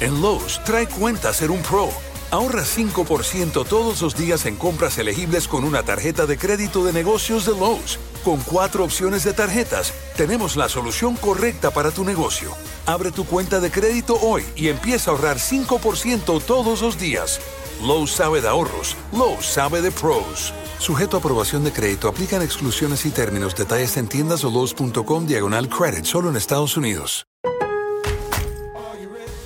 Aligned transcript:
En 0.00 0.20
Lowe's, 0.20 0.60
trae 0.64 0.88
cuenta 0.88 1.32
ser 1.32 1.50
un 1.50 1.62
pro. 1.62 1.88
Ahorra 2.30 2.62
5% 2.62 3.66
todos 3.66 4.02
los 4.02 4.16
días 4.16 4.46
en 4.46 4.56
compras 4.56 4.98
elegibles 4.98 5.46
con 5.46 5.64
una 5.64 5.82
tarjeta 5.82 6.26
de 6.26 6.36
crédito 6.36 6.84
de 6.84 6.92
negocios 6.92 7.46
de 7.46 7.52
Lowe's. 7.52 7.98
Con 8.24 8.40
cuatro 8.40 8.84
opciones 8.84 9.22
de 9.24 9.32
tarjetas, 9.32 9.92
tenemos 10.16 10.56
la 10.56 10.68
solución 10.68 11.16
correcta 11.16 11.70
para 11.70 11.90
tu 11.90 12.04
negocio. 12.04 12.52
Abre 12.86 13.12
tu 13.12 13.24
cuenta 13.24 13.60
de 13.60 13.70
crédito 13.70 14.18
hoy 14.20 14.44
y 14.56 14.68
empieza 14.68 15.10
a 15.10 15.14
ahorrar 15.14 15.38
5% 15.38 16.42
todos 16.42 16.82
los 16.82 16.98
días. 16.98 17.40
Lowe's 17.82 18.12
sabe 18.12 18.40
de 18.40 18.48
ahorros, 18.48 18.96
Lowe's 19.12 19.44
sabe 19.44 19.82
de 19.82 19.90
pros. 19.90 20.54
Sujeto 20.78 21.16
a 21.16 21.20
aprobación 21.20 21.64
de 21.64 21.72
crédito, 21.72 22.06
aplican 22.08 22.40
exclusiones 22.40 23.04
y 23.06 23.10
términos. 23.10 23.56
Detalles 23.56 23.96
en 23.96 24.06
tiendas 24.06 24.44
o 24.44 24.50
Lowe's.com 24.50 25.26
diagonal 25.26 25.68
credit, 25.68 26.04
solo 26.04 26.30
en 26.30 26.36
Estados 26.36 26.76
Unidos. 26.76 27.26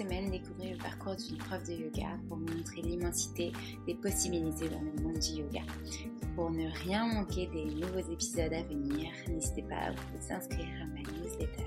Semaine, 0.00 0.30
découvrez 0.30 0.70
le 0.70 0.78
parcours 0.78 1.14
d'une 1.14 1.36
prof 1.36 1.62
de 1.64 1.72
yoga 1.72 2.16
pour 2.26 2.38
montrer 2.38 2.80
l'immensité 2.80 3.52
des 3.86 3.94
possibilités 3.94 4.70
dans 4.70 4.80
le 4.80 4.92
monde 5.02 5.18
du 5.18 5.42
yoga. 5.42 5.60
Pour 6.34 6.50
ne 6.50 6.70
rien 6.84 7.06
manquer 7.06 7.48
des 7.48 7.66
nouveaux 7.66 8.10
épisodes 8.10 8.52
à 8.52 8.62
venir, 8.62 9.10
n'hésitez 9.28 9.62
pas 9.62 9.76
à 9.76 9.90
vous 9.90 10.32
inscrire 10.32 10.68
à 10.80 10.86
ma 10.86 11.00
newsletter. 11.00 11.66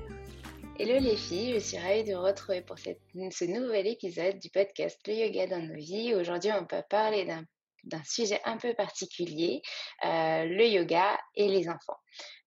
Hello 0.79 0.99
les 0.99 1.15
filles, 1.15 1.53
je 1.53 1.59
suis 1.59 1.77
ravie 1.77 2.05
de 2.05 2.15
vous 2.15 2.23
retrouver 2.23 2.61
pour 2.61 2.79
ce 2.79 3.45
nouvel 3.45 3.85
épisode 3.85 4.39
du 4.39 4.49
podcast 4.49 4.99
Le 5.05 5.13
Yoga 5.13 5.45
dans 5.45 5.61
nos 5.61 5.75
vies. 5.75 6.15
Aujourd'hui, 6.15 6.49
on 6.59 6.65
peut 6.65 6.83
parler 6.89 7.25
d'un 7.25 7.43
d'un 7.83 8.03
sujet 8.05 8.39
un 8.45 8.55
peu 8.55 8.73
particulier, 8.73 9.61
euh, 10.05 10.45
le 10.45 10.67
yoga 10.67 11.19
et 11.35 11.49
les 11.49 11.67
enfants. 11.67 11.97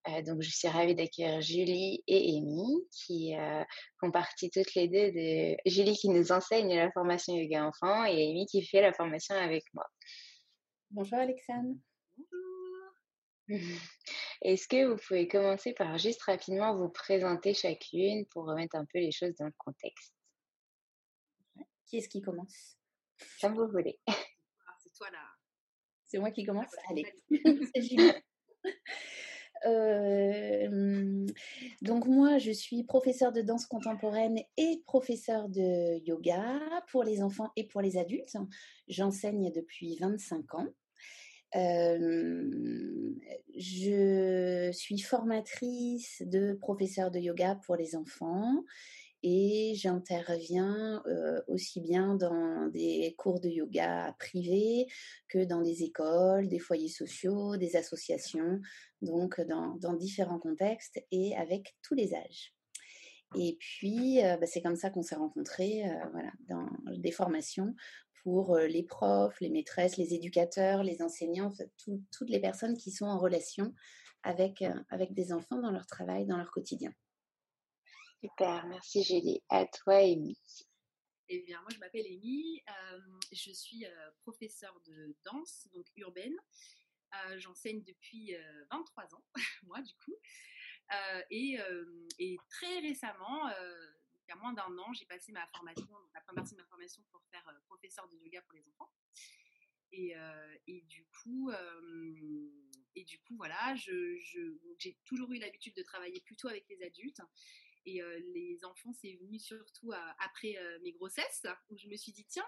Euh, 0.07 0.21
donc, 0.21 0.41
je 0.41 0.49
suis 0.49 0.67
ravie 0.67 0.95
d'accueillir 0.95 1.41
Julie 1.41 2.03
et 2.07 2.37
Amy 2.37 2.87
qui 2.91 3.35
euh, 3.35 3.63
font 3.99 4.11
partie 4.11 4.49
toutes 4.49 4.73
les 4.75 4.87
deux 4.87 5.11
de 5.11 5.57
Julie 5.69 5.97
qui 5.97 6.09
nous 6.09 6.31
enseigne 6.31 6.75
la 6.75 6.91
formation 6.91 7.35
yoga 7.35 7.65
enfant 7.65 8.05
et 8.05 8.29
Amy 8.29 8.45
qui 8.45 8.65
fait 8.65 8.81
la 8.81 8.93
formation 8.93 9.35
avec 9.35 9.63
moi. 9.73 9.85
Bonjour 10.91 11.17
Alexandre. 11.17 11.75
Est-ce 14.41 14.67
que 14.67 14.85
vous 14.85 14.97
pouvez 15.07 15.27
commencer 15.27 15.73
par 15.73 15.97
juste 15.97 16.21
rapidement 16.23 16.77
vous 16.77 16.89
présenter 16.89 17.53
chacune 17.53 18.25
pour 18.27 18.45
remettre 18.45 18.75
un 18.75 18.85
peu 18.85 18.99
les 18.99 19.11
choses 19.11 19.35
dans 19.35 19.45
le 19.45 19.53
contexte? 19.57 20.13
Qui 21.85 21.97
est-ce 21.97 22.09
qui 22.09 22.21
commence? 22.21 22.77
Comme 23.41 23.55
vous 23.55 23.67
voulez. 23.67 23.99
C'est 24.79 24.93
toi 24.93 25.09
là. 25.11 25.23
C'est 26.05 26.19
moi 26.19 26.31
qui 26.31 26.45
commence? 26.45 26.71
bah, 26.71 26.81
Allez. 26.89 27.05
donc 31.81 32.05
moi, 32.07 32.37
je 32.37 32.51
suis 32.51 32.83
professeure 32.83 33.31
de 33.31 33.41
danse 33.41 33.65
contemporaine 33.65 34.39
et 34.57 34.81
professeure 34.85 35.49
de 35.49 35.99
yoga 36.05 36.59
pour 36.91 37.03
les 37.03 37.21
enfants 37.21 37.51
et 37.55 37.65
pour 37.65 37.81
les 37.81 37.97
adultes. 37.97 38.37
J'enseigne 38.87 39.51
depuis 39.51 39.97
25 39.97 40.55
ans. 40.55 40.67
Je 43.55 44.69
suis 44.73 44.99
formatrice 44.99 46.23
de 46.25 46.53
professeur 46.53 47.09
de 47.11 47.19
yoga 47.19 47.55
pour 47.65 47.75
les 47.75 47.95
enfants 47.95 48.63
et 49.23 49.73
j'interviens 49.75 51.03
aussi 51.47 51.81
bien 51.81 52.15
dans 52.15 52.67
des 52.67 53.13
cours 53.17 53.39
de 53.39 53.49
yoga 53.49 54.15
privés 54.19 54.87
que 55.27 55.43
dans 55.43 55.61
des 55.61 55.83
écoles, 55.83 56.47
des 56.47 56.59
foyers 56.59 56.89
sociaux, 56.89 57.57
des 57.57 57.75
associations, 57.75 58.59
donc 59.01 59.41
dans, 59.41 59.93
différents 59.93 60.39
contextes 60.39 61.03
et 61.11 61.35
avec 61.35 61.75
tous 61.81 61.95
les 61.95 62.13
âges. 62.13 62.53
Et 63.35 63.57
puis, 63.59 64.19
bah, 64.21 64.45
c'est 64.45 64.61
comme 64.61 64.75
ça 64.75 64.89
qu'on 64.89 65.01
s'est 65.01 65.15
rencontrés 65.15 65.83
voilà, 66.11 66.31
dans 66.47 66.67
des 66.97 67.11
formations 67.11 67.75
pour 68.23 68.57
les 68.57 68.83
profs, 68.83 69.39
les 69.41 69.49
maîtresses, 69.49 69.97
les 69.97 70.13
éducateurs, 70.13 70.83
les 70.83 71.01
enseignants, 71.01 71.51
toutes 72.11 72.29
les 72.29 72.39
personnes 72.39 72.77
qui 72.77 72.91
sont 72.91 73.05
en 73.05 73.17
relation 73.17 73.73
avec 74.23 74.63
des 75.13 75.33
enfants 75.33 75.59
dans 75.59 75.71
leur 75.71 75.85
travail, 75.85 76.25
dans 76.25 76.37
leur 76.37 76.51
quotidien. 76.51 76.91
Super, 78.21 78.65
merci 78.65 79.03
Julie. 79.03 79.43
À 79.49 79.67
toi 79.67 79.97
Amy. 79.97 80.35
Eh 81.29 81.39
bien, 81.41 81.61
moi, 81.61 81.69
je 81.71 81.77
m'appelle 81.77 82.05
Amy. 82.05 82.63
euh, 82.67 82.99
je 83.31 83.51
suis 83.51 83.85
euh, 83.85 84.11
professeure 84.23 84.79
de 84.87 85.15
danse, 85.23 85.67
donc 85.73 85.85
urbaine. 85.97 86.35
Euh, 87.13 87.37
J'enseigne 87.37 87.83
depuis 87.83 88.33
euh, 88.35 88.65
23 88.71 89.13
ans, 89.15 89.23
moi, 89.63 89.81
du 89.81 89.93
coup. 90.03 90.15
Et, 91.29 91.59
très 92.49 92.79
récemment, 92.79 93.49
il 93.49 94.29
y 94.29 94.31
a 94.31 94.35
moins 94.37 94.53
d'un 94.53 94.77
an, 94.79 94.93
j'ai 94.93 95.05
passé 95.05 95.31
ma 95.31 95.45
formation, 95.47 95.85
donc 95.85 96.09
la 96.13 96.21
première 96.21 96.43
partie 96.43 96.55
de 96.55 96.61
ma 96.61 96.67
formation 96.67 97.03
pour 97.11 97.21
faire 97.29 97.43
professeur 97.67 98.07
de 98.09 98.17
yoga 98.17 98.41
pour 98.43 98.53
les 98.55 98.67
enfants. 98.69 98.91
Et, 99.91 100.81
du 100.87 101.05
coup, 101.21 101.51
et 102.95 103.03
du 103.03 103.19
coup, 103.19 103.35
voilà, 103.35 103.75
j'ai 103.75 104.97
toujours 105.03 105.31
eu 105.33 105.39
l'habitude 105.39 105.75
de 105.75 105.83
travailler 105.83 106.21
plutôt 106.21 106.47
avec 106.47 106.65
les 106.69 106.81
adultes. 106.83 107.21
Et 107.87 108.01
les 108.33 108.65
enfants, 108.65 108.91
c'est 108.91 109.13
venu 109.13 109.39
surtout 109.39 109.93
après 110.19 110.57
mes 110.83 110.91
grossesses, 110.91 111.47
où 111.69 111.77
je 111.77 111.87
me 111.87 111.95
suis 111.95 112.11
dit, 112.11 112.25
tiens, 112.25 112.45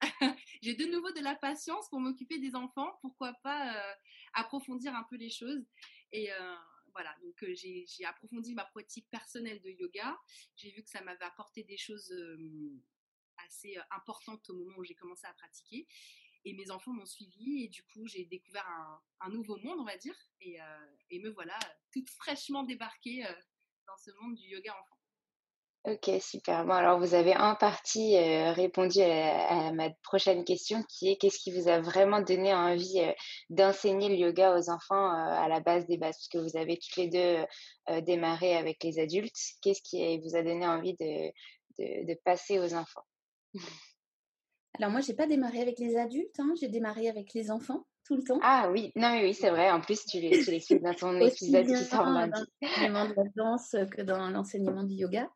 j'ai 0.62 0.74
de 0.74 0.84
nouveau 0.86 1.12
de 1.12 1.20
la 1.20 1.36
patience 1.36 1.88
pour 1.88 2.00
m'occuper 2.00 2.40
des 2.40 2.56
enfants, 2.56 2.98
pourquoi 3.00 3.34
pas 3.44 3.96
approfondir 4.32 4.92
un 4.96 5.04
peu 5.04 5.14
les 5.14 5.30
choses? 5.30 5.64
Et 6.10 6.28
voilà, 6.90 7.14
donc 7.22 7.44
j'ai 7.54 8.04
approfondi 8.04 8.52
ma 8.52 8.64
pratique 8.64 9.08
personnelle 9.12 9.62
de 9.62 9.70
yoga. 9.70 10.18
J'ai 10.56 10.72
vu 10.72 10.82
que 10.82 10.90
ça 10.90 11.02
m'avait 11.02 11.24
apporté 11.24 11.62
des 11.62 11.76
choses 11.76 12.12
assez 13.46 13.76
importantes 13.92 14.50
au 14.50 14.54
moment 14.54 14.78
où 14.78 14.84
j'ai 14.84 14.96
commencé 14.96 15.24
à 15.28 15.34
pratiquer. 15.34 15.86
Et 16.44 16.52
mes 16.52 16.72
enfants 16.72 16.92
m'ont 16.92 17.06
suivi 17.06 17.62
et 17.62 17.68
du 17.68 17.84
coup 17.84 18.08
j'ai 18.08 18.24
découvert 18.24 18.66
un, 19.20 19.30
nouveau 19.30 19.56
monde, 19.58 19.78
on 19.78 19.84
va 19.84 19.96
dire. 19.96 20.16
Et, 20.40 20.58
et 21.10 21.20
me 21.20 21.30
voilà 21.30 21.56
toute 21.92 22.10
fraîchement 22.10 22.64
débarquée 22.64 23.24
dans 23.86 23.96
ce 23.96 24.10
monde 24.20 24.34
du 24.34 24.46
yoga 24.48 24.72
enfant. 24.72 24.96
Ok, 25.86 26.10
super. 26.22 26.64
Bon, 26.64 26.72
alors 26.72 26.98
vous 26.98 27.12
avez 27.12 27.36
en 27.36 27.54
partie 27.56 28.16
euh, 28.16 28.52
répondu 28.52 29.02
à, 29.02 29.70
ma 29.72 29.90
prochaine 30.02 30.42
question 30.42 30.82
qui 30.84 31.10
est 31.10 31.16
qu'est-ce 31.16 31.38
qui 31.38 31.52
vous 31.52 31.68
a 31.68 31.78
vraiment 31.80 32.22
donné 32.22 32.54
envie 32.54 33.00
euh, 33.00 33.12
d'enseigner 33.50 34.08
le 34.08 34.14
yoga 34.14 34.56
aux 34.56 34.70
enfants 34.70 35.10
euh, 35.10 35.44
à 35.44 35.46
la 35.46 35.60
base 35.60 35.86
des 35.86 35.98
bases? 35.98 36.16
Parce 36.16 36.28
que 36.28 36.38
vous 36.38 36.56
avez 36.56 36.78
toutes 36.78 36.96
les 36.96 37.08
deux 37.08 37.44
démarré 38.00 38.56
avec 38.56 38.82
les 38.82 38.98
adultes. 38.98 39.36
Qu'est-ce 39.60 39.82
qui 39.82 40.18
vous 40.20 40.34
a 40.34 40.42
donné 40.42 40.66
envie 40.66 40.94
de, 40.94 41.28
de, 41.78 42.06
de 42.06 42.18
passer 42.24 42.58
aux 42.58 42.72
enfants? 42.72 43.04
Alors 44.78 44.90
moi, 44.90 45.02
j'ai 45.02 45.14
pas 45.14 45.26
démarré 45.26 45.60
avec 45.60 45.78
les 45.78 45.96
adultes, 45.96 46.40
hein, 46.40 46.54
j'ai 46.58 46.68
démarré 46.68 47.08
avec 47.08 47.34
les 47.34 47.50
enfants 47.50 47.86
tout 48.04 48.16
le 48.16 48.22
temps. 48.22 48.38
Ah 48.42 48.68
oui, 48.70 48.92
non, 48.96 49.18
oui, 49.22 49.34
c'est 49.34 49.50
vrai. 49.50 49.70
En 49.70 49.80
plus, 49.80 50.04
tu 50.04 50.20
l'expliques 50.20 50.82
dans 50.82 50.94
ton 50.94 51.16
épisode 51.20 51.66
qui 51.66 51.84
sort 51.84 52.06
lundi. 52.06 52.40
Dans 52.60 53.08
de 53.08 53.14
la 53.14 53.24
danse 53.34 53.76
que 53.90 54.02
dans 54.02 54.28
l'enseignement 54.30 54.84
du 54.84 54.94
yoga. 54.94 55.30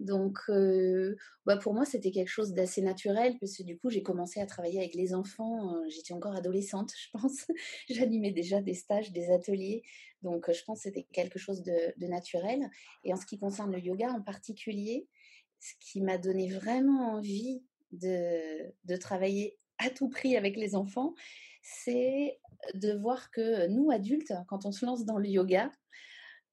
Donc, 0.00 0.38
euh, 0.48 1.16
bah 1.44 1.56
pour 1.56 1.74
moi, 1.74 1.84
c'était 1.84 2.10
quelque 2.10 2.28
chose 2.28 2.52
d'assez 2.52 2.80
naturel, 2.80 3.36
parce 3.38 3.56
que 3.56 3.62
du 3.62 3.78
coup, 3.78 3.90
j'ai 3.90 4.02
commencé 4.02 4.40
à 4.40 4.46
travailler 4.46 4.78
avec 4.78 4.94
les 4.94 5.14
enfants. 5.14 5.74
Euh, 5.74 5.88
j'étais 5.88 6.14
encore 6.14 6.34
adolescente, 6.34 6.92
je 6.96 7.18
pense. 7.18 7.46
J'animais 7.88 8.32
déjà 8.32 8.62
des 8.62 8.74
stages, 8.74 9.12
des 9.12 9.30
ateliers. 9.30 9.82
Donc, 10.22 10.50
je 10.50 10.64
pense 10.64 10.78
que 10.78 10.82
c'était 10.84 11.06
quelque 11.12 11.38
chose 11.38 11.62
de, 11.62 11.92
de 11.96 12.06
naturel. 12.06 12.70
Et 13.04 13.12
en 13.12 13.16
ce 13.16 13.26
qui 13.26 13.38
concerne 13.38 13.72
le 13.72 13.80
yoga 13.80 14.10
en 14.10 14.22
particulier, 14.22 15.06
ce 15.58 15.74
qui 15.80 16.00
m'a 16.00 16.18
donné 16.18 16.48
vraiment 16.48 17.14
envie 17.14 17.62
de, 17.92 18.72
de 18.84 18.96
travailler 18.96 19.58
à 19.78 19.90
tout 19.90 20.08
prix 20.08 20.36
avec 20.36 20.56
les 20.56 20.74
enfants, 20.74 21.14
c'est 21.62 22.38
de 22.74 22.92
voir 22.94 23.30
que 23.30 23.68
nous, 23.68 23.90
adultes, 23.90 24.32
quand 24.48 24.66
on 24.66 24.72
se 24.72 24.84
lance 24.84 25.04
dans 25.04 25.18
le 25.18 25.28
yoga, 25.28 25.70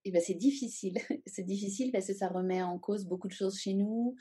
eh 0.05 0.11
ben, 0.11 0.21
c'est 0.21 0.35
difficile. 0.35 0.97
c'est 1.25 1.43
difficile 1.43 1.91
parce 1.91 2.07
que 2.07 2.13
ça 2.13 2.29
remet 2.29 2.61
en 2.61 2.79
cause 2.79 3.05
beaucoup 3.05 3.27
de 3.27 3.33
choses 3.33 3.59
chez 3.59 3.73
nous, 3.73 4.15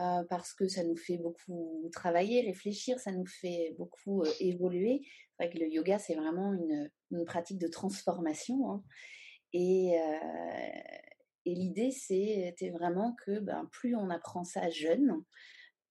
euh, 0.00 0.24
parce 0.28 0.54
que 0.54 0.68
ça 0.68 0.84
nous 0.84 0.96
fait 0.96 1.18
beaucoup 1.18 1.88
travailler, 1.92 2.42
réfléchir, 2.42 2.98
ça 2.98 3.12
nous 3.12 3.26
fait 3.26 3.74
beaucoup 3.78 4.22
euh, 4.22 4.32
évoluer. 4.40 5.00
C'est 5.04 5.44
vrai 5.44 5.54
que 5.54 5.58
le 5.58 5.68
yoga, 5.68 5.98
c'est 5.98 6.14
vraiment 6.14 6.52
une, 6.54 6.90
pratique 7.24 7.58
de 7.58 7.68
transformation. 7.68 8.70
Hein. 8.70 8.82
Et, 9.52 9.98
euh, 9.98 10.80
et 11.44 11.54
l'idée, 11.54 11.90
c'était 11.90 12.70
vraiment 12.70 13.14
que 13.24 13.38
ben, 13.38 13.68
plus 13.72 13.94
on 13.94 14.10
apprend 14.10 14.44
ça 14.44 14.68
jeune, 14.70 15.22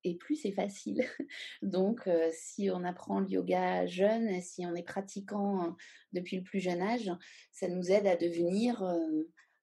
et 0.05 0.15
plus 0.15 0.35
c'est 0.35 0.51
facile. 0.51 1.03
Donc, 1.61 2.07
si 2.31 2.69
on 2.71 2.83
apprend 2.83 3.19
le 3.19 3.29
yoga 3.29 3.85
jeune, 3.85 4.39
si 4.41 4.65
on 4.65 4.75
est 4.75 4.83
pratiquant 4.83 5.75
depuis 6.13 6.37
le 6.37 6.43
plus 6.43 6.59
jeune 6.59 6.81
âge, 6.81 7.11
ça 7.51 7.67
nous 7.67 7.91
aide 7.91 8.07
à 8.07 8.15
devenir 8.15 8.83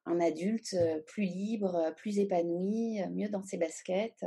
un 0.05 0.21
adulte 0.21 0.77
plus 1.06 1.25
libre, 1.25 1.94
plus 1.97 2.19
épanoui, 2.19 2.99
mieux 3.12 3.29
dans 3.29 3.43
ses 3.43 3.56
baskets, 3.56 4.25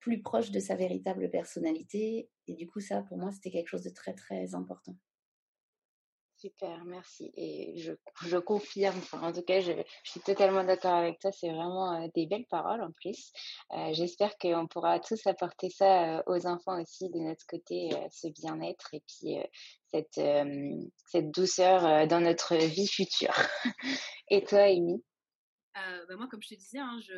plus 0.00 0.22
proche 0.22 0.50
de 0.50 0.60
sa 0.60 0.76
véritable 0.76 1.28
personnalité. 1.28 2.30
Et 2.46 2.54
du 2.54 2.66
coup, 2.66 2.80
ça, 2.80 3.02
pour 3.02 3.18
moi, 3.18 3.32
c'était 3.32 3.50
quelque 3.50 3.68
chose 3.68 3.82
de 3.82 3.90
très, 3.90 4.14
très 4.14 4.54
important. 4.54 4.96
Super, 6.40 6.84
merci. 6.84 7.32
Et 7.36 7.76
je, 7.78 7.92
je 8.24 8.36
confirme, 8.38 9.00
en 9.12 9.32
tout 9.32 9.42
cas, 9.42 9.58
je, 9.58 9.72
je 10.04 10.10
suis 10.10 10.20
totalement 10.20 10.62
d'accord 10.62 10.94
avec 10.94 11.18
toi. 11.18 11.32
C'est 11.32 11.48
vraiment 11.48 12.00
euh, 12.00 12.06
des 12.14 12.26
belles 12.26 12.46
paroles 12.48 12.80
en 12.80 12.92
plus. 12.92 13.32
Euh, 13.72 13.92
J'espère 13.92 14.38
qu'on 14.38 14.68
pourra 14.68 15.00
tous 15.00 15.26
apporter 15.26 15.68
ça 15.68 16.18
euh, 16.18 16.22
aux 16.28 16.46
enfants 16.46 16.80
aussi 16.80 17.08
de 17.10 17.18
notre 17.18 17.44
côté, 17.48 17.90
euh, 17.92 18.06
ce 18.12 18.28
bien-être 18.28 18.94
et 18.94 19.02
puis 19.08 19.36
cette, 19.90 20.20
cette 21.06 21.30
douceur 21.32 22.06
dans 22.06 22.20
notre 22.20 22.54
vie 22.54 22.86
future. 22.86 23.34
et 24.30 24.44
toi, 24.44 24.60
Amy? 24.60 25.02
Euh, 25.86 26.06
bah, 26.06 26.16
moi, 26.16 26.26
comme 26.28 26.42
je 26.42 26.48
te 26.48 26.54
disais, 26.54 26.78
hein, 26.78 26.98
je, 27.00 27.12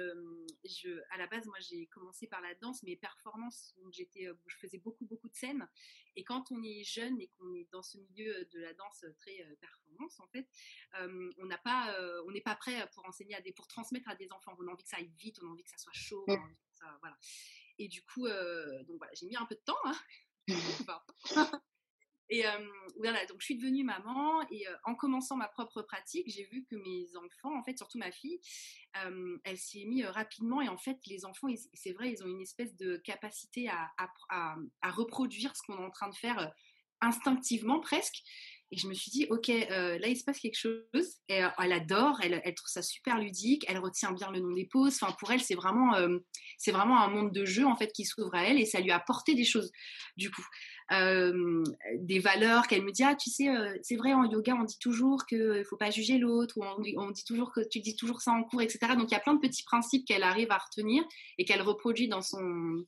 je, 0.64 1.00
à 1.10 1.18
la 1.18 1.26
base, 1.26 1.46
moi, 1.46 1.58
j'ai 1.60 1.86
commencé 1.86 2.26
par 2.26 2.40
la 2.40 2.54
danse, 2.54 2.82
mes 2.82 2.96
performances, 2.96 3.74
donc 3.82 3.92
j'étais, 3.92 4.26
euh, 4.26 4.34
je 4.46 4.56
faisais 4.56 4.78
beaucoup, 4.78 5.06
beaucoup 5.06 5.28
de 5.28 5.34
scènes. 5.34 5.68
Et 6.16 6.24
quand 6.24 6.50
on 6.50 6.62
est 6.62 6.84
jeune 6.84 7.20
et 7.20 7.28
qu'on 7.38 7.54
est 7.54 7.68
dans 7.70 7.82
ce 7.82 7.98
milieu 7.98 8.44
de 8.52 8.60
la 8.60 8.74
danse 8.74 9.04
très 9.18 9.40
euh, 9.42 9.56
performance, 9.60 10.18
en 10.20 10.26
fait, 10.28 10.48
on 11.38 11.46
n'a 11.46 11.58
pas, 11.58 11.94
on 12.26 12.30
n'est 12.30 12.40
pas 12.40 12.56
prêt 12.56 12.88
pour 12.94 13.04
enseigner 13.06 13.34
à 13.34 13.40
des, 13.40 13.52
pour 13.52 13.68
transmettre 13.68 14.08
à 14.08 14.14
des 14.14 14.32
enfants. 14.32 14.56
On 14.58 14.66
a 14.66 14.70
envie 14.70 14.82
que 14.82 14.88
ça 14.88 14.96
aille 14.96 15.12
vite, 15.18 15.38
on 15.42 15.46
a 15.46 15.50
envie 15.50 15.64
que 15.64 15.70
ça 15.70 15.78
soit 15.78 15.92
chaud, 15.92 16.24
voilà. 17.00 17.18
Et 17.78 17.88
du 17.88 18.02
coup, 18.02 18.26
donc 18.26 18.98
voilà, 18.98 19.12
j'ai 19.14 19.26
mis 19.26 19.36
un 19.36 19.46
peu 19.46 19.54
de 19.54 19.60
temps. 19.60 19.76
Hein. 19.84 19.96
Et 22.32 22.44
voilà, 22.96 23.26
donc 23.26 23.40
je 23.40 23.46
suis 23.46 23.56
devenue 23.56 23.82
maman 23.82 24.40
et 24.50 24.64
en 24.84 24.94
commençant 24.94 25.36
ma 25.36 25.48
propre 25.48 25.82
pratique, 25.82 26.28
j'ai 26.28 26.44
vu 26.44 26.64
que 26.70 26.76
mes 26.76 27.06
enfants, 27.16 27.58
en 27.58 27.64
fait, 27.64 27.76
surtout 27.76 27.98
ma 27.98 28.12
fille, 28.12 28.40
elle 28.94 29.58
s'y 29.58 29.82
est 29.82 29.86
mise 29.86 30.06
rapidement 30.06 30.62
et 30.62 30.68
en 30.68 30.78
fait, 30.78 30.96
les 31.06 31.24
enfants, 31.24 31.48
c'est 31.74 31.92
vrai, 31.92 32.12
ils 32.12 32.22
ont 32.22 32.28
une 32.28 32.40
espèce 32.40 32.76
de 32.76 32.96
capacité 32.98 33.68
à, 33.68 33.90
à, 34.28 34.90
reproduire 34.90 35.56
ce 35.56 35.62
qu'on 35.62 35.78
est 35.78 35.84
en 35.84 35.90
train 35.90 36.08
de 36.08 36.14
faire 36.14 36.52
instinctivement 37.00 37.80
presque. 37.80 38.22
Et 38.72 38.78
je 38.78 38.86
me 38.86 38.94
suis 38.94 39.10
dit, 39.10 39.26
ok, 39.30 39.48
euh, 39.48 39.98
là 39.98 40.06
il 40.06 40.16
se 40.16 40.22
passe 40.22 40.38
quelque 40.38 40.56
chose. 40.56 40.84
Euh, 40.94 41.48
elle 41.58 41.72
adore, 41.72 42.20
elle, 42.22 42.40
trouve 42.54 42.68
ça 42.68 42.82
super 42.82 43.18
ludique, 43.18 43.64
elle 43.66 43.78
retient 43.78 44.12
bien 44.12 44.30
le 44.30 44.38
nom 44.38 44.52
des 44.52 44.66
pauses. 44.66 44.96
Enfin, 45.02 45.12
pour 45.18 45.32
elle, 45.32 45.40
c'est 45.40 45.56
vraiment, 45.56 45.94
euh, 45.96 46.18
c'est 46.56 46.70
vraiment 46.70 47.02
un 47.02 47.08
monde 47.08 47.32
de 47.32 47.44
jeu 47.44 47.66
en 47.66 47.74
fait 47.74 47.90
qui 47.92 48.04
s'ouvre 48.04 48.32
à 48.34 48.44
elle 48.44 48.60
et 48.60 48.66
ça 48.66 48.80
lui 48.80 48.92
a 48.92 48.96
apporté 48.96 49.34
des 49.34 49.44
choses. 49.44 49.72
Du 50.16 50.30
coup, 50.30 50.44
des 50.90 52.18
valeurs 52.18 52.66
qu'elle 52.66 52.82
me 52.82 52.90
dit, 52.90 53.04
ah 53.04 53.14
tu 53.14 53.30
sais, 53.30 53.46
c'est 53.82 53.96
vrai 53.96 54.12
en 54.12 54.24
yoga 54.24 54.56
on 54.60 54.64
dit 54.64 54.78
toujours 54.80 55.24
qu'il 55.26 55.64
faut 55.64 55.76
pas 55.76 55.90
juger 55.90 56.18
l'autre 56.18 56.58
ou 56.58 56.64
on, 56.64 57.10
dit 57.10 57.24
toujours 57.24 57.52
que 57.52 57.60
tu 57.60 57.80
dis 57.80 57.96
toujours 57.96 58.20
ça 58.20 58.32
en 58.32 58.42
cours, 58.42 58.62
etc. 58.62 58.78
Donc 58.96 59.10
il 59.10 59.14
y 59.14 59.16
a 59.16 59.20
plein 59.20 59.34
de 59.34 59.40
petits 59.40 59.62
principes 59.62 60.06
qu'elle 60.06 60.24
arrive 60.24 60.50
à 60.50 60.58
retenir 60.58 61.04
et 61.38 61.44
qu'elle 61.44 61.62
reproduit 61.62 62.08
dans 62.08 62.22
son 62.22 62.84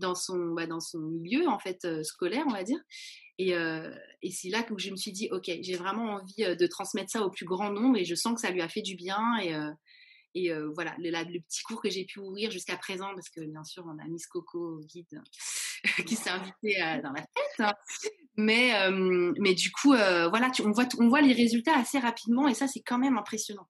dans 0.00 0.14
son 0.14 0.54
bah, 0.54 0.66
dans 0.66 0.80
son 0.80 0.98
milieu 0.98 1.46
en 1.46 1.58
fait 1.58 1.86
scolaire 2.02 2.44
on 2.48 2.52
va 2.52 2.64
dire 2.64 2.80
et, 3.38 3.54
euh, 3.54 3.90
c'est 4.30 4.48
là 4.48 4.62
que 4.62 4.74
je 4.78 4.90
me 4.90 4.96
suis 4.96 5.12
dit, 5.12 5.28
ok, 5.32 5.50
j'ai 5.60 5.76
vraiment 5.76 6.14
envie 6.14 6.44
euh, 6.44 6.54
de 6.54 6.66
transmettre 6.66 7.10
ça 7.10 7.22
au 7.22 7.30
plus 7.30 7.46
grand 7.46 7.70
nombre 7.70 7.96
et 7.98 8.04
je 8.04 8.14
sens 8.14 8.34
que 8.34 8.40
ça 8.40 8.50
lui 8.50 8.62
a 8.62 8.68
fait 8.68 8.82
du 8.82 8.94
bien. 8.94 9.20
Et, 10.34 10.50
euh, 10.50 10.70
voilà, 10.74 10.94
le, 10.98 11.40
petit 11.40 11.62
cours 11.62 11.80
que 11.80 11.90
j'ai 11.90 12.04
pu 12.04 12.20
ouvrir 12.20 12.50
jusqu'à 12.50 12.76
présent, 12.76 13.12
parce 13.14 13.28
que 13.28 13.40
bien 13.40 13.64
sûr, 13.64 13.84
on 13.86 13.98
a 13.98 14.06
Miss 14.08 14.26
Coco, 14.26 14.80
guide, 14.80 15.22
qui 16.06 16.16
s'est 16.16 16.30
invitée 16.30 16.76
dans 17.02 17.12
la 17.12 17.22
fête. 17.22 17.60
Hein. 17.60 17.72
Mais, 18.36 18.72
mais 19.38 19.54
du 19.54 19.70
coup, 19.70 19.94
voilà, 19.94 20.50
tu, 20.50 20.62
on, 20.62 20.72
voit, 20.72 20.86
on 20.98 21.08
voit 21.08 21.20
les 21.20 21.32
résultats 21.32 21.76
assez 21.76 21.98
rapidement 21.98 22.48
et 22.48 22.54
ça, 22.54 22.66
c'est 22.66 22.80
quand 22.80 22.98
même 22.98 23.16
impressionnant. 23.16 23.68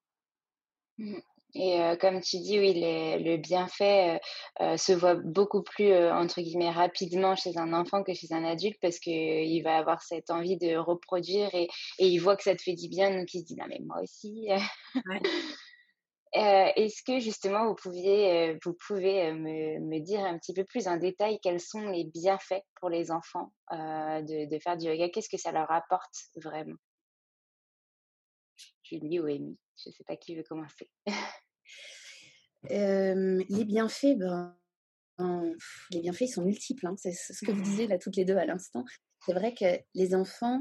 Mmh. 0.99 1.19
Et 1.57 1.81
euh, 1.81 1.97
comme 1.97 2.21
tu 2.21 2.39
dis, 2.39 2.59
oui, 2.59 2.73
le 2.75 3.37
bienfait 3.37 4.19
euh, 4.61 4.65
euh, 4.65 4.77
se 4.77 4.93
voit 4.93 5.15
beaucoup 5.15 5.63
plus, 5.63 5.95
entre 5.95 6.41
guillemets, 6.41 6.71
rapidement 6.71 7.37
chez 7.37 7.57
un 7.59 7.73
enfant 7.73 8.03
que 8.03 8.13
chez 8.13 8.33
un 8.33 8.45
adulte 8.45 8.79
parce 8.81 8.99
qu'il 8.99 9.63
va 9.63 9.77
avoir 9.77 10.03
cette 10.03 10.31
envie 10.31 10.57
de 10.57 10.77
reproduire 10.77 11.55
et, 11.55 11.69
et, 11.99 12.09
il 12.09 12.19
voit 12.19 12.37
que 12.37 12.43
ça 12.43 12.57
te 12.57 12.63
fait 12.63 12.75
du 12.75 12.89
bien, 12.89 13.17
donc 13.17 13.33
il 13.35 13.41
se 13.41 13.45
dit, 13.45 13.57
non 13.57 13.67
mais 13.69 13.81
moi 13.85 14.01
aussi. 14.03 14.49
Est-ce 16.35 17.03
que 17.05 17.21
justement 17.21 17.69
vous, 17.69 17.77
pouviez, 17.77 18.59
vous 18.65 18.75
pouvez 18.87 19.33
me, 19.33 19.79
me, 19.79 20.01
dire 20.01 20.25
un 20.25 20.37
petit 20.37 20.53
peu 20.53 20.65
plus 20.65 20.89
en 20.89 20.97
détail 20.97 21.39
quels 21.41 21.61
sont 21.61 21.87
les 21.89 22.05
bienfaits 22.05 22.65
pour 22.81 22.91
les 22.91 23.11
enfants 23.13 23.53
de, 23.71 24.51
de 24.51 24.59
faire 24.59 24.77
du 24.77 24.87
yoga? 24.87 25.09
Qu'est-ce 25.11 25.29
que 25.29 25.37
ça 25.37 25.53
leur 25.53 25.71
apporte 25.71 26.15
vraiment? 26.37 26.77
Julie 28.83 29.21
ou 29.21 29.27
Amy 29.27 29.57
Je 29.83 29.91
ne 29.91 29.95
sais 29.95 30.05
pas 30.05 30.17
qui 30.17 30.37
veut 30.37 30.43
commencer. 30.43 30.91
les 32.71 33.65
bienfaits, 33.65 34.17
ben, 34.17 34.57
les 35.91 36.01
bienfaits, 36.01 36.23
ils 36.23 36.29
sont 36.29 36.45
multiples. 36.45 36.87
Hein. 36.87 36.95
C'est 36.97 37.13
ce 37.13 37.45
que 37.45 37.53
vous 37.53 37.63
disiez 37.63 37.87
là 37.87 37.99
toutes 37.99 38.17
les 38.17 38.25
deux 38.25 38.37
à 38.37 38.45
l'instant. 38.45 38.85
C'est 39.25 39.33
vrai 39.33 39.55
que 39.55 39.79
les 39.95 40.15
enfants 40.15 40.61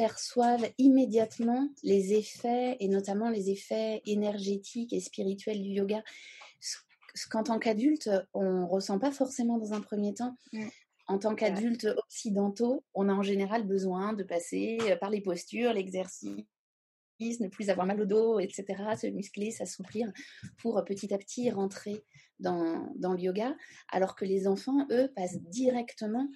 perçoivent 0.00 0.66
immédiatement 0.78 1.68
les 1.82 2.14
effets, 2.14 2.78
et 2.80 2.88
notamment 2.88 3.28
les 3.28 3.50
effets 3.50 4.00
énergétiques 4.06 4.94
et 4.94 5.00
spirituels 5.00 5.60
du 5.60 5.68
yoga. 5.68 6.02
Ce 7.14 7.28
qu'en 7.28 7.42
tant 7.42 7.58
qu'adulte, 7.58 8.08
on 8.32 8.66
ressent 8.66 8.98
pas 8.98 9.10
forcément 9.10 9.58
dans 9.58 9.74
un 9.74 9.82
premier 9.82 10.14
temps. 10.14 10.34
Mmh. 10.54 10.68
En 11.06 11.18
tant 11.18 11.34
qu'adulte 11.34 11.86
occidentaux, 11.98 12.82
on 12.94 13.10
a 13.10 13.12
en 13.12 13.22
général 13.22 13.66
besoin 13.66 14.14
de 14.14 14.22
passer 14.22 14.78
par 15.02 15.10
les 15.10 15.20
postures, 15.20 15.74
l'exercice, 15.74 16.46
ne 17.20 17.48
plus 17.48 17.68
avoir 17.68 17.86
mal 17.86 18.00
au 18.00 18.06
dos, 18.06 18.38
etc., 18.38 18.64
se 18.98 19.06
muscler, 19.08 19.50
s'assouplir, 19.50 20.10
pour 20.56 20.82
petit 20.86 21.12
à 21.12 21.18
petit 21.18 21.50
rentrer 21.50 22.02
dans, 22.38 22.90
dans, 22.96 23.12
le 23.12 23.20
yoga, 23.20 23.54
alors 23.90 24.16
que 24.16 24.24
les 24.24 24.46
enfants, 24.46 24.86
eux, 24.90 25.12
passent 25.14 25.42
directement 25.42 26.26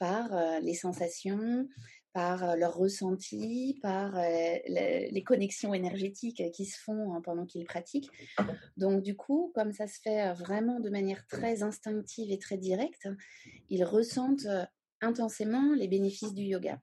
par 0.00 0.60
les 0.60 0.74
sensations, 0.74 1.68
par 2.12 2.56
leur 2.56 2.74
ressenti, 2.76 3.78
par 3.80 4.14
les 4.16 5.24
connexions 5.24 5.72
énergétiques 5.74 6.42
qui 6.52 6.66
se 6.66 6.78
font 6.78 7.14
hein, 7.14 7.20
pendant 7.22 7.46
qu'ils 7.46 7.64
pratiquent. 7.64 8.10
Donc 8.76 9.02
du 9.02 9.16
coup, 9.16 9.50
comme 9.54 9.72
ça 9.72 9.86
se 9.86 10.00
fait 10.00 10.32
vraiment 10.34 10.80
de 10.80 10.90
manière 10.90 11.26
très 11.26 11.62
instinctive 11.62 12.30
et 12.30 12.38
très 12.38 12.58
directe, 12.58 13.08
ils 13.70 13.84
ressentent 13.84 14.48
intensément 15.00 15.74
les 15.74 15.88
bénéfices 15.88 16.34
du 16.34 16.42
yoga. 16.42 16.80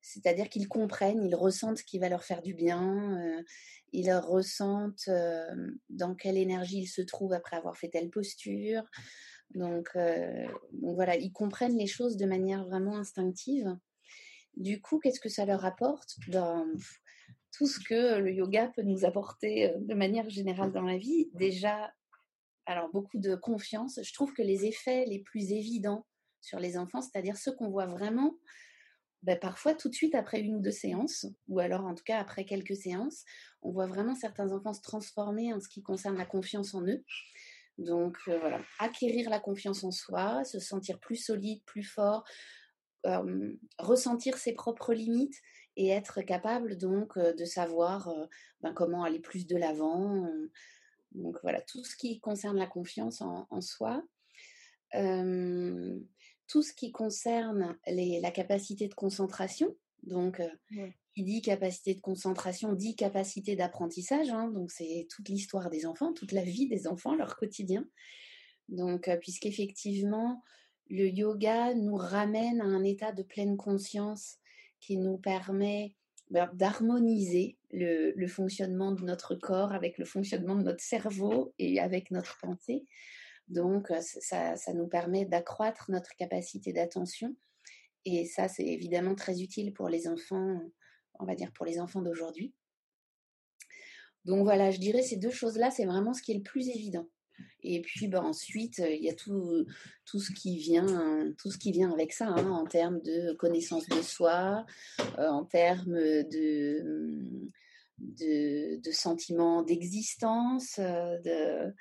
c'est-à-dire 0.00 0.48
qu'ils 0.48 0.68
comprennent, 0.68 1.22
ils 1.22 1.34
ressentent 1.34 1.78
ce 1.78 1.84
qui 1.84 1.98
va 1.98 2.08
leur 2.08 2.24
faire 2.24 2.42
du 2.42 2.54
bien, 2.54 3.42
ils 3.92 4.12
ressentent 4.12 5.10
dans 5.88 6.14
quelle 6.14 6.36
énergie 6.36 6.80
ils 6.80 6.86
se 6.86 7.02
trouvent 7.02 7.32
après 7.32 7.56
avoir 7.56 7.76
fait 7.76 7.88
telle 7.88 8.10
posture, 8.10 8.82
donc, 9.54 9.90
voilà, 10.82 11.16
ils 11.16 11.32
comprennent 11.32 11.76
les 11.76 11.86
choses 11.86 12.16
de 12.16 12.26
manière 12.26 12.64
vraiment 12.64 12.96
instinctive. 12.96 13.76
Du 14.56 14.80
coup, 14.80 14.98
qu'est-ce 14.98 15.20
que 15.20 15.28
ça 15.28 15.44
leur 15.44 15.64
apporte? 15.64 16.16
Dans 16.28 16.66
tout 17.52 17.66
ce 17.66 17.80
que 17.80 18.18
le 18.18 18.32
yoga 18.32 18.68
peut 18.68 18.82
nous 18.82 19.04
apporter 19.04 19.72
de 19.78 19.94
manière 19.94 20.30
générale 20.30 20.72
dans 20.72 20.82
la 20.82 20.98
vie 20.98 21.30
Déjà, 21.34 21.92
alors 22.66 22.90
beaucoup 22.90 23.18
de 23.18 23.34
confiance. 23.34 23.98
Je 24.02 24.12
trouve 24.12 24.32
que 24.32 24.42
les 24.42 24.66
effets 24.66 25.04
les 25.06 25.18
plus 25.18 25.52
évidents 25.52 26.06
sur 26.40 26.58
les 26.58 26.78
enfants, 26.78 27.02
c'est-à-dire 27.02 27.36
ceux 27.36 27.52
qu'on 27.52 27.68
voit 27.68 27.86
vraiment, 27.86 28.38
ben, 29.22 29.38
parfois 29.38 29.74
tout 29.74 29.88
de 29.88 29.94
suite 29.94 30.14
après 30.14 30.40
une 30.40 30.56
ou 30.56 30.60
deux 30.60 30.70
séances, 30.70 31.26
ou 31.48 31.58
alors 31.58 31.84
en 31.84 31.94
tout 31.94 32.04
cas 32.04 32.18
après 32.18 32.44
quelques 32.44 32.76
séances, 32.76 33.24
on 33.62 33.72
voit 33.72 33.86
vraiment 33.86 34.14
certains 34.14 34.52
enfants 34.52 34.72
se 34.72 34.80
transformer 34.80 35.52
en 35.52 35.60
ce 35.60 35.68
qui 35.68 35.82
concerne 35.82 36.16
la 36.16 36.26
confiance 36.26 36.74
en 36.74 36.82
eux. 36.86 37.04
Donc 37.80 38.18
voilà, 38.26 38.60
acquérir 38.78 39.30
la 39.30 39.40
confiance 39.40 39.84
en 39.84 39.90
soi, 39.90 40.44
se 40.44 40.60
sentir 40.60 41.00
plus 41.00 41.16
solide, 41.16 41.62
plus 41.64 41.82
fort, 41.82 42.24
ressentir 43.78 44.36
ses 44.36 44.52
propres 44.52 44.92
limites 44.92 45.40
et 45.76 45.88
être 45.88 46.20
capable 46.20 46.76
donc 46.76 47.18
de 47.18 47.44
savoir 47.46 48.12
ben, 48.60 48.74
comment 48.74 49.02
aller 49.02 49.18
plus 49.18 49.46
de 49.46 49.56
l'avant. 49.56 50.28
donc 51.12 51.38
voilà, 51.42 51.62
tout 51.62 51.82
ce 51.82 51.96
qui 51.96 52.20
concerne 52.20 52.58
la 52.58 52.66
confiance 52.66 53.22
en, 53.22 53.60
soi. 53.62 54.02
tout 54.92 56.62
ce 56.62 56.74
qui 56.74 56.92
concerne 56.92 57.78
la 57.86 58.30
capacité 58.30 58.88
de 58.88 58.94
concentration, 58.94 59.74
donc 60.02 60.42
qui 61.14 61.24
dit 61.24 61.42
capacité 61.42 61.94
de 61.94 62.00
concentration 62.00 62.72
dit 62.72 62.96
capacité 62.96 63.56
d'apprentissage. 63.56 64.30
Hein, 64.30 64.48
donc 64.48 64.70
c'est 64.70 65.06
toute 65.10 65.28
l'histoire 65.28 65.70
des 65.70 65.86
enfants, 65.86 66.12
toute 66.12 66.32
la 66.32 66.42
vie 66.42 66.68
des 66.68 66.86
enfants, 66.86 67.14
leur 67.14 67.36
quotidien. 67.36 67.84
Donc 68.68 69.08
euh, 69.08 69.16
puisqu'effectivement 69.16 70.42
le 70.88 71.08
yoga 71.08 71.74
nous 71.74 71.96
ramène 71.96 72.60
à 72.60 72.64
un 72.64 72.84
état 72.84 73.12
de 73.12 73.22
pleine 73.22 73.56
conscience 73.56 74.38
qui 74.80 74.96
nous 74.96 75.18
permet 75.18 75.94
ben, 76.30 76.50
d'harmoniser 76.54 77.58
le, 77.70 78.26
fonctionnement 78.26 78.92
de 78.92 79.02
notre 79.04 79.34
corps 79.34 79.72
avec 79.72 79.98
le 79.98 80.04
fonctionnement 80.04 80.56
de 80.56 80.62
notre 80.62 80.82
cerveau 80.82 81.54
et 81.58 81.80
avec 81.80 82.10
notre 82.10 82.38
pensée. 82.38 82.84
Donc 83.48 83.90
euh, 83.90 84.00
ça, 84.00 84.56
ça 84.56 84.72
nous 84.72 84.86
permet 84.86 85.24
d'accroître 85.24 85.90
notre 85.90 86.14
capacité 86.16 86.72
d'attention. 86.72 87.36
Et 88.04 88.24
ça, 88.26 88.48
c'est 88.48 88.66
évidemment 88.66 89.14
très 89.14 89.42
utile 89.42 89.72
pour 89.74 89.88
les 89.88 90.08
enfants 90.08 90.60
on 91.20 91.26
va 91.26 91.34
dire, 91.34 91.52
pour 91.52 91.66
les 91.66 91.80
enfants 91.80 92.02
d'aujourd'hui. 92.02 92.52
Donc 94.24 94.44
voilà, 94.44 94.70
je 94.70 94.78
dirais 94.78 95.02
ces 95.02 95.16
deux 95.16 95.30
choses-là, 95.30 95.70
c'est 95.70 95.86
vraiment 95.86 96.12
ce 96.12 96.22
qui 96.22 96.32
est 96.32 96.36
le 96.36 96.42
plus 96.42 96.68
évident. 96.68 97.08
Et 97.62 97.80
puis 97.80 98.08
ben, 98.08 98.22
ensuite, 98.22 98.78
il 98.78 99.02
y 99.02 99.08
a 99.08 99.14
tout, 99.14 99.66
tout, 100.04 100.20
ce 100.20 100.32
qui 100.32 100.56
vient, 100.58 101.32
tout 101.38 101.50
ce 101.50 101.58
qui 101.58 101.72
vient 101.72 101.92
avec 101.92 102.12
ça, 102.12 102.26
hein, 102.26 102.50
en 102.50 102.66
termes 102.66 103.00
de 103.00 103.32
connaissance 103.34 103.86
de 103.88 104.02
soi, 104.02 104.64
euh, 105.18 105.28
en 105.28 105.44
termes 105.44 105.94
de, 105.94 107.50
de, 107.98 108.80
de 108.80 108.90
sentiment 108.90 109.62
d'existence, 109.62 110.78
euh, 110.78 111.18
de, 111.20 111.74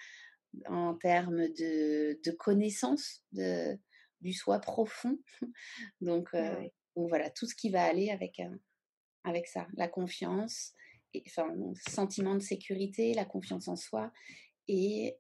en 0.68 0.96
termes 0.96 1.48
de, 1.50 2.20
de 2.24 2.32
connaissance 2.32 3.24
de, 3.32 3.78
du 4.22 4.34
soi 4.34 4.60
profond. 4.60 5.18
Donc, 6.02 6.30
euh, 6.34 6.56
donc, 6.96 7.08
voilà, 7.08 7.30
tout 7.30 7.46
ce 7.46 7.56
qui 7.56 7.70
va 7.70 7.84
aller 7.84 8.10
avec, 8.10 8.42
avec 9.30 9.48
ça, 9.48 9.68
la 9.76 9.88
confiance, 9.88 10.74
et, 11.14 11.24
enfin, 11.28 11.48
sentiment 11.88 12.36
de 12.36 12.42
sécurité, 12.42 13.14
la 13.14 13.26
confiance 13.26 13.68
en 13.68 13.76
soi 13.76 14.12
et, 14.68 15.18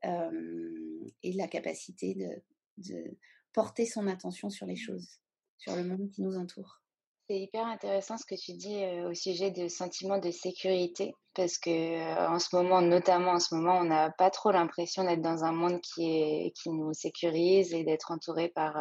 et 1.24 1.34
la 1.34 1.48
capacité 1.48 2.16
de, 2.78 3.18
porter 3.54 3.86
son 3.86 4.08
attention 4.08 4.50
sur 4.50 4.68
les 4.68 4.76
choses, 4.76 5.20
sur 5.58 5.76
le 5.76 5.84
monde 5.84 6.10
qui 6.12 6.22
nous 6.22 6.38
entoure. 6.38 6.82
C'est 7.30 7.40
hyper 7.40 7.68
intéressant 7.68 8.18
ce 8.18 8.26
que 8.26 8.34
tu 8.34 8.54
dis 8.54 8.84
au 9.06 9.14
sujet 9.14 9.52
de 9.52 9.68
sentiment 9.68 10.18
de 10.18 10.32
sécurité 10.32 11.14
parce 11.36 11.60
que 11.60 12.28
en 12.28 12.40
ce 12.40 12.56
moment, 12.56 12.82
notamment 12.82 13.34
en 13.34 13.40
ce 13.40 13.54
moment, 13.54 13.78
on 13.78 13.84
n'a 13.84 14.10
pas 14.10 14.32
trop 14.32 14.50
l'impression 14.50 15.04
d'être 15.04 15.22
dans 15.22 15.44
un 15.44 15.52
monde 15.52 15.80
qui 15.80 16.52
nous 16.66 16.92
sécurise 16.94 17.72
et 17.72 17.84
d'être 17.84 18.10
entouré 18.10 18.50
par 18.50 18.74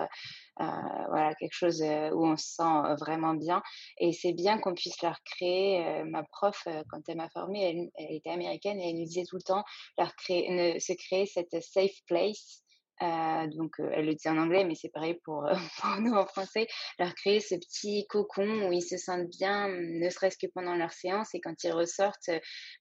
voilà 0.57 1.35
quelque 1.35 1.53
chose 1.53 1.83
où 1.83 2.27
on 2.27 2.39
se 2.39 2.55
sent 2.55 2.95
vraiment 2.99 3.35
bien. 3.35 3.63
Et 3.99 4.15
c'est 4.15 4.33
bien 4.33 4.59
qu'on 4.59 4.73
puisse 4.73 5.03
leur 5.03 5.23
créer. 5.25 6.03
ma 6.05 6.23
prof, 6.23 6.67
quand 6.89 7.07
elle 7.07 7.19
m'a 7.19 7.29
formée, 7.29 7.91
elle, 7.99 8.17
était 8.17 8.31
américaine 8.31 8.81
et 8.81 8.89
elle 8.89 8.97
nous 8.97 9.05
disait 9.05 9.27
tout 9.29 9.37
le 9.37 9.43
temps 9.43 9.65
leur 9.99 10.11
se 10.19 10.95
créer 10.95 11.27
cette 11.27 11.63
safe 11.63 12.01
place 12.07 12.63
euh, 13.03 13.47
donc, 13.49 13.79
euh, 13.81 13.91
elle 13.93 14.07
le 14.07 14.15
dit 14.15 14.29
en 14.29 14.39
anglais, 14.39 14.65
mais 14.65 14.75
c'est 14.75 14.89
pareil 14.89 15.15
pour, 15.25 15.49
pour, 15.81 16.01
nous 16.01 16.15
en 16.15 16.27
français, 16.27 16.67
leur 16.99 17.15
créer 17.15 17.41
ce 17.41 17.55
petit 17.55 18.07
cocon 18.09 18.69
où 18.69 18.73
ils 18.73 18.83
se 18.83 18.97
sentent 18.97 19.29
bien, 19.29 19.69
ne 19.69 20.09
serait-ce 20.11 20.39
que 20.39 20.51
pendant 20.53 20.75
leur 20.75 20.93
séance, 20.93 21.35
et 21.35 21.41
quand 21.41 21.63
ils 21.65 21.73
ressortent, 21.73 22.31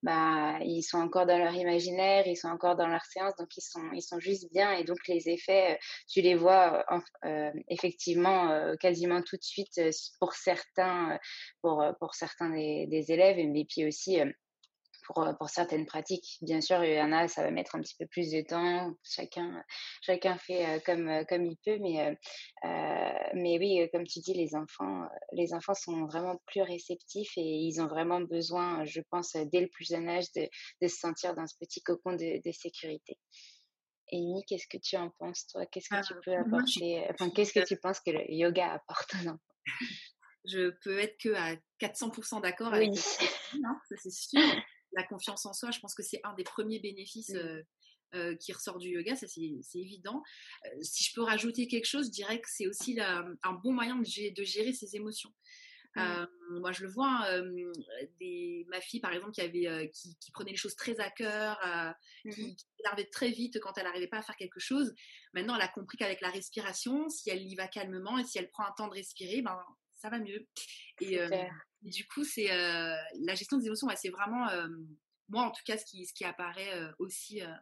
bah, 0.03 0.57
ils 0.61 0.83
sont 0.83 0.97
encore 0.97 1.25
dans 1.25 1.37
leur 1.37 1.53
imaginaire, 1.53 2.27
ils 2.27 2.37
sont 2.37 2.49
encore 2.49 2.75
dans 2.75 2.87
leur 2.87 3.05
séance, 3.05 3.35
donc 3.37 3.49
ils 3.57 3.61
sont, 3.61 3.91
ils 3.93 4.01
sont 4.01 4.19
juste 4.19 4.51
bien, 4.51 4.71
et 4.73 4.83
donc 4.83 4.97
les 5.07 5.29
effets, 5.29 5.79
tu 6.07 6.21
les 6.21 6.35
vois 6.35 6.85
euh, 7.25 7.51
effectivement 7.69 8.75
quasiment 8.79 9.21
tout 9.21 9.37
de 9.37 9.43
suite 9.43 9.79
pour 10.19 10.33
certains, 10.33 11.19
pour, 11.61 11.83
pour 11.99 12.15
certains 12.15 12.49
des 12.49 13.05
élèves, 13.09 13.37
mais 13.37 13.65
puis 13.65 13.85
aussi 13.85 14.19
pour, 15.07 15.27
pour, 15.39 15.49
certaines 15.49 15.85
pratiques. 15.85 16.37
Bien 16.41 16.61
sûr, 16.61 16.83
il 16.83 16.93
y 16.93 17.01
en 17.01 17.11
a, 17.11 17.27
ça 17.27 17.43
va 17.43 17.51
mettre 17.51 17.75
un 17.75 17.81
petit 17.81 17.95
peu 17.97 18.05
plus 18.07 18.31
de 18.31 18.41
temps. 18.41 18.93
Chacun, 19.03 19.63
chacun 20.01 20.37
fait 20.37 20.81
comme, 20.85 21.25
comme 21.27 21.45
il 21.45 21.57
peut, 21.65 21.77
mais, 21.79 22.17
euh, 22.65 23.29
mais 23.33 23.57
oui, 23.57 23.89
comme 23.91 24.05
tu 24.05 24.19
dis, 24.19 24.33
les 24.33 24.55
enfants, 24.55 25.07
les 25.31 25.53
enfants 25.53 25.73
sont 25.73 26.05
vraiment 26.05 26.39
plus 26.45 26.61
réceptifs 26.61 27.31
et 27.37 27.41
ils 27.41 27.81
ont 27.81 27.87
vraiment 27.87 28.21
besoin, 28.21 28.85
je 28.85 29.01
pense, 29.09 29.33
dès 29.51 29.61
le 29.61 29.67
plus 29.67 29.85
jeune 29.85 30.09
âge, 30.09 30.31
de, 30.35 30.47
de 30.81 30.87
se 30.87 30.97
sentir 30.97 31.33
dans 31.35 31.47
ce 31.47 31.55
petit 31.59 31.81
cocon 31.81 32.13
de, 32.13 32.41
de 32.43 32.51
sécurité. 32.51 33.17
Amy, 34.13 34.43
qu'est-ce 34.47 34.67
que 34.67 34.77
tu 34.77 34.95
en 34.95 35.09
penses, 35.19 35.47
toi? 35.47 35.65
Qu'est-ce 35.65 35.89
que 35.89 35.95
ah, 35.95 36.01
tu 36.01 36.13
peux 36.23 36.35
apporter? 36.35 37.05
Enfin, 37.09 37.29
qu'est-ce 37.29 37.53
que 37.53 37.65
tu 37.65 37.77
penses 37.77 37.99
que 37.99 38.11
le 38.11 38.23
yoga 38.29 38.73
apporte 38.73 39.13
aux 39.15 39.27
enfants? 39.27 39.39
Je 40.45 40.69
peux 40.81 40.97
être 40.99 41.17
que 41.21 41.33
à 41.33 41.55
400% 41.81 42.41
d'accord 42.41 42.73
avec 42.73 42.89
oui. 42.89 42.99
Hein, 43.65 43.79
ça 43.89 43.95
c'est 43.97 44.11
sûr 44.11 44.39
la 44.97 45.03
confiance 45.03 45.45
en 45.45 45.53
soi, 45.53 45.71
je 45.71 45.79
pense 45.79 45.93
que 45.93 46.03
c'est 46.03 46.19
un 46.23 46.33
des 46.33 46.43
premiers 46.43 46.79
bénéfices 46.79 47.35
euh, 48.15 48.35
qui 48.37 48.51
ressort 48.51 48.79
du 48.79 48.89
yoga, 48.89 49.15
ça 49.15 49.27
c'est 49.27 49.79
évident. 49.79 50.23
Euh, 50.65 50.69
si 50.81 51.03
je 51.03 51.13
peux 51.13 51.21
rajouter 51.21 51.67
quelque 51.67 51.85
chose, 51.85 52.07
je 52.07 52.11
dirais 52.11 52.41
que 52.41 52.47
c'est 52.49 52.67
aussi 52.67 52.99
un 52.99 53.53
bon 53.63 53.73
moyen 53.73 53.95
de, 53.95 54.43
gérer 54.43 54.73
ses 54.73 54.95
émotions. 54.95 55.31
moi, 55.95 56.71
je 56.71 56.83
le 56.83 56.89
vois, 56.89 57.27
des, 58.19 58.65
ma 58.69 58.81
fille, 58.81 58.99
par 58.99 59.13
exemple, 59.13 59.33
qui, 59.33 59.41
avait, 59.41 59.91
qui, 59.93 60.31
prenait 60.31 60.51
les 60.51 60.57
choses 60.57 60.75
très 60.75 60.99
à 60.99 61.11
cœur, 61.11 61.59
mmh 62.25 62.31
qui, 62.31 62.55
qui 62.55 63.09
très 63.11 63.29
vite 63.29 63.59
quand 63.59 63.77
elle 63.77 63.83
n'arrivait 63.83 64.07
pas 64.07 64.19
à 64.19 64.23
faire 64.23 64.35
quelque 64.35 64.59
chose. 64.59 64.93
Maintenant, 65.33 65.55
elle 65.55 65.61
a 65.61 65.67
compris 65.67 65.97
qu'avec 65.97 66.21
la 66.21 66.29
respiration, 66.29 67.09
si 67.09 67.29
elle 67.29 67.45
y 67.45 67.55
va 67.55 67.67
calmement 67.67 68.17
et 68.17 68.23
si 68.23 68.37
elle 68.37 68.49
prend 68.49 68.65
un 68.65 68.71
temps 68.71 68.87
de 68.87 68.93
respirer, 68.93 69.41
ben, 69.41 69.57
ça 69.95 70.09
va 70.09 70.19
mieux. 70.19 70.47
Et, 71.01 71.19
du 71.81 72.07
coup, 72.07 72.23
c'est 72.23 72.51
euh, 72.51 72.95
la 73.21 73.35
gestion 73.35 73.57
des 73.57 73.67
émotions, 73.67 73.87
c'est 73.95 74.09
vraiment, 74.09 74.49
euh, 74.49 74.67
moi 75.29 75.43
en 75.43 75.51
tout 75.51 75.61
cas, 75.65 75.77
ce 75.77 75.85
qui, 75.85 76.05
ce 76.05 76.13
qui 76.13 76.25
apparaît 76.25 76.73
euh, 76.75 76.91
aussi 76.99 77.41
à, 77.41 77.61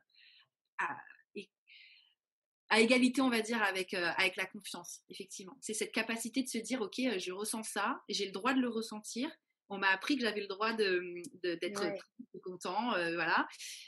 à, 2.69 2.79
égalité, 2.79 3.22
on 3.22 3.29
va 3.29 3.41
dire, 3.41 3.62
avec, 3.63 3.93
avec 3.93 4.36
la 4.36 4.45
confiance, 4.45 5.01
effectivement. 5.10 5.57
C'est 5.62 5.74
cette 5.74 5.93
capacité 5.93 6.43
de 6.43 6.50
se 6.50 6.57
dire, 6.57 6.81
ok, 6.81 6.95
je 6.95 7.31
ressens 7.31 7.63
ça, 7.63 8.01
j'ai 8.10 8.25
le 8.25 8.31
droit 8.31 8.53
de 8.53 8.60
le 8.60 8.69
ressentir. 8.69 9.29
On 9.69 9.79
m'a 9.79 9.88
appris 9.88 10.15
que 10.15 10.22
j'avais 10.22 10.41
le 10.41 10.48
droit 10.48 10.74
d'être 10.74 11.01
de, 11.43 12.39
content, 12.43 12.91
voilà. 12.91 13.48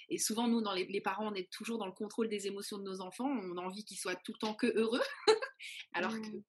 Et 0.09 0.17
souvent, 0.17 0.47
nous, 0.47 0.61
dans 0.61 0.73
les, 0.73 0.85
les, 0.85 1.01
parents, 1.01 1.27
on 1.27 1.35
est 1.35 1.51
toujours 1.51 1.77
dans 1.77 1.85
le 1.85 1.91
contrôle 1.91 2.29
des 2.29 2.47
émotions 2.47 2.77
de 2.77 2.83
nos 2.83 3.01
enfants. 3.01 3.27
On 3.27 3.57
a 3.57 3.61
envie 3.61 3.83
qu'ils 3.83 3.99
soient 3.99 4.15
tout 4.15 4.33
le 4.33 4.39
temps 4.39 4.55
que 4.55 4.67
heureux, 4.75 5.03
alors 5.93 6.13
que 6.13 6.27
mmh. 6.27 6.43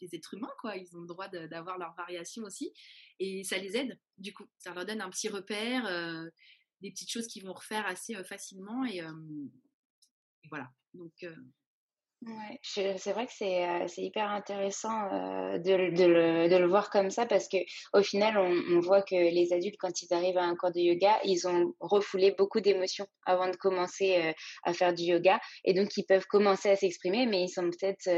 Des 0.00 0.14
êtres 0.14 0.34
humains, 0.34 0.52
quoi. 0.60 0.76
Ils 0.76 0.96
ont 0.96 1.00
le 1.00 1.06
droit 1.06 1.28
d'avoir 1.28 1.78
leurs 1.78 1.94
variations 1.94 2.42
aussi. 2.42 2.72
Et 3.18 3.44
ça 3.44 3.58
les 3.58 3.76
aide, 3.76 3.98
du 4.18 4.32
coup. 4.32 4.46
Ça 4.58 4.72
leur 4.74 4.86
donne 4.86 5.00
un 5.00 5.10
petit 5.10 5.28
repère, 5.28 5.84
des 6.80 6.90
petites 6.90 7.10
choses 7.10 7.26
qu'ils 7.26 7.44
vont 7.44 7.52
refaire 7.52 7.86
assez 7.86 8.14
facilement. 8.24 8.84
Et, 8.84 8.98
et, 8.98 10.48
voilà. 10.48 10.70
Donc, 10.94 11.24
Ouais, 12.22 12.60
c'est 12.62 13.12
vrai 13.12 13.26
que 13.26 13.32
c'est 13.32 13.66
euh, 13.66 13.86
hyper 13.96 14.30
intéressant 14.30 15.10
euh, 15.10 15.56
de, 15.56 15.96
de, 15.96 16.04
le, 16.04 16.48
de, 16.50 16.56
le, 16.56 16.68
voir 16.68 16.90
comme 16.90 17.08
ça 17.08 17.24
parce 17.24 17.48
que 17.48 17.56
au 17.94 18.02
final, 18.02 18.36
on, 18.36 18.76
on, 18.76 18.80
voit 18.80 19.00
que 19.00 19.14
les 19.14 19.54
adultes, 19.54 19.78
quand 19.78 20.02
ils 20.02 20.12
arrivent 20.12 20.36
à 20.36 20.42
un 20.42 20.54
cours 20.54 20.70
de 20.70 20.80
yoga, 20.80 21.18
ils 21.24 21.48
ont 21.48 21.72
refoulé 21.80 22.34
beaucoup 22.36 22.60
d'émotions 22.60 23.06
avant 23.24 23.48
de 23.48 23.56
commencer 23.56 24.16
euh, 24.22 24.32
à 24.64 24.74
faire 24.74 24.92
du 24.92 25.04
yoga 25.04 25.40
et 25.64 25.72
donc 25.72 25.96
ils 25.96 26.04
peuvent 26.04 26.26
commencer 26.26 26.68
à 26.68 26.76
s'exprimer, 26.76 27.24
mais 27.24 27.44
ils 27.44 27.48
sont 27.48 27.70
peut-être 27.70 28.10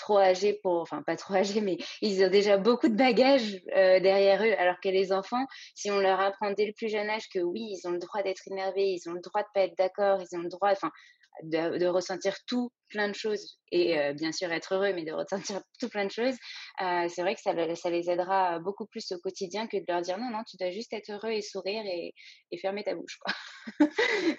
trop 0.00 0.18
âgés 0.18 0.58
pour, 0.62 0.80
enfin 0.80 1.02
pas 1.02 1.16
trop 1.16 1.34
âgés, 1.34 1.60
mais 1.60 1.78
ils 2.00 2.24
ont 2.24 2.30
déjà 2.30 2.56
beaucoup 2.56 2.88
de 2.88 2.96
bagages 2.96 3.62
derrière 3.74 4.42
eux, 4.42 4.54
alors 4.58 4.80
que 4.82 4.88
les 4.88 5.12
enfants, 5.12 5.46
si 5.74 5.90
on 5.90 6.00
leur 6.00 6.18
apprend 6.20 6.50
dès 6.52 6.66
le 6.66 6.72
plus 6.72 6.88
jeune 6.88 7.08
âge 7.08 7.28
que 7.32 7.38
oui, 7.38 7.60
ils 7.72 7.86
ont 7.86 7.92
le 7.92 7.98
droit 7.98 8.22
d'être 8.22 8.42
énervés, 8.50 8.88
ils 8.98 9.08
ont 9.08 9.12
le 9.12 9.20
droit 9.20 9.42
de 9.42 9.48
pas 9.54 9.62
être 9.62 9.76
d'accord, 9.76 10.20
ils 10.20 10.36
ont 10.36 10.42
le 10.42 10.48
droit, 10.48 10.70
enfin 10.72 10.90
de, 11.42 11.86
ressentir 11.86 12.36
tout 12.46 12.70
plein 12.88 13.08
de 13.08 13.14
choses 13.14 13.58
et 13.72 13.98
euh, 13.98 14.12
bien 14.12 14.32
sûr 14.32 14.50
être 14.52 14.74
heureux, 14.74 14.92
mais 14.92 15.04
de 15.04 15.12
ressentir 15.12 15.62
tout 15.80 15.88
plein 15.88 16.04
de 16.04 16.10
choses, 16.10 16.34
euh, 16.82 17.08
c'est 17.08 17.22
vrai 17.22 17.34
que 17.34 17.40
ça, 17.40 17.52
ça, 17.76 17.90
les 17.90 18.10
aidera 18.10 18.58
beaucoup 18.58 18.86
plus 18.86 19.12
au 19.12 19.18
quotidien 19.18 19.66
que 19.66 19.76
de 19.76 19.84
leur 19.88 20.02
dire 20.02 20.18
non, 20.18 20.30
non, 20.30 20.42
tu 20.48 20.56
dois 20.56 20.70
juste 20.70 20.92
être 20.92 21.10
heureux 21.10 21.30
et 21.30 21.42
sourire 21.42 21.82
et, 21.86 22.12
fermer 22.60 22.84
ta 22.84 22.94
bouche. 22.94 23.18
Quoi. 23.18 23.32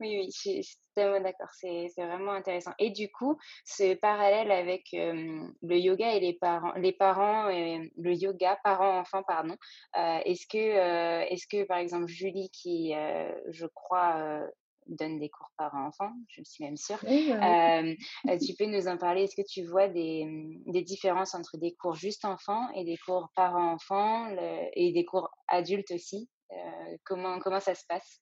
oui, 0.00 0.18
oui, 0.18 0.28
je, 0.32 0.62
suis 0.62 0.76
totalement 0.96 1.20
d'accord, 1.20 1.50
c'est 1.52 1.88
vraiment 1.96 2.32
intéressant. 2.32 2.72
Et 2.78 2.90
du 2.90 3.10
coup, 3.12 3.38
ce 3.64 3.94
parallèle 3.94 4.50
avec 4.50 4.82
euh, 4.94 5.46
le 5.62 5.78
yoga 5.78 6.14
et 6.14 6.20
les 6.20 6.32
parents, 6.32 6.72
les 6.74 6.92
parents 6.92 7.48
le 7.48 8.14
yoga, 8.14 8.58
parents-enfants, 8.64 9.22
pardon, 9.26 9.56
est-ce 9.94 10.46
que, 10.46 11.28
est-ce 11.32 11.46
que 11.46 11.64
par 11.64 11.78
exemple 11.78 12.08
Julie, 12.08 12.50
qui 12.50 12.94
je 13.50 13.66
crois 13.66 14.48
donne 14.86 15.18
des 15.18 15.28
cours 15.28 15.50
par 15.56 15.74
enfant, 15.74 16.12
je 16.28 16.42
suis 16.42 16.64
même 16.64 16.76
sûre. 16.76 16.98
Euh, 17.04 17.94
euh, 18.28 18.38
tu 18.38 18.54
peux 18.58 18.66
nous 18.66 18.86
en 18.88 18.96
parler 18.96 19.22
Est-ce 19.24 19.36
que 19.36 19.46
tu 19.46 19.64
vois 19.64 19.88
des, 19.88 20.26
des, 20.66 20.82
différences 20.82 21.34
entre 21.34 21.56
des 21.56 21.74
cours 21.74 21.94
juste 21.94 22.24
enfants 22.24 22.70
et 22.72 22.84
des 22.84 22.96
cours 22.96 23.30
parents-enfants 23.34 24.28
et 24.74 24.92
des 24.92 25.04
cours 25.04 25.30
adultes 25.48 25.90
aussi? 25.90 26.28
Euh, 26.52 26.96
comment, 27.04 27.38
comment 27.38 27.60
ça 27.60 27.74
se 27.74 27.84
passe? 27.88 28.20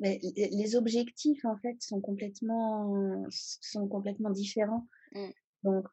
Mais 0.00 0.18
Les 0.34 0.76
objectifs, 0.76 1.44
en 1.44 1.56
fait, 1.58 1.76
sont 1.80 2.00
complètement, 2.00 3.24
sont 3.30 3.88
complètement 3.88 4.30
différents. 4.30 4.86
Mmh. 5.12 5.28
Donc, 5.64 5.86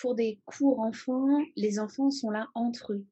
pour 0.00 0.14
des 0.14 0.40
cours 0.44 0.80
enfants, 0.80 1.26
les 1.56 1.78
enfants 1.78 2.10
sont 2.10 2.30
là 2.30 2.48
entre 2.54 2.92
eux. 2.92 3.06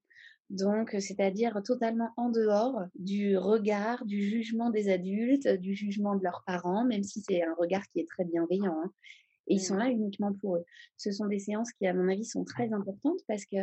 Donc, 0.51 0.95
c'est-à-dire 0.99 1.63
totalement 1.65 2.11
en 2.17 2.29
dehors 2.29 2.83
du 2.95 3.39
regard, 3.39 4.05
du 4.05 4.23
jugement 4.23 4.71
des 4.71 4.89
adultes, 4.91 5.49
du 5.49 5.75
jugement 5.75 6.17
de 6.17 6.23
leurs 6.23 6.43
parents, 6.47 6.85
même 6.85 7.03
si 7.03 7.23
c'est 7.23 7.43
un 7.43 7.55
regard 7.55 7.83
qui 7.89 8.01
est 8.01 8.09
très 8.09 8.25
bienveillant. 8.25 8.79
Hein. 8.85 8.93
Et 9.47 9.55
ils 9.55 9.61
sont 9.61 9.77
là 9.77 9.89
uniquement 9.89 10.33
pour 10.35 10.57
eux. 10.57 10.65
Ce 10.97 11.13
sont 11.13 11.27
des 11.27 11.39
séances 11.39 11.73
qui, 11.73 11.87
à 11.87 11.95
mon 11.95 12.09
avis, 12.09 12.25
sont 12.25 12.45
très 12.45 12.73
importantes 12.73 13.21
parce 13.27 13.45
que, 13.47 13.57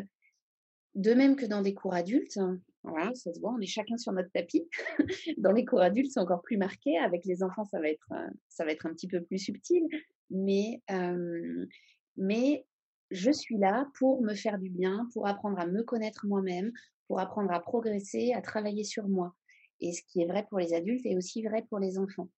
de 0.96 1.14
même 1.14 1.36
que 1.36 1.46
dans 1.46 1.62
des 1.62 1.74
cours 1.74 1.94
adultes, 1.94 2.40
voilà, 2.84 3.14
ça 3.14 3.32
se 3.34 3.40
voit, 3.40 3.54
on 3.54 3.60
est 3.60 3.68
chacun 3.68 3.98
sur 3.98 4.12
notre 4.12 4.32
tapis. 4.32 4.68
dans 5.38 5.52
les 5.52 5.66
cours 5.66 5.82
adultes, 5.82 6.12
c'est 6.12 6.20
encore 6.20 6.42
plus 6.42 6.58
marqué. 6.58 6.98
Avec 6.98 7.26
les 7.26 7.44
enfants, 7.44 7.64
ça 7.66 7.80
va 7.80 7.90
être, 7.90 8.12
ça 8.50 8.66
va 8.66 8.72
être 8.72 8.86
un 8.86 8.94
petit 8.94 9.08
peu 9.08 9.22
plus 9.22 9.38
subtil. 9.38 9.84
Mais, 10.32 10.82
mais 12.18 12.66
je 13.12 13.32
suis 13.32 13.58
là 13.58 13.88
pour 14.00 14.22
me 14.22 14.34
faire 14.34 14.58
du 14.58 14.70
bien, 14.70 15.08
pour 15.14 15.28
apprendre 15.28 15.60
à 15.60 15.68
me 15.68 15.84
connaître 15.84 16.26
moi-même, 16.26 16.72
pour 17.08 17.20
apprendre 17.20 17.52
à 17.52 17.60
progresser, 17.60 18.32
à 18.34 18.42
travailler 18.42 18.84
sur 18.84 19.08
moi. 19.08 19.36
Et 19.82 19.92
ce 19.92 20.02
qui 20.08 20.22
est 20.22 20.28
vrai 20.28 20.46
pour 20.50 20.60
les 20.60 20.74
adultes 20.74 21.06
est 21.06 21.18
aussi 21.18 21.44
vrai 21.44 21.66
pour 21.70 21.80
les 21.80 21.98
enfants. 21.98 22.30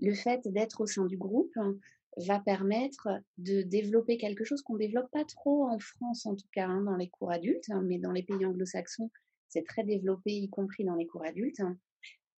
Le 0.00 0.14
fait 0.14 0.46
d'être 0.46 0.80
au 0.80 0.86
sein 0.86 1.06
du 1.06 1.16
groupe 1.16 1.52
hein, 1.56 1.76
va 2.16 2.38
permettre 2.38 3.08
de 3.38 3.62
développer 3.62 4.16
quelque 4.16 4.44
chose 4.44 4.62
qu'on 4.62 4.74
ne 4.74 4.80
développe 4.80 5.10
pas 5.10 5.24
trop 5.24 5.64
en 5.66 5.78
France, 5.78 6.26
en 6.26 6.36
tout 6.36 6.46
cas 6.52 6.68
hein, 6.68 6.82
dans 6.82 6.96
les 6.96 7.08
cours 7.08 7.32
adultes, 7.32 7.70
hein, 7.70 7.82
mais 7.84 7.98
dans 7.98 8.12
les 8.12 8.22
pays 8.22 8.46
anglo-saxons, 8.46 9.10
c'est 9.48 9.64
très 9.64 9.84
développé, 9.84 10.32
y 10.32 10.48
compris 10.48 10.84
dans 10.84 10.94
les 10.94 11.06
cours 11.06 11.24
adultes, 11.24 11.62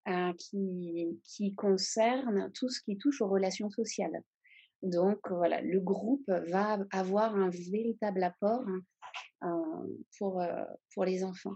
euh, 0.07 0.33
qui, 0.39 1.19
qui 1.23 1.53
concerne 1.53 2.51
tout 2.53 2.69
ce 2.69 2.81
qui 2.81 2.97
touche 2.97 3.21
aux 3.21 3.27
relations 3.27 3.69
sociales. 3.69 4.23
Donc 4.83 5.19
voilà, 5.29 5.61
le 5.61 5.79
groupe 5.79 6.27
va 6.27 6.79
avoir 6.91 7.35
un 7.35 7.49
véritable 7.49 8.23
apport 8.23 8.63
hein, 8.67 8.81
pour, 10.17 10.41
euh, 10.41 10.63
pour 10.93 11.05
les 11.05 11.23
enfants. 11.23 11.55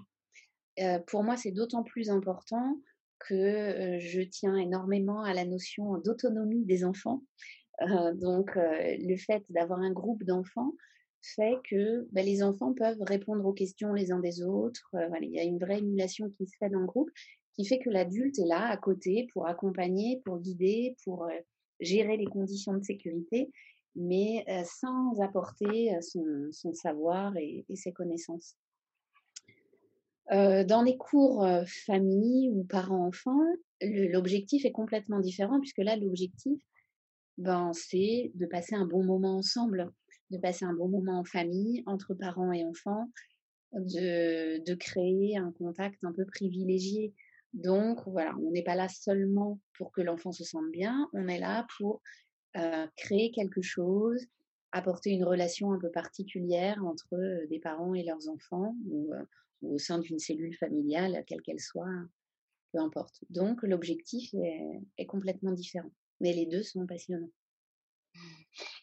Euh, 0.80 1.00
pour 1.08 1.24
moi, 1.24 1.38
c'est 1.38 1.52
d'autant 1.52 1.84
plus 1.84 2.10
important 2.10 2.78
que 3.20 3.36
euh, 3.36 4.00
je 4.00 4.22
tiens 4.22 4.56
énormément 4.56 5.22
à 5.22 5.34
la 5.34 5.46
notion 5.46 5.98
d'autonomie 6.00 6.66
des 6.66 6.84
enfants. 6.84 7.22
donc 8.14 8.52
le 8.56 9.18
fait 9.18 9.44
d'avoir 9.50 9.80
un 9.80 9.92
groupe 9.92 10.24
d'enfants 10.24 10.74
fait 11.24 11.58
que 11.70 12.08
ben, 12.12 12.26
les 12.26 12.42
enfants 12.44 12.74
peuvent 12.74 13.02
répondre 13.02 13.46
aux 13.46 13.54
questions 13.54 13.94
les 13.94 14.12
uns 14.12 14.20
des 14.20 14.42
autres. 14.44 14.96
il 15.22 15.32
y 15.32 15.40
a 15.40 15.44
une 15.44 15.60
vraie 15.60 15.80
émulation 15.80 16.30
qui 16.30 16.48
se 16.48 16.56
fait 16.58 16.70
dans 16.70 16.80
le 16.80 16.88
groupe 16.88 17.10
qui 17.54 17.66
fait 17.66 17.80
que 17.80 17.90
l'adulte 17.90 18.40
est 18.40 18.46
là 18.46 18.70
à 18.70 18.78
côté 18.78 19.28
pour 19.34 19.48
accompagner, 19.48 20.22
pour 20.26 20.40
guider, 20.40 20.96
pour 21.04 21.28
gérer 21.82 22.18
les 22.18 22.26
conditions 22.26 22.74
de 22.78 22.84
sécurité, 22.84 23.52
mais 23.96 24.46
sans 24.64 25.20
apporter 25.22 25.92
son, 26.02 26.74
savoir 26.74 27.36
et, 27.38 27.66
ses 27.76 27.92
connaissances. 27.92 28.56
dans 30.30 30.84
les 30.86 30.96
cours 30.96 31.46
famille 31.86 32.50
ou 32.52 32.64
parents-enfants, 32.64 33.46
l'objectif 33.82 34.64
est 34.64 34.72
complètement 34.72 35.20
différent 35.20 35.60
puisque 35.60 35.80
là, 35.80 35.98
l'objectif, 35.98 36.62
ben, 37.38 37.72
c'est 37.74 38.32
de 38.36 38.46
passer 38.46 38.76
un 38.76 38.86
bon 38.86 39.04
moment 39.04 39.38
ensemble, 39.38 39.92
de 40.30 40.38
passer 40.38 40.64
un 40.64 40.74
bon 40.74 40.88
moment 40.88 41.20
en 41.20 41.26
famille, 41.26 41.84
entre 41.86 42.14
parents 42.14 42.52
et 42.52 42.64
enfants, 42.64 43.10
de, 43.74 44.64
de 44.64 44.76
créer 44.76 45.38
un 45.38 45.52
contact 45.52 45.98
un 46.04 46.12
peu 46.12 46.26
privilégié 46.26 47.14
donc 47.54 48.00
voilà, 48.08 48.36
on 48.44 48.52
n'est 48.52 48.64
pas 48.64 48.76
là 48.76 48.88
seulement 48.88 49.60
pour 49.78 49.92
que 49.92 50.02
l'enfant 50.02 50.32
se 50.32 50.44
sente 50.44 50.70
bien, 50.72 51.10
on 51.14 51.28
est 51.28 51.40
là 51.40 51.68
pour 51.78 52.02
créer 52.98 53.32
quelque 53.32 53.62
chose, 53.62 54.26
apporter 54.72 55.12
une 55.12 55.26
relation 55.26 55.72
un 55.72 55.80
peu 55.80 55.90
particulière 55.90 56.84
entre 56.86 57.48
des 57.50 57.60
parents 57.60 57.94
et 57.94 58.04
leurs 58.04 58.30
enfants 58.30 58.76
ou, 58.90 59.14
au 59.64 59.78
sein 59.78 60.00
d'une 60.00 60.20
cellule 60.20 60.56
familiale, 60.56 61.24
quelle 61.28 61.42
qu'elle 61.42 61.60
soit, 61.60 61.86
peu 62.74 62.80
importe. 62.80 63.24
Donc 63.30 63.64
l'objectif 63.64 64.34
est 64.98 65.06
complètement 65.06 65.52
différent, 65.52 65.92
mais 66.20 66.34
les 66.34 66.46
deux 66.46 66.64
sont 66.64 66.86
passionnants. 66.86 67.32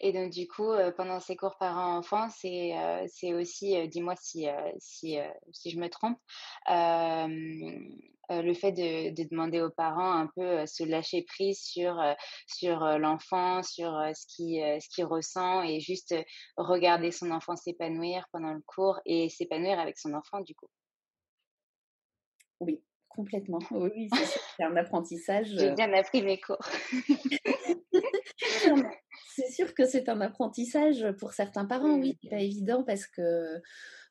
Et 0.01 0.13
donc, 0.13 0.31
du 0.31 0.49
coup, 0.49 0.71
pendant 0.97 1.21
ces 1.21 1.37
cours 1.37 1.57
parents-enfants, 1.59 2.29
c'est 2.31 2.73
c'est 3.09 3.35
aussi, 3.35 3.89
dis-moi 3.89 4.15
si, 4.17 4.47
si, 4.79 5.19
si 5.53 5.71
je 5.71 5.79
me 5.79 5.89
trompe, 5.89 6.19
le 8.31 8.55
fait 8.55 8.73
de, 8.73 9.15
de, 9.15 9.29
demander 9.29 9.61
aux 9.63 9.71
parents 9.71 10.13
un 10.13 10.27
peu 10.35 10.67
se 10.67 10.85
lâcher 10.85 11.23
prise 11.23 11.61
sur, 11.61 12.03
sur 12.47 12.81
l'enfant, 12.99 13.63
sur 13.63 13.91
ce 14.15 14.27
qu'il 14.27 14.61
ce 14.81 14.89
qui 14.89 15.03
ressent 15.03 15.63
et 15.63 15.81
juste 15.81 16.15
regarder 16.57 17.11
son 17.11 17.31
enfant 17.31 17.57
s'épanouir 17.57 18.27
pendant 18.33 18.53
le 18.53 18.63
cours 18.67 19.01
et 19.07 19.29
s'épanouir 19.29 19.79
avec 19.79 19.99
son 19.99 20.15
enfant, 20.15 20.41
du 20.41 20.55
coup. 20.55 20.69
Oui, 22.61 22.83
complètement. 23.09 23.59
Oui, 23.71 24.09
c'est 24.57 24.65
un 24.65 24.77
apprentissage. 24.77 25.49
J'ai 25.49 25.73
bien 25.73 25.93
appris 25.93 26.23
mes 26.23 26.41
cours. 26.41 26.59
c'est 29.39 29.53
sûr 29.53 29.75
que 29.75 29.87
c'est 29.87 30.09
un 30.09 30.21
apprentissage 30.21 31.07
pour 31.19 31.33
certains 31.33 31.65
parents, 31.65 31.99
oui, 31.99 32.19
c'est 32.23 32.31
pas 32.31 32.41
évident 32.41 32.83
parce 32.83 33.07
que, 33.07 33.61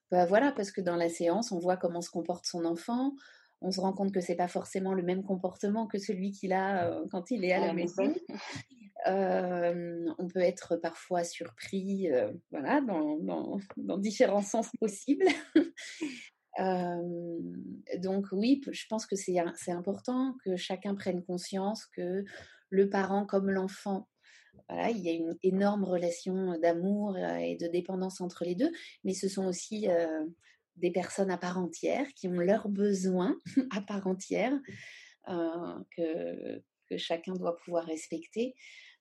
bah 0.10 0.26
voilà, 0.26 0.54
parce 0.54 0.72
que 0.72 0.80
dans 0.80 0.96
la 0.96 1.10
séance, 1.10 1.52
on 1.52 1.60
voit 1.60 1.78
comment 1.78 2.02
se 2.02 2.10
comporte 2.10 2.46
son 2.46 2.66
enfant. 2.66 3.14
On 3.62 3.72
se 3.72 3.82
rend 3.82 3.92
compte 3.92 4.14
que 4.14 4.22
c'est 4.22 4.36
pas 4.36 4.48
forcément 4.48 4.94
le 4.94 5.04
même 5.04 5.24
comportement 5.24 5.88
que 5.88 5.98
celui 5.98 6.32
qu'il 6.32 6.54
a 6.54 6.88
euh, 6.88 7.06
quand 7.12 7.32
il 7.32 7.44
est 7.44 7.54
à 7.54 7.60
la 7.60 7.74
maison. 7.74 8.14
Euh, 9.08 10.06
on 10.18 10.28
peut 10.28 10.40
être 10.40 10.76
parfois 10.76 11.24
surpris, 11.24 12.12
euh, 12.12 12.32
voilà, 12.52 12.82
dans, 12.82 13.18
dans, 13.18 13.60
dans, 13.78 13.98
différents 13.98 14.42
sens 14.42 14.70
possibles. 14.80 15.26
donc 18.00 18.26
oui, 18.32 18.62
je 18.72 18.86
pense 18.90 19.06
que 19.06 19.16
c'est 19.16 19.72
important 19.72 20.36
que 20.44 20.56
chacun 20.56 20.96
prenne 20.96 21.24
conscience 21.24 21.86
que 21.86 22.26
le 22.70 22.90
parent 22.90 23.26
comme 23.26 23.50
l'enfant 23.50 24.08
voilà, 24.70 24.90
il 24.90 25.00
y 25.00 25.10
a 25.10 25.14
une 25.14 25.38
énorme 25.44 25.84
relation 25.84 26.58
d'amour 26.60 27.18
et 27.18 27.56
de 27.56 27.68
dépendance 27.68 28.22
entre 28.22 28.44
les 28.44 28.56
deux, 28.56 28.72
mais 29.04 29.14
ce 29.14 29.30
sont 29.30 29.46
aussi 29.46 29.88
des 30.76 30.92
personnes 30.92 31.32
à 31.32 31.38
part 31.38 31.58
entière 31.58 32.08
qui 32.16 32.28
ont 32.28 32.40
leurs 32.40 32.70
besoins 32.70 33.40
à 33.72 33.82
part 33.82 34.08
entière 34.08 34.54
que, 35.26 36.62
que, 36.90 36.98
chacun 36.98 37.34
doit 37.34 37.58
pouvoir 37.58 37.86
respecter. 37.86 38.56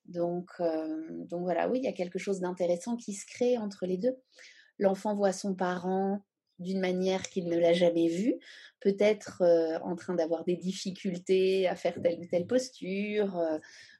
Donc, 0.06 0.50
donc 0.60 1.42
voilà, 1.42 1.68
oui, 1.68 1.78
il 1.78 1.84
y 1.84 1.88
a 1.88 1.92
quelque 1.92 2.18
chose 2.18 2.40
d'intéressant 2.40 2.96
qui 2.96 3.12
se 3.12 3.26
crée 3.26 3.58
entre 3.58 3.86
les 3.86 3.98
deux. 3.98 4.16
l'enfant 4.78 5.14
voit 5.14 5.32
son 5.32 5.54
parent 5.54 6.24
d'une 6.58 6.80
manière 6.80 7.22
qu'il 7.28 7.48
ne 7.48 7.58
l'a 7.58 7.74
jamais 7.74 8.08
vu, 8.08 8.34
peut-être 8.80 9.42
en 9.82 9.94
train 9.94 10.14
d'avoir 10.14 10.44
des 10.44 10.56
difficultés 10.56 11.68
à 11.68 11.76
faire 11.76 12.00
telle 12.00 12.20
ou 12.20 12.26
telle 12.26 12.46
posture, 12.46 13.38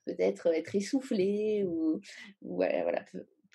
peut-être 0.07 0.47
être 0.55 0.75
essoufflé, 0.75 1.65
ou, 1.65 2.01
voilà, 2.41 3.05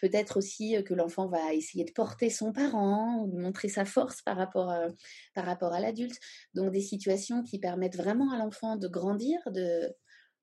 peut-être 0.02 0.38
aussi 0.38 0.84
que 0.84 0.94
l'enfant 0.94 1.28
va 1.28 1.54
essayer 1.54 1.86
de 1.86 1.92
porter 1.92 2.30
son 2.30 2.52
parent, 2.52 3.26
de 3.28 3.40
montrer 3.40 3.70
sa 3.70 3.86
force 3.86 4.22
par 4.22 4.36
rapport 4.36 4.70
à, 4.70 4.88
par 5.34 5.46
rapport 5.46 5.74
à 5.74 5.80
l'adulte. 5.80 6.20
Donc 6.54 6.72
des 6.72 6.82
situations 6.82 7.44
qui 7.44 7.60
permettent 7.60 7.96
vraiment 7.96 8.32
à 8.32 8.38
l'enfant 8.38 8.76
de 8.76 8.88
grandir, 8.88 9.40
de, 9.48 9.94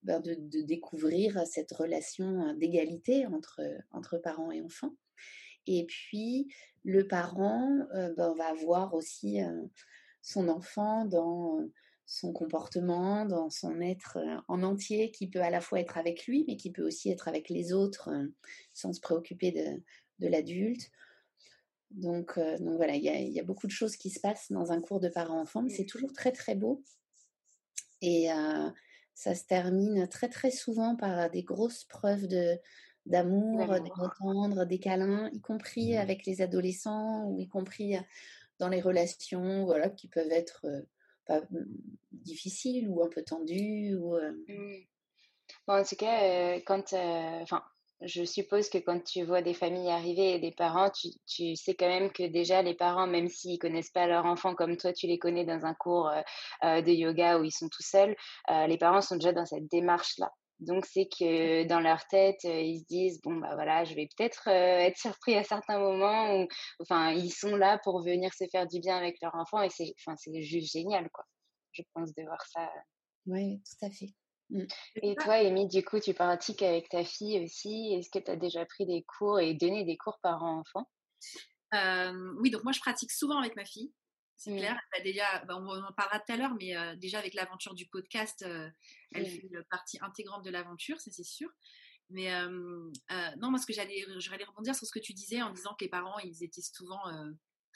ben, 0.05 0.21
de, 0.21 0.63
découvrir 0.63 1.47
cette 1.47 1.73
relation 1.73 2.55
d'égalité 2.55 3.27
entre, 3.27 3.61
entre 3.91 4.19
parents 4.19 4.53
et 4.53 4.63
enfants. 4.63 4.95
Et 5.67 5.85
puis, 5.87 6.49
le 6.85 7.07
parent 7.07 7.87
ben, 8.17 8.35
va 8.35 8.55
voir 8.55 8.95
aussi 8.95 9.41
son 10.23 10.49
enfant 10.49 11.05
dans 11.05 11.61
son 12.09 12.33
comportement, 12.33 13.27
dans 13.27 13.51
son 13.51 13.83
être 13.83 14.19
en 14.49 14.63
entier, 14.63 15.11
qui 15.11 15.29
peut 15.29 15.43
à 15.43 15.51
la 15.51 15.61
fois 15.61 15.79
être 15.79 15.99
avec 15.99 16.27
lui, 16.27 16.45
mais 16.49 16.57
qui 16.57 16.73
peut 16.73 16.83
aussi 16.83 17.11
être 17.11 17.29
avec 17.29 17.51
les 17.51 17.75
autres 17.75 18.11
sans 18.73 18.95
se 18.95 19.01
préoccuper 19.01 19.53
de, 19.53 19.83
de 20.19 20.27
l'adulte. 20.27 20.91
Donc, 21.91 22.39
donc 22.39 22.77
voilà, 22.77 22.95
il 22.95 23.03
y, 23.03 23.35
y 23.35 23.41
a, 23.41 23.45
beaucoup 23.45 23.67
de 23.67 23.73
choses 23.73 23.97
qui 23.97 24.09
se 24.09 24.21
passent 24.21 24.51
dans 24.51 24.73
un 24.73 24.81
cours 24.81 25.01
de 25.01 25.11
parents-enfants, 25.11 25.63
mais 25.63 25.71
c'est 25.71 25.85
toujours 25.85 26.13
très 26.15 26.33
très 26.33 26.55
beau. 26.55 26.83
Et 28.01 28.29
ça 29.15 29.35
se 29.35 29.45
termine 29.45 30.09
très 30.09 30.31
très 30.31 30.51
souvent 30.51 30.97
par 30.97 31.31
des 31.31 31.43
grosses 31.43 31.85
preuves 31.85 32.27
de, 32.27 32.59
d'amour, 33.05 33.67
d'entendre, 33.67 34.65
des 34.65 34.79
câlins, 34.79 35.29
y 35.35 35.41
compris 35.41 35.95
mmh. 35.95 35.99
avec 35.99 36.25
les 36.25 36.41
adolescents 36.41 37.27
ou 37.27 37.39
y 37.39 37.49
compris 37.49 37.97
dans 38.59 38.69
les 38.69 38.81
relations 38.81 39.67
voilà, 39.67 39.91
qui 39.91 40.09
peuvent 40.09 40.31
être 40.31 40.67
mmh, 41.29 41.65
difficiles 42.13 42.89
ou 42.89 43.03
un 43.03 43.09
peu 43.09 43.23
tendues. 43.23 43.97
Ou, 43.97 44.17
mmh. 44.17 44.85
bon, 45.67 45.75
en 45.75 45.85
tout 45.85 45.97
cas, 45.97 46.61
quand, 46.67 46.93
enfin, 47.43 47.63
je 48.03 48.25
suppose 48.25 48.69
que 48.69 48.79
quand 48.79 49.03
tu 49.03 49.25
vois 49.25 49.43
des 49.43 49.55
familles 49.55 49.91
arriver 49.91 50.35
et 50.35 50.39
des 50.39 50.53
parents, 50.53 50.91
tu, 50.91 51.09
tu 51.27 51.57
sais 51.57 51.75
quand 51.75 51.89
même 51.89 52.13
que 52.13 52.23
déjà 52.23 52.63
les 52.63 52.75
parents, 52.75 53.07
même 53.07 53.29
s'ils 53.29 53.59
connaissent 53.59 53.91
pas 53.91 54.07
leur 54.07 54.25
enfant 54.25 54.55
comme 54.55 54.77
toi, 54.77 54.93
tu 54.93 55.07
les 55.07 55.19
connais 55.19 55.45
dans 55.45 55.67
un 55.67 55.75
cours 55.75 56.11
de 56.63 56.91
yoga 56.93 57.39
où 57.39 57.45
ils 57.45 57.51
sont 57.51 57.69
tout 57.69 57.83
seuls, 57.83 58.15
les 58.49 58.79
parents 58.79 59.03
sont 59.03 59.17
déjà 59.17 59.33
dans 59.33 59.47
cette 59.47 59.69
démarche-là. 59.69 60.33
Donc, 60.61 60.87
c'est 60.87 61.07
que 61.07 61.65
dans 61.65 61.81
leur 61.81 62.05
tête, 62.09 62.43
ils 62.45 62.81
se 62.81 62.87
disent 62.87 63.21
bon, 63.23 63.37
bah 63.37 63.55
voilà, 63.55 63.85
je 63.85 63.95
vais 63.95 64.09
peut-être 64.17 64.49
être 64.49 64.97
surpris 64.97 65.37
à 65.37 65.45
certains 65.45 65.79
moments. 65.79 66.35
Où, 66.35 66.49
enfin, 66.81 67.13
ils 67.13 67.31
sont 67.31 67.57
là 67.57 67.79
pour 67.85 68.03
venir 68.03 68.33
se 68.35 68.45
faire 68.51 68.67
du 68.67 68.81
bien 68.81 68.97
avec 68.97 69.17
leur 69.23 69.35
enfant 69.35 69.63
et 69.63 69.71
c'est, 69.71 69.95
enfin, 70.01 70.17
c'est 70.17 70.43
juste 70.43 70.73
génial, 70.73 71.09
quoi. 71.11 71.25
Je 71.73 71.83
pense 71.95 72.13
de 72.15 72.23
voir 72.23 72.45
ça. 72.47 72.71
Oui, 73.27 73.63
tout 73.63 73.87
à 73.87 73.91
fait. 73.91 74.15
Mmh. 74.51 74.65
Et 75.03 75.15
toi, 75.17 75.35
Amy, 75.35 75.69
du 75.69 75.85
coup, 75.85 76.01
tu 76.01 76.15
pratiques 76.15 76.63
avec 76.63 76.89
ta 76.89 77.05
fille 77.05 77.45
aussi? 77.45 77.95
Est-ce 77.95 78.11
que 78.11 78.19
tu 78.19 78.31
as 78.31 78.37
déjà 78.37 78.65
pris 78.65 78.87
des 78.87 79.05
cours 79.05 79.39
et 79.39 79.55
donné 79.55 79.85
des 79.85 79.97
cours 79.97 80.19
parents-enfants 80.23 80.89
Oui, 82.41 82.51
donc 82.51 82.65
moi, 82.65 82.73
je 82.73 82.81
pratique 82.81 83.13
souvent 83.13 83.39
avec 83.39 83.55
ma 83.55 83.65
fille 83.65 83.93
c'est 84.39 84.57
clair. 84.57 84.81
déjà, 85.03 85.45
bah, 85.47 85.57
on 85.57 85.67
en 85.69 85.93
parlera 85.93 86.21
tout 86.21 86.33
à 86.33 86.37
l'heure, 86.37 86.55
mais 86.59 86.75
déjà 86.97 87.19
avec 87.19 87.35
l'aventure 87.35 87.75
du 87.75 87.87
podcast, 87.87 88.43
elle 89.13 89.23
mmh. 89.23 89.27
fait 89.27 89.51
partie 89.69 89.99
intégrante 90.01 90.45
de 90.45 90.51
l'aventure, 90.51 91.01
ça 91.01 91.11
c'est 91.11 91.25
sûr. 91.25 91.51
Mais 92.11 92.31
non, 93.37 93.51
moi 93.51 93.59
ce 93.59 93.67
que 93.67 93.73
j'allais, 93.73 94.05
j'allais 94.19 94.45
rebondir 94.45 94.75
sur 94.75 94.87
ce 94.87 94.93
que 94.93 95.01
tu 95.05 95.13
disais 95.13 95.43
en 95.43 95.51
disant 95.51 95.75
que 95.75 95.85
les 95.85 95.91
parents, 95.91 96.19
ils 96.21 96.43
étaient 96.45 96.63
souvent 96.63 97.03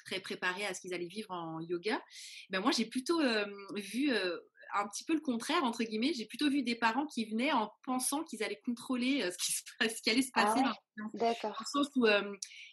très 0.05 0.20
préparés 0.20 0.64
à 0.66 0.75
ce 0.75 0.81
qu'ils 0.81 0.94
allaient 0.94 1.07
vivre 1.07 1.31
en 1.31 1.61
yoga. 1.61 2.03
Ben 2.51 2.61
moi, 2.61 2.70
j'ai 2.70 2.87
plutôt 2.87 3.20
vu 3.75 4.12
un 4.75 4.88
petit 4.88 5.05
peu 5.05 5.14
le 5.14 5.20
contraire, 5.20 5.64
entre 5.64 5.83
guillemets. 5.85 6.12
J'ai 6.14 6.27
plutôt 6.27 6.48
vu 6.48 6.62
des 6.62 6.75
parents 6.75 7.07
qui 7.07 7.27
venaient 7.27 7.53
en 7.53 7.72
pensant 7.85 8.25
qu'ils 8.25 8.42
allaient 8.42 8.61
contrôler 8.64 9.29
ce, 9.31 9.37
qui 9.38 9.53
ce, 9.96 10.03
qui 10.03 10.11
allait 10.11 10.22
se 10.22 10.31
ah 10.35 10.44
passer. 10.44 10.62
D'accord. 11.14 11.53
Dans 11.53 11.79
le 11.79 11.85
sens 11.85 11.88
où 11.96 12.07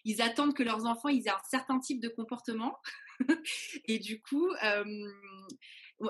ils 0.06 0.22
attendent 0.22 0.54
que 0.54 0.64
leurs 0.64 0.86
enfants 0.86 1.10
ils 1.10 1.28
aient 1.28 1.32
un 1.32 1.42
certain 1.50 1.80
type 1.80 2.02
de 2.02 2.10
comportement. 2.10 2.78
et 3.86 4.00
du 4.00 4.22
coup, 4.22 4.50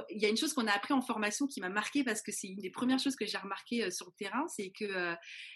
il 0.10 0.22
y 0.22 0.26
a 0.26 0.30
une 0.30 0.38
chose 0.38 0.54
qu'on 0.54 0.68
a 0.68 0.72
appris 0.72 0.94
en 0.94 1.02
formation 1.02 1.48
qui 1.48 1.62
m'a 1.62 1.70
marqué 1.70 2.04
parce 2.04 2.22
que 2.22 2.32
c'est 2.32 2.48
une 2.48 2.60
des 2.60 2.70
premières 2.70 3.00
choses 3.00 3.16
que 3.16 3.26
j'ai 3.26 3.38
remarqué 3.38 3.90
sur 3.92 4.08
le 4.08 4.14
terrain, 4.14 4.48
c'est 4.48 4.70
que 4.70 5.16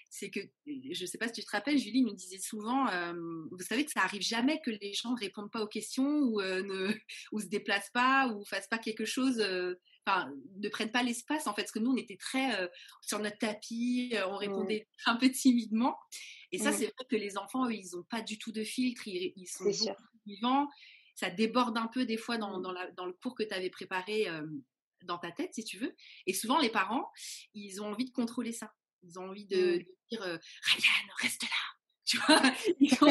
c'est 0.09 0.29
que 0.29 0.39
je 0.65 1.01
ne 1.01 1.07
sais 1.07 1.17
pas 1.17 1.27
si 1.27 1.33
tu 1.33 1.43
te 1.43 1.51
rappelles, 1.51 1.77
Julie 1.77 2.03
nous 2.03 2.13
disait 2.13 2.39
souvent, 2.39 2.85
vous 3.51 3.63
savez 3.67 3.85
que 3.85 3.91
ça 3.91 4.01
arrive 4.01 4.21
jamais 4.21 4.59
que 4.65 4.71
les 4.71 4.93
gens 4.93 5.11
ne 5.11 5.19
répondent 5.19 5.51
pas 5.51 5.61
aux 5.61 5.67
questions 5.67 6.07
ou 6.07 6.41
ne 6.41 6.93
ou 7.31 7.39
se 7.39 7.47
déplacent 7.47 7.91
pas 7.91 8.27
ou 8.27 8.43
fassent 8.45 8.67
pas 8.67 8.79
quelque 8.79 9.05
chose. 9.05 9.43
Enfin, 10.05 10.33
ne 10.57 10.67
prennent 10.67 10.91
pas 10.91 11.03
l'espace 11.03 11.47
en 11.47 11.53
fait, 11.53 11.61
parce 11.61 11.71
que 11.71 11.79
nous 11.79 11.91
on 11.91 11.97
était 11.97 12.17
très 12.17 12.69
sur 13.01 13.19
notre 13.19 13.37
tapis, 13.37 14.13
on 14.27 14.37
répondait 14.37 14.87
un 15.05 15.15
peu 15.15 15.29
timidement. 15.29 15.95
Et 16.51 16.57
ça, 16.57 16.71
c'est 16.71 16.85
vrai 16.85 17.05
que 17.09 17.15
les 17.15 17.37
enfants, 17.37 17.67
eux, 17.67 17.73
ils 17.73 17.95
n'ont 17.95 18.03
pas 18.03 18.21
du 18.21 18.37
tout 18.37 18.51
de 18.51 18.63
filtre, 18.63 19.07
ils, 19.07 19.33
ils 19.35 19.47
sont 19.47 19.95
vivants 20.25 20.67
ça 21.15 21.29
déborde 21.29 21.77
un 21.77 21.87
peu 21.87 22.05
des 22.05 22.17
fois 22.17 22.37
dans, 22.37 22.59
mmh. 22.59 22.93
dans, 22.95 23.05
le 23.05 23.13
cours 23.13 23.35
que 23.35 23.43
tu 23.43 23.53
avais 23.53 23.69
préparé 23.69 24.27
dans 25.03 25.17
ta 25.17 25.31
tête, 25.31 25.53
si 25.53 25.63
tu 25.63 25.77
veux. 25.77 25.95
Et 26.25 26.33
souvent, 26.33 26.59
les 26.59 26.69
parents, 26.69 27.11
ils 27.53 27.81
ont 27.81 27.87
envie 27.87 28.05
de 28.05 28.11
contrôler 28.11 28.51
ça. 28.51 28.73
Ils 29.03 29.19
ont 29.19 29.29
envie 29.29 29.45
de, 29.45 29.77
mmh. 29.77 29.83
dire 30.09 30.21
Ryan, 30.21 31.13
reste 31.21 31.43
là. 31.43 31.49
Tu 32.05 32.17
vois? 32.17 32.41
Ils 32.81 32.93
sont, 32.93 33.07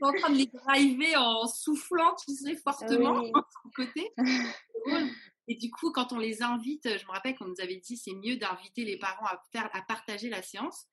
en 0.00 0.12
train 0.14 0.30
de 0.30 0.38
les 0.38 0.46
driver 0.46 1.16
en 1.16 1.46
soufflant, 1.46 2.14
tu 2.14 2.34
sais, 2.34 2.56
fortement 2.56 3.20
de 3.20 3.26
son 3.62 3.70
côté. 3.74 4.12
Et 5.48 5.56
du 5.56 5.70
coup, 5.70 5.92
quand 5.92 6.12
on 6.12 6.18
les 6.18 6.42
invite, 6.42 6.98
je 6.98 7.06
me 7.06 7.12
rappelle 7.12 7.36
qu'on 7.36 7.46
nous 7.46 7.60
avait 7.60 7.76
dit 7.76 7.96
c'est 7.96 8.14
mieux 8.14 8.36
d'inviter 8.36 8.84
les 8.84 8.98
parents 8.98 9.26
à, 9.26 9.40
faire, 9.52 9.68
à 9.74 9.82
partager 9.82 10.28
la 10.28 10.42
séance 10.42 10.86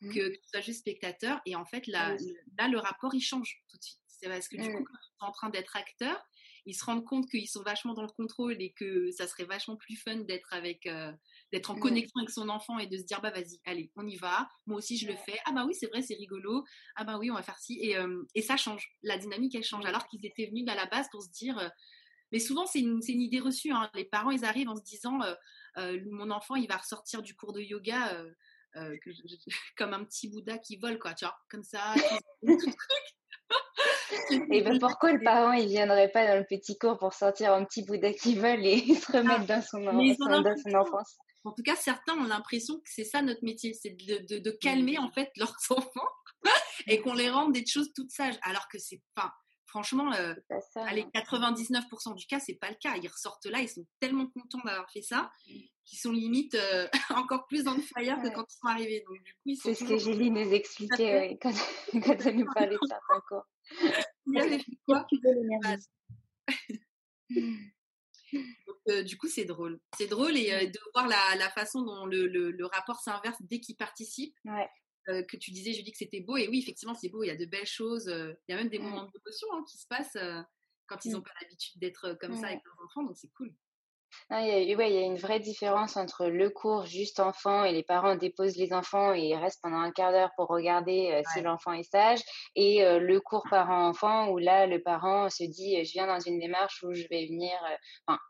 mmh. 0.00 0.08
que, 0.08 0.28
que 0.30 0.36
tu 0.36 0.48
sois 0.48 0.60
juste 0.60 0.80
spectateur. 0.80 1.40
Et 1.46 1.54
en 1.54 1.64
fait, 1.64 1.86
là, 1.86 2.16
là, 2.58 2.68
le 2.68 2.78
rapport, 2.78 3.14
il 3.14 3.20
change 3.20 3.62
tout 3.68 3.76
de 3.76 3.82
suite. 3.84 4.01
C'est 4.22 4.28
parce 4.28 4.48
que 4.48 4.56
du 4.56 4.70
coup, 4.70 4.84
quand 4.84 4.94
ils 4.94 5.18
sont 5.18 5.26
en 5.26 5.32
train 5.32 5.50
d'être 5.50 5.76
acteurs, 5.76 6.24
ils 6.64 6.74
se 6.74 6.84
rendent 6.84 7.04
compte 7.04 7.28
qu'ils 7.28 7.48
sont 7.48 7.62
vachement 7.62 7.92
dans 7.92 8.02
le 8.02 8.08
contrôle 8.08 8.60
et 8.60 8.72
que 8.72 9.10
ça 9.10 9.26
serait 9.26 9.44
vachement 9.44 9.76
plus 9.76 9.96
fun 9.96 10.18
d'être 10.18 10.52
avec, 10.52 10.86
euh, 10.86 11.12
d'être 11.50 11.72
en 11.72 11.74
connexion 11.74 12.20
avec 12.20 12.30
son 12.30 12.48
enfant 12.48 12.78
et 12.78 12.86
de 12.86 12.96
se 12.96 13.02
dire 13.02 13.20
bah 13.20 13.32
vas-y, 13.32 13.60
allez, 13.64 13.90
on 13.96 14.06
y 14.06 14.16
va. 14.16 14.48
Moi 14.66 14.78
aussi 14.78 14.96
je 14.96 15.08
le 15.08 15.16
fais. 15.16 15.38
Ah 15.44 15.52
bah 15.52 15.64
oui, 15.66 15.74
c'est 15.74 15.88
vrai, 15.88 16.02
c'est 16.02 16.14
rigolo. 16.14 16.64
Ah 16.94 17.02
bah 17.02 17.18
oui, 17.18 17.32
on 17.32 17.34
va 17.34 17.42
faire 17.42 17.58
ci 17.58 17.80
et, 17.80 17.96
euh, 17.96 18.22
et 18.36 18.42
ça 18.42 18.56
change. 18.56 18.92
La 19.02 19.18
dynamique 19.18 19.56
elle 19.56 19.64
change. 19.64 19.84
Alors 19.86 20.06
qu'ils 20.06 20.24
étaient 20.24 20.46
venus 20.46 20.68
à 20.68 20.76
la 20.76 20.86
base 20.86 21.08
pour 21.10 21.22
se 21.22 21.30
dire. 21.30 21.58
Euh, 21.58 21.68
mais 22.30 22.38
souvent 22.38 22.64
c'est 22.64 22.80
une, 22.80 23.00
une, 23.06 23.20
idée 23.20 23.40
reçue. 23.40 23.72
Hein. 23.72 23.90
Les 23.94 24.04
parents 24.04 24.30
ils 24.30 24.44
arrivent 24.44 24.68
en 24.68 24.76
se 24.76 24.82
disant 24.82 25.18
mon 25.76 26.30
enfant 26.30 26.54
il 26.54 26.68
va 26.68 26.76
ressortir 26.76 27.22
du 27.22 27.34
cours 27.34 27.52
de 27.52 27.60
yoga. 27.60 28.24
comme 29.76 29.92
un 29.92 30.02
petit 30.02 30.30
Bouddha 30.30 30.56
qui 30.56 30.78
vole, 30.78 30.98
quoi, 30.98 31.12
tu 31.12 31.26
vois, 31.26 31.36
comme 31.50 31.62
ça, 31.62 31.94
Et 34.50 34.62
ben 34.62 34.78
pourquoi 34.78 35.12
le 35.12 35.20
parent 35.22 35.52
il 35.52 35.68
viendrait 35.68 36.10
pas 36.10 36.26
dans 36.26 36.38
le 36.38 36.44
petit 36.44 36.78
cours 36.78 36.98
pour 36.98 37.12
sortir 37.14 37.52
un 37.52 37.64
petit 37.64 37.84
Bouddha 37.84 38.12
qui 38.12 38.34
vole 38.34 38.64
et 38.64 38.78
se 38.94 39.12
remettre 39.12 39.46
dans 39.46 39.62
son, 39.62 39.82
dans 39.82 40.56
son 40.56 40.74
enfance? 40.74 41.16
En 41.44 41.52
tout 41.52 41.62
cas, 41.62 41.74
certains 41.74 42.14
ont 42.14 42.24
l'impression 42.24 42.76
que 42.76 42.86
c'est 42.86 43.04
ça 43.04 43.20
notre 43.20 43.44
métier, 43.44 43.74
c'est 43.74 43.90
de, 43.90 44.38
de, 44.38 44.50
calmer 44.50 44.98
en 44.98 45.10
fait 45.10 45.30
leurs 45.36 45.56
enfants 45.70 46.08
et 46.86 47.00
qu'on 47.00 47.14
les 47.14 47.30
rende 47.30 47.52
des 47.52 47.66
choses 47.66 47.92
toutes 47.94 48.10
sages, 48.10 48.38
alors 48.42 48.68
que 48.68 48.78
c'est 48.78 49.02
pas. 49.14 49.32
Franchement, 49.72 50.12
euh, 50.12 50.34
allez, 50.74 51.04
99% 51.14 52.14
du 52.14 52.26
cas, 52.26 52.38
c'est 52.38 52.56
pas 52.56 52.68
le 52.68 52.76
cas. 52.78 52.94
Ils 53.02 53.08
ressortent 53.08 53.46
là, 53.46 53.58
ils 53.60 53.70
sont 53.70 53.86
tellement 54.00 54.26
contents 54.26 54.60
d'avoir 54.66 54.90
fait 54.90 55.00
ça 55.00 55.32
mm. 55.48 55.52
qu'ils 55.86 55.98
sont 55.98 56.12
limite 56.12 56.54
euh, 56.56 56.86
encore 57.08 57.46
plus 57.46 57.66
en 57.66 57.78
fire 57.78 58.20
que 58.20 58.28
quand 58.34 58.44
ils 58.50 58.58
sont 58.60 58.66
arrivés. 58.66 59.02
Donc, 59.08 59.22
du 59.22 59.32
coup, 59.32 59.54
c'est 59.62 59.72
ce 59.72 59.84
que 59.84 59.96
Julie 59.96 60.30
nous 60.30 60.52
expliquait 60.52 61.38
quand, 61.40 61.54
quand 62.04 62.26
elle 62.26 62.36
nous 62.36 62.52
parlait 62.54 62.76
de 62.76 62.80
certains. 62.86 63.42
Euh, 68.88 69.02
du 69.02 69.16
coup, 69.16 69.28
c'est 69.28 69.44
drôle. 69.44 69.78
C'est 69.96 70.08
drôle 70.08 70.36
et 70.36 70.52
euh, 70.52 70.66
de 70.66 70.78
voir 70.94 71.06
la, 71.06 71.36
la 71.36 71.50
façon 71.50 71.82
dont 71.82 72.04
le, 72.06 72.26
le, 72.26 72.50
le 72.50 72.66
rapport 72.66 72.98
s'inverse 72.98 73.36
dès 73.42 73.60
qu'ils 73.60 73.76
participent. 73.76 74.36
Ouais. 74.44 74.68
Euh, 75.08 75.22
que 75.24 75.36
tu 75.36 75.50
disais, 75.50 75.72
je 75.72 75.82
dis 75.82 75.90
que 75.90 75.98
c'était 75.98 76.20
beau. 76.20 76.36
Et 76.36 76.48
oui, 76.48 76.60
effectivement, 76.60 76.94
c'est 76.94 77.08
beau. 77.08 77.22
Il 77.22 77.28
y 77.28 77.30
a 77.30 77.36
de 77.36 77.46
belles 77.46 77.66
choses. 77.66 78.06
il 78.06 78.52
y 78.52 78.54
a 78.54 78.56
même 78.56 78.68
des 78.68 78.78
moments 78.78 79.10
d'émotion 79.12 79.48
hein, 79.52 79.64
qui 79.68 79.78
se 79.78 79.86
passent 79.86 80.18
quand 80.86 81.04
ils 81.04 81.12
n'ont 81.12 81.18
mmh. 81.18 81.22
pas 81.22 81.34
l'habitude 81.40 81.80
d'être 81.80 82.16
comme 82.20 82.36
ça 82.36 82.46
avec 82.48 82.60
leurs 82.64 82.84
enfants. 82.84 83.02
Donc, 83.02 83.16
c'est 83.16 83.30
cool. 83.36 83.52
il, 84.30 84.68
y 84.68 84.72
a, 84.72 84.76
ouais, 84.76 84.90
il 84.90 84.94
y 84.94 85.02
a 85.02 85.06
une 85.06 85.16
vraie 85.16 85.40
différence 85.40 85.96
entre 85.96 86.26
le 86.26 86.50
cours 86.50 86.86
juste 86.86 87.18
enfant 87.18 87.64
et 87.64 87.72
les 87.72 87.82
parents 87.82 88.14
déposent 88.14 88.56
les 88.56 88.72
enfants 88.72 89.12
et 89.14 89.22
ils 89.22 89.36
restent 89.36 89.60
pendant 89.62 89.78
un 89.80 89.90
quart 89.90 90.12
d'heure 90.12 90.30
pour 90.36 90.48
regarder 90.48 91.20
si 91.32 91.40
l'enfant 91.40 91.72
est 91.72 91.82
sage 91.82 92.20
et 92.54 92.84
le 92.84 93.20
cours 93.20 93.44
parent-enfant 93.50 94.28
où 94.28 94.38
là, 94.38 94.66
le 94.66 94.82
parent 94.82 95.30
se 95.30 95.44
dit, 95.44 95.84
je 95.84 95.92
viens 95.92 96.06
dans 96.06 96.20
une 96.20 96.38
démarche 96.38 96.82
où 96.82 96.92
je 96.92 97.06
vais 97.10 97.26
venir, 97.26 97.52
enfin, 98.06 98.20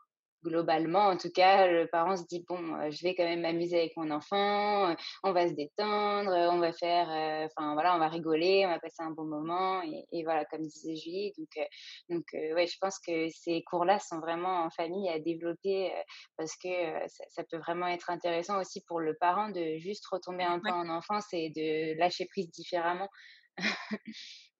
globalement, 0.43 1.07
en 1.07 1.17
tout 1.17 1.31
cas, 1.31 1.67
le 1.67 1.87
parent 1.87 2.15
se 2.17 2.23
dit 2.25 2.43
bon, 2.47 2.57
je 2.91 3.03
vais 3.03 3.15
quand 3.15 3.23
même 3.23 3.41
m'amuser 3.41 3.77
avec 3.77 3.97
mon 3.97 4.11
enfant, 4.11 4.95
on 5.23 5.31
va 5.31 5.47
se 5.47 5.53
détendre, 5.53 6.31
on 6.31 6.59
va 6.59 6.73
faire, 6.73 7.07
enfin 7.45 7.73
voilà, 7.73 7.95
on 7.95 7.99
va 7.99 8.07
rigoler, 8.07 8.63
on 8.65 8.69
va 8.69 8.79
passer 8.79 9.01
un 9.01 9.11
bon 9.11 9.25
moment 9.25 9.81
et, 10.11 10.23
voilà, 10.23 10.45
comme 10.45 10.61
disait 10.61 10.95
Julie. 10.95 11.33
Donc, 11.37 11.67
donc 12.09 12.25
ouais, 12.33 12.67
je 12.67 12.77
pense 12.79 12.99
que 12.99 13.29
ces 13.29 13.63
cours-là 13.63 13.99
sont 13.99 14.19
vraiment 14.19 14.63
en 14.63 14.69
famille 14.69 15.09
à 15.09 15.19
développer 15.19 15.91
parce 16.37 16.55
que 16.57 16.69
ça, 17.07 17.43
peut 17.49 17.57
vraiment 17.57 17.87
être 17.87 18.09
intéressant 18.09 18.59
aussi 18.59 18.83
pour 18.87 18.99
le 18.99 19.15
parent 19.15 19.49
de 19.49 19.77
juste 19.77 20.05
retomber 20.07 20.43
un 20.43 20.59
peu 20.59 20.69
en 20.69 20.89
enfance 20.89 21.27
et 21.33 21.49
de 21.49 21.97
lâcher 21.97 22.25
prise 22.25 22.49
différemment. 22.51 23.09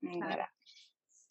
voilà 0.02 0.48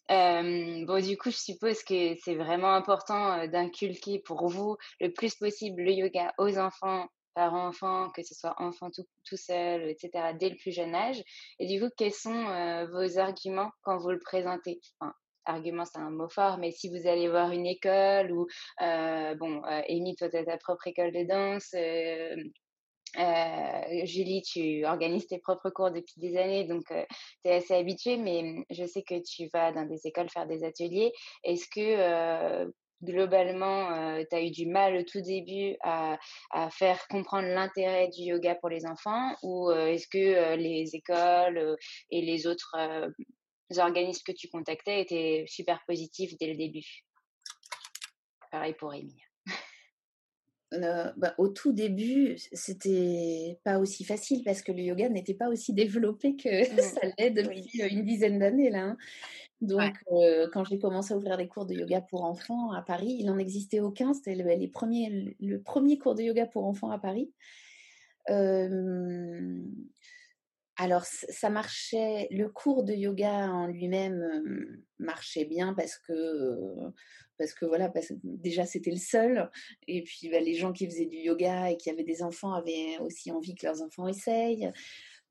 bon, 0.09 1.01
du 1.01 1.17
coup, 1.17 1.31
je 1.31 1.37
suppose 1.37 1.83
que 1.83 2.15
c'est 2.23 2.35
vraiment 2.35 2.73
important 2.73 3.47
d'inculquer 3.47 4.19
pour 4.19 4.47
vous 4.47 4.77
le 4.99 5.11
plus 5.11 5.35
possible 5.35 5.81
le 5.81 5.91
yoga 5.91 6.33
aux 6.37 6.57
enfants, 6.57 7.07
par 7.33 7.53
enfants, 7.53 8.09
que 8.11 8.21
ce 8.21 8.35
soit 8.35 8.53
enfant 8.59 8.91
tout, 8.91 9.05
tout 9.27 9.37
seul, 9.37 9.89
etc., 9.89 10.33
dès 10.39 10.49
le 10.49 10.55
plus 10.55 10.71
jeune 10.71 10.93
âge. 10.93 11.21
Et 11.59 11.67
du 11.67 11.81
coup, 11.81 11.89
quels 11.97 12.13
sont 12.13 12.85
vos 12.91 13.17
arguments 13.17 13.71
quand 13.81 13.97
vous 13.97 14.11
le 14.11 14.19
présentez? 14.19 14.79
Enfin, 14.99 15.13
Argument, 15.45 15.83
c'est 15.83 15.99
un 15.99 16.09
mot 16.09 16.29
fort, 16.29 16.57
mais 16.57 16.71
si 16.71 16.87
vous 16.87 17.05
allez 17.05 17.27
voir 17.27 17.51
une 17.51 17.65
école 17.65 18.31
ou, 18.31 18.47
bon, 18.79 19.61
Amy, 19.89 20.15
toi, 20.15 20.29
ta 20.29 20.57
propre 20.57 20.87
école 20.87 21.11
de 21.11 21.27
danse, 21.27 21.73
euh, 23.17 24.05
Julie, 24.05 24.41
tu 24.41 24.85
organises 24.85 25.27
tes 25.27 25.39
propres 25.39 25.69
cours 25.69 25.91
depuis 25.91 26.15
des 26.17 26.37
années, 26.37 26.65
donc 26.65 26.83
euh, 26.91 27.03
tu 27.43 27.51
es 27.51 27.55
assez 27.55 27.73
habituée, 27.73 28.17
mais 28.17 28.41
mmh, 28.41 28.65
je 28.71 28.85
sais 28.85 29.03
que 29.03 29.21
tu 29.21 29.49
vas 29.53 29.71
dans 29.71 29.85
des 29.85 30.07
écoles 30.07 30.29
faire 30.29 30.47
des 30.47 30.63
ateliers. 30.63 31.11
Est-ce 31.43 31.67
que 31.67 31.79
euh, 31.79 32.71
globalement, 33.03 34.23
tu 34.29 34.35
as 34.35 34.41
eu 34.41 34.51
du 34.51 34.65
mal 34.65 34.95
au 34.95 35.03
tout 35.03 35.21
début 35.21 35.75
à, 35.81 36.17
faire 36.71 37.05
comprendre 37.09 37.49
l'intérêt 37.49 38.07
du 38.07 38.21
yoga 38.21 38.55
pour 38.55 38.69
les 38.69 38.85
enfants 38.85 39.35
ou 39.43 39.69
est-ce 39.71 40.07
que 40.07 40.55
les 40.55 40.95
écoles 40.95 41.75
et 42.11 42.21
les 42.21 42.47
autres 42.47 42.77
organismes 43.77 44.23
que 44.25 44.31
tu 44.31 44.47
contactais 44.47 45.01
étaient 45.01 45.43
super 45.47 45.81
positifs 45.85 46.37
dès 46.39 46.47
le 46.47 46.55
début? 46.55 47.03
Pareil 48.51 48.73
pour 48.75 48.93
Bah, 51.17 51.35
au 51.37 51.49
tout 51.49 51.71
début, 51.71 52.35
c'était 52.51 53.59
pas 53.63 53.77
aussi 53.79 54.03
facile 54.03 54.43
parce 54.43 54.61
que 54.61 54.71
le 54.71 54.81
yoga 54.81 55.09
n'était 55.09 55.33
pas 55.33 55.49
aussi 55.49 55.73
développé 55.73 56.35
que 56.35 56.63
mmh. 56.63 56.81
ça 56.81 57.01
l'est 57.17 57.31
depuis 57.31 57.81
une 57.81 58.03
dizaine 58.03 58.39
d'années 58.39 58.69
là. 58.69 58.83
Hein. 58.83 58.97
Donc, 59.61 59.93
quand 60.51 60.65
j'ai 60.65 60.79
commencé 60.79 61.13
à 61.13 61.17
ouvrir 61.17 61.37
des 61.37 61.47
cours 61.47 61.65
de 61.65 61.73
yoga 61.73 62.01
pour 62.01 62.25
enfants 62.25 62.71
à 62.71 62.81
Paris, 62.81 63.15
il 63.19 63.25
n'en 63.27 63.37
existait 63.37 63.79
aucun. 63.79 64.13
C'était 64.13 64.35
le, 64.35 64.43
les 64.43 64.67
premiers, 64.67 65.37
le, 65.39 65.61
premier 65.61 65.97
cours 65.97 66.15
de 66.15 66.23
yoga 66.23 66.45
pour 66.45 66.65
enfants 66.65 66.91
à 66.91 66.99
Paris. 66.99 67.31
alors, 70.77 71.05
ça 71.05 71.49
marchait. 71.49 72.27
Le 72.31 72.49
cours 72.49 72.83
de 72.83 72.93
yoga 72.93 73.49
en 73.51 73.67
lui-même 73.67 74.83
marchait 74.99 75.45
bien 75.45 75.73
parce 75.73 75.97
que 75.97 76.91
parce 77.43 77.53
que 77.53 77.65
voilà, 77.65 77.91
déjà 78.23 78.65
c'était 78.65 78.91
le 78.91 78.97
seul, 78.97 79.49
et 79.87 80.01
puis 80.03 80.29
bah, 80.29 80.39
les 80.39 80.53
gens 80.53 80.71
qui 80.71 80.85
faisaient 80.85 81.05
du 81.05 81.17
yoga 81.17 81.71
et 81.71 81.77
qui 81.77 81.89
avaient 81.89 82.05
des 82.05 82.23
enfants 82.23 82.53
avaient 82.53 82.97
aussi 83.01 83.31
envie 83.31 83.53
que 83.53 83.65
leurs 83.65 83.81
enfants 83.81 84.07
essayent. 84.07 84.71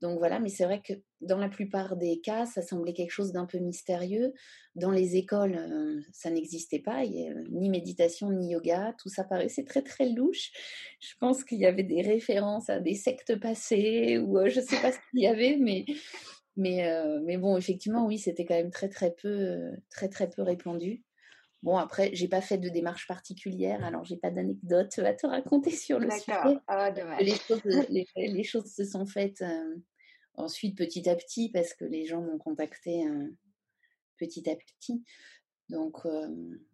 Donc 0.03 0.18
voilà, 0.18 0.40
mais 0.40 0.48
c'est 0.48 0.64
vrai 0.64 0.83
que 0.85 0.94
dans 1.20 1.38
la 1.38 1.48
plupart 1.48 1.96
des 1.96 2.20
cas, 2.20 2.44
ça 2.44 2.61
semblait 2.61 2.92
quelque 2.92 3.12
chose 3.12 3.31
d'un 3.31 3.46
peu 3.46 3.59
mystérieux. 3.59 4.35
Dans 4.75 4.90
les 4.90 5.14
écoles, 5.16 5.55
euh, 5.55 6.01
ça 6.12 6.29
n'existait 6.29 6.81
pas, 6.81 7.05
ni 7.07 7.70
méditation, 7.70 8.31
ni 8.33 8.51
yoga, 8.51 8.94
tout 9.01 9.09
ça 9.09 9.22
paraissait 9.22 9.64
très 9.64 9.83
très 9.83 10.09
louche. 10.09 10.51
Je 10.98 11.14
pense 11.20 11.44
qu'il 11.44 11.61
y 11.61 11.66
avait 11.66 11.85
des 11.85 12.03
références 12.03 12.68
à 12.68 12.81
des 12.81 12.94
sectes 12.94 13.38
passées, 13.38 14.18
ou 14.18 14.38
euh, 14.38 14.48
je 14.48 14.59
ne 14.59 14.64
sais 14.64 14.83
pas 14.83 14.90
ce 14.90 14.98
qu'il 15.11 15.20
y 15.20 15.29
avait, 15.29 15.57
mais, 15.57 15.85
mais, 16.57 16.85
euh, 16.88 17.20
mais 17.22 17.37
bon, 17.38 17.57
effectivement, 17.57 18.05
oui, 18.05 18.18
c'était 18.18 18.44
quand 18.44 18.57
même 18.57 18.72
très 18.72 18.88
très 18.88 19.12
peu, 19.12 19.70
très 19.88 20.09
très 20.09 20.29
peu 20.29 20.42
répandu. 20.42 21.05
Bon, 21.62 21.77
après, 21.77 22.11
j'ai 22.12 22.27
pas 22.27 22.40
fait 22.40 22.59
de 22.59 22.68
démarche 22.68 23.07
particulière, 23.07 23.85
alors 23.85 24.05
j'ai 24.05 24.16
pas 24.16 24.31
d'anecdote 24.31 24.98
à 24.98 25.14
te 25.14 25.27
raconter 25.27 25.70
sur 25.70 25.98
le 25.98 26.11
sujet. 26.11 26.59
Ah, 26.66 26.90
les, 27.20 27.37
choses, 27.37 27.62
les, 28.16 28.44
choses, 28.44 28.66
se 28.66 28.85
sont 28.85 29.07
faites 29.07 29.42
euh, 29.42 29.77
ensuite 30.35 30.77
petit 30.77 31.09
à 31.09 31.14
petit 31.14 31.51
parce 31.51 31.72
que 31.75 31.85
les 31.85 32.05
gens 32.05 32.20
m'ont 32.20 32.38
contacté 32.38 33.07
euh, 33.07 33.29
petit 34.18 34.51
à 34.51 34.57
petit. 34.57 35.05
Donc, 35.68 36.05
euh, 36.05 36.27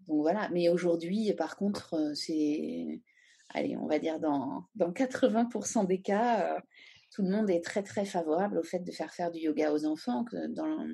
donc 0.07 0.23
voilà. 0.23 0.49
Mais 0.53 0.71
aujourd'hui, 0.71 1.35
par 1.35 1.57
contre, 1.57 2.13
c'est, 2.15 3.03
allez, 3.51 3.77
on 3.77 3.87
va 3.87 3.99
dire 3.99 4.19
dans, 4.19 4.65
dans 4.75 4.91
80% 4.91 5.87
des 5.87 6.01
cas, 6.01 6.63
tout 7.11 7.23
le 7.23 7.29
monde 7.29 7.51
est 7.51 7.63
très 7.63 7.83
très 7.83 8.07
favorable 8.07 8.57
au 8.57 8.63
fait 8.63 8.81
de 8.81 8.91
faire 8.91 9.13
faire 9.13 9.31
du 9.31 9.41
yoga 9.41 9.71
aux 9.71 9.85
enfants. 9.85 10.25
Que 10.25 10.47
dans, 10.47 10.89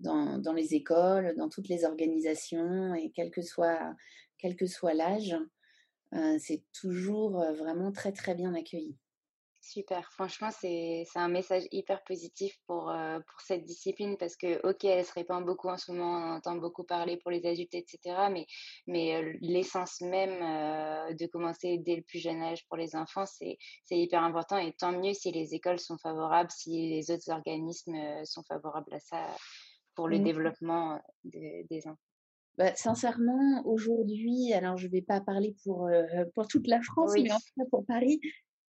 dans, 0.00 0.52
les 0.52 0.74
écoles, 0.74 1.34
dans 1.36 1.48
toutes 1.48 1.68
les 1.68 1.84
organisations, 1.84 2.94
et 2.94 3.10
quel 3.14 3.30
que 3.30 3.42
soit, 3.42 3.94
quel 4.38 4.56
que 4.56 4.66
soit 4.66 4.94
l'âge, 4.94 5.36
euh, 6.14 6.36
c'est 6.38 6.62
toujours 6.72 7.40
euh, 7.40 7.52
vraiment 7.52 7.92
très 7.92 8.12
très 8.12 8.34
bien 8.34 8.54
accueilli. 8.54 8.96
Super, 9.60 10.12
franchement, 10.12 10.50
c'est 10.50 11.06
un 11.14 11.28
message 11.28 11.62
hyper 11.72 12.04
positif 12.04 12.54
pour, 12.66 12.90
euh, 12.90 13.18
pour 13.20 13.40
cette 13.40 13.64
discipline 13.64 14.18
parce 14.18 14.36
que, 14.36 14.60
ok, 14.68 14.84
elle 14.84 15.06
se 15.06 15.14
répand 15.14 15.42
beaucoup 15.42 15.70
en 15.70 15.78
ce 15.78 15.90
moment, 15.90 16.18
on 16.18 16.36
entend 16.36 16.56
beaucoup 16.56 16.84
parler 16.84 17.16
pour 17.16 17.30
les 17.30 17.46
adultes, 17.46 17.74
etc. 17.74 18.28
Mais, 18.30 18.46
mais 18.86 19.38
l'essence 19.40 20.02
même 20.02 21.16
de 21.16 21.26
commencer 21.28 21.78
dès 21.78 21.96
le 21.96 22.02
plus 22.02 22.18
jeune 22.18 22.42
âge 22.42 22.66
pour 22.68 22.76
les 22.76 22.94
enfants, 22.94 23.24
c'est 23.24 23.56
hyper 23.90 24.22
important 24.22 24.58
et 24.58 24.74
tant 24.74 24.92
mieux 24.92 25.14
si 25.14 25.32
les 25.32 25.54
écoles 25.54 25.80
sont 25.80 25.96
favorables, 25.96 26.50
si 26.50 26.90
les 26.90 27.10
autres 27.10 27.30
organismes 27.30 27.96
sont 28.26 28.42
favorables 28.42 28.92
à 28.92 29.00
ça 29.00 29.26
pour 29.94 30.08
le 30.08 30.18
mmh. 30.18 30.24
développement 30.24 31.00
des 31.24 31.82
enfants 31.86 31.98
bah, 32.58 32.74
Sincèrement, 32.74 33.62
aujourd'hui, 33.66 34.52
alors 34.52 34.76
je 34.76 34.86
ne 34.86 34.92
vais 34.92 35.02
pas 35.02 35.20
parler 35.20 35.54
pour, 35.64 35.90
pour 36.34 36.46
toute 36.48 36.66
la 36.66 36.80
France, 36.82 37.12
mais 37.14 37.32
en 37.32 37.36
tout 37.36 37.52
cas 37.56 37.64
pour 37.70 37.84
Paris, 37.86 38.20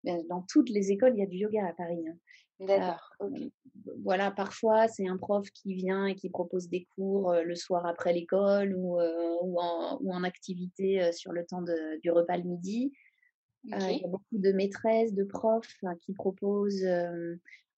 ben, 0.03 0.23
dans 0.29 0.43
toutes 0.47 0.69
les 0.69 0.91
écoles, 0.91 1.13
il 1.15 1.19
y 1.19 1.23
a 1.23 1.27
du 1.27 1.38
yoga 1.38 1.65
à 1.67 1.73
Paris. 1.73 2.03
Hein. 2.07 2.15
D'accord. 2.59 3.11
voilà, 4.01 4.31
parfois 4.31 4.88
c'est 4.88 5.05
un 5.07 5.17
prof 5.17 5.45
qui 5.49 5.73
vient 5.73 6.05
et 6.05 6.15
qui 6.15 6.29
propose 6.29 6.69
des 6.69 6.88
cours 6.95 7.33
le 7.33 7.53
soir 7.53 7.85
après 7.85 8.13
l'école 8.13 8.73
ou, 8.77 8.97
ou, 8.97 9.59
en, 9.59 9.97
ou, 9.99 10.13
en, 10.13 10.23
activité 10.23 11.11
sur 11.11 11.33
le 11.33 11.45
temps 11.45 11.61
de, 11.61 11.99
du 11.99 12.11
repas 12.11 12.38
le 12.38 12.43
midi. 12.43 12.93
il 13.65 13.71
y 13.71 14.05
a 14.05 14.07
beaucoup 14.07 14.38
de 14.38 14.53
maîtresses, 14.53 15.13
de 15.13 15.25
profs 15.25 15.75
qui 16.01 16.13
proposent 16.13 16.88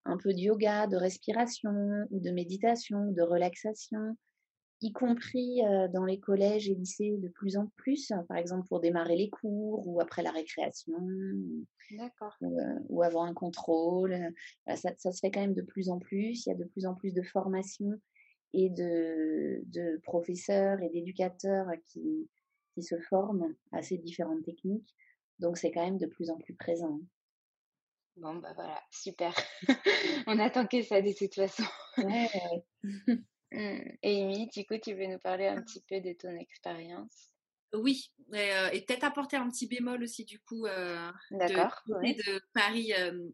un 0.07 0.17
peu 0.17 0.33
de 0.33 0.39
yoga, 0.39 0.87
de 0.87 0.97
respiration 0.97 1.71
ou 2.11 2.19
de 2.19 2.31
méditation, 2.31 3.11
de 3.11 3.21
relaxation, 3.21 4.17
y 4.81 4.91
compris 4.91 5.61
dans 5.93 6.05
les 6.05 6.19
collèges 6.19 6.69
et 6.69 6.75
lycées 6.75 7.17
de 7.17 7.29
plus 7.29 7.57
en 7.57 7.67
plus, 7.77 8.11
par 8.27 8.37
exemple 8.37 8.67
pour 8.67 8.79
démarrer 8.79 9.15
les 9.15 9.29
cours 9.29 9.87
ou 9.87 9.99
après 9.99 10.21
la 10.21 10.31
récréation, 10.31 10.97
ou, 12.89 13.01
avant 13.01 13.23
un 13.23 13.33
contrôle. 13.33 14.15
Ça, 14.75 15.11
se 15.11 15.19
fait 15.19 15.31
quand 15.31 15.41
même 15.41 15.55
de 15.55 15.61
plus 15.61 15.89
en 15.89 15.99
plus. 15.99 16.45
Il 16.45 16.49
y 16.49 16.51
a 16.51 16.55
de 16.55 16.65
plus 16.65 16.85
en 16.85 16.93
plus 16.93 17.13
de 17.13 17.23
formations 17.23 17.99
et 18.53 18.69
de, 18.69 19.61
de 19.65 19.99
professeurs 20.03 20.81
et 20.81 20.89
d'éducateurs 20.89 21.67
qui, 21.87 22.29
qui 22.73 22.83
se 22.83 22.97
forment 22.99 23.55
à 23.71 23.81
ces 23.81 23.97
différentes 23.97 24.43
techniques. 24.43 24.95
Donc 25.39 25.57
c'est 25.57 25.71
quand 25.71 25.83
même 25.83 25.97
de 25.97 26.07
plus 26.07 26.29
en 26.29 26.37
plus 26.37 26.53
présent. 26.53 26.99
Bon, 28.17 28.35
bah 28.35 28.51
voilà, 28.55 28.81
super. 28.91 29.33
On 30.27 30.39
attend 30.39 30.65
que 30.65 30.81
ça 30.81 31.01
de 31.01 31.13
toute 31.17 31.35
façon. 31.35 31.63
Ouais, 31.97 32.29
mmh. 33.51 33.81
Et 34.03 34.21
Amy, 34.21 34.47
du 34.47 34.65
coup, 34.65 34.77
tu 34.83 34.93
veux 34.93 35.07
nous 35.07 35.19
parler 35.19 35.47
un 35.47 35.61
petit 35.61 35.83
peu 35.87 36.01
de 36.01 36.13
ton 36.13 36.35
expérience? 36.35 37.31
Oui, 37.73 38.11
euh, 38.33 38.69
et, 38.71 38.81
peut-être 38.81 39.03
apporter 39.03 39.35
un 39.35 39.49
petit 39.49 39.67
bémol 39.67 40.01
aussi 40.01 40.23
du 40.23 40.39
coup 40.39 40.65
euh, 40.65 41.11
de, 41.31 41.47
de, 41.47 42.41
Paris, 42.53 42.93
euh, 42.93 43.29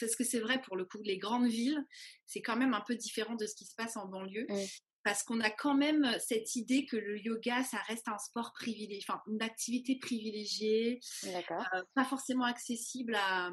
parce 0.00 0.16
que 0.16 0.24
c'est 0.24 0.40
vrai 0.40 0.60
pour 0.62 0.76
le 0.76 0.86
coup, 0.86 0.98
les 1.04 1.18
grandes 1.18 1.48
villes, 1.48 1.84
c'est 2.24 2.40
quand 2.40 2.56
même 2.56 2.72
un 2.72 2.82
peu 2.86 2.96
différent 2.96 3.34
de 3.34 3.46
ce 3.46 3.54
qui 3.54 3.66
se 3.66 3.74
passe 3.74 3.96
en 3.96 4.06
banlieue. 4.06 4.46
Mmh 4.48 4.64
parce 5.04 5.22
qu'on 5.22 5.40
a 5.40 5.50
quand 5.50 5.74
même 5.74 6.06
cette 6.18 6.56
idée 6.56 6.84
que 6.86 6.96
le 6.96 7.18
yoga, 7.18 7.62
ça 7.64 7.78
reste 7.86 8.08
un 8.08 8.18
sport 8.18 8.52
privilégié, 8.52 9.04
enfin 9.08 9.22
une 9.26 9.42
activité 9.42 9.96
privilégiée, 9.96 11.00
euh, 11.24 11.82
pas 11.94 12.04
forcément 12.04 12.44
accessible 12.44 13.14
à, 13.14 13.50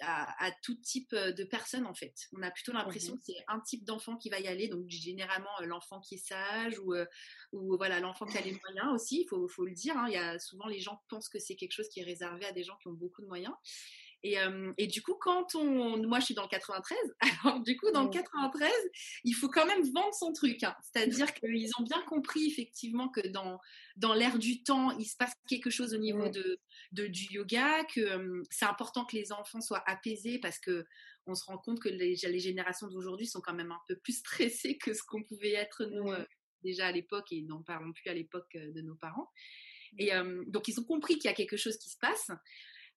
à, 0.00 0.50
tout 0.62 0.74
type 0.74 1.14
de 1.14 1.44
personnes 1.44 1.86
en 1.86 1.94
fait. 1.94 2.14
On 2.32 2.42
a 2.42 2.50
plutôt 2.50 2.72
l'impression 2.72 3.14
mmh 3.14 3.18
que 3.18 3.24
c'est 3.24 3.44
un 3.48 3.60
type 3.60 3.84
d'enfant 3.84 4.16
qui 4.16 4.30
va 4.30 4.40
y 4.40 4.48
aller, 4.48 4.68
donc 4.68 4.88
généralement 4.88 5.60
euh, 5.60 5.66
l'enfant 5.66 6.00
qui 6.00 6.16
est 6.16 6.26
sage 6.26 6.78
ou, 6.78 6.94
euh, 6.94 7.06
ou 7.52 7.76
voilà 7.76 8.00
l'enfant 8.00 8.26
qui 8.26 8.38
a 8.38 8.42
les 8.42 8.58
moyens 8.64 8.92
aussi, 8.94 9.22
il 9.22 9.26
faut, 9.28 9.48
faut, 9.48 9.64
le 9.64 9.72
dire. 9.72 9.96
Hein. 9.96 10.06
Il 10.08 10.14
y 10.14 10.18
a 10.18 10.38
souvent 10.38 10.66
les 10.66 10.80
gens 10.80 11.02
pensent 11.08 11.28
que 11.28 11.38
c'est 11.38 11.56
quelque 11.56 11.72
chose 11.72 11.88
qui 11.88 12.00
est 12.00 12.04
réservé 12.04 12.44
à 12.46 12.52
des 12.52 12.64
gens 12.64 12.76
qui 12.82 12.88
ont 12.88 12.92
beaucoup 12.92 13.22
de 13.22 13.28
moyens. 13.28 13.54
Et, 14.24 14.36
et, 14.78 14.86
du 14.86 15.02
coup, 15.02 15.14
quand 15.14 15.54
on. 15.56 15.96
Moi, 16.06 16.20
je 16.20 16.26
suis 16.26 16.34
dans 16.34 16.42
le 16.42 16.48
93. 16.48 16.96
Alors, 17.44 17.60
du 17.60 17.76
coup, 17.76 17.90
dans 17.90 18.04
le 18.04 18.10
93, 18.10 18.70
il 19.24 19.32
faut 19.32 19.48
quand 19.48 19.66
même 19.66 19.82
vendre 19.92 20.14
son 20.14 20.32
truc. 20.32 20.62
Hein. 20.62 20.76
C'est-à-dire 20.82 21.32
qu'ils 21.34 21.70
ont 21.78 21.82
bien 21.82 22.00
compris, 22.02 22.46
effectivement, 22.46 23.08
que 23.08 23.26
dans, 23.28 23.58
dans 23.96 24.14
l'air 24.14 24.38
du 24.38 24.62
temps, 24.62 24.96
il 24.98 25.06
se 25.06 25.16
passe 25.16 25.32
quelque 25.48 25.70
chose 25.70 25.92
au 25.92 25.98
niveau 25.98 26.28
de, 26.28 26.60
de, 26.92 27.06
du 27.08 27.24
yoga, 27.32 27.84
que 27.84 28.42
c'est 28.50 28.64
important 28.64 29.04
que 29.04 29.16
les 29.16 29.32
enfants 29.32 29.60
soient 29.60 29.82
apaisés 29.86 30.38
parce 30.38 30.60
que 30.60 30.84
on 31.26 31.34
se 31.34 31.44
rend 31.44 31.58
compte 31.58 31.80
que 31.80 31.88
les, 31.88 32.16
les 32.16 32.40
générations 32.40 32.88
d'aujourd'hui 32.88 33.26
sont 33.26 33.40
quand 33.40 33.54
même 33.54 33.70
un 33.70 33.80
peu 33.88 33.96
plus 33.96 34.12
stressées 34.18 34.78
que 34.78 34.94
ce 34.94 35.02
qu'on 35.02 35.24
pouvait 35.24 35.54
être, 35.54 35.84
nous, 35.84 36.12
déjà 36.62 36.86
à 36.86 36.92
l'époque, 36.92 37.32
et 37.32 37.42
n'en 37.42 37.62
parlons 37.62 37.92
plus 37.92 38.08
à 38.08 38.14
l'époque 38.14 38.56
de 38.56 38.80
nos 38.82 38.94
parents. 38.94 39.30
Et 39.98 40.10
donc, 40.46 40.68
ils 40.68 40.80
ont 40.80 40.84
compris 40.84 41.14
qu'il 41.18 41.26
y 41.26 41.32
a 41.32 41.34
quelque 41.34 41.56
chose 41.56 41.76
qui 41.76 41.90
se 41.90 41.98
passe. 41.98 42.30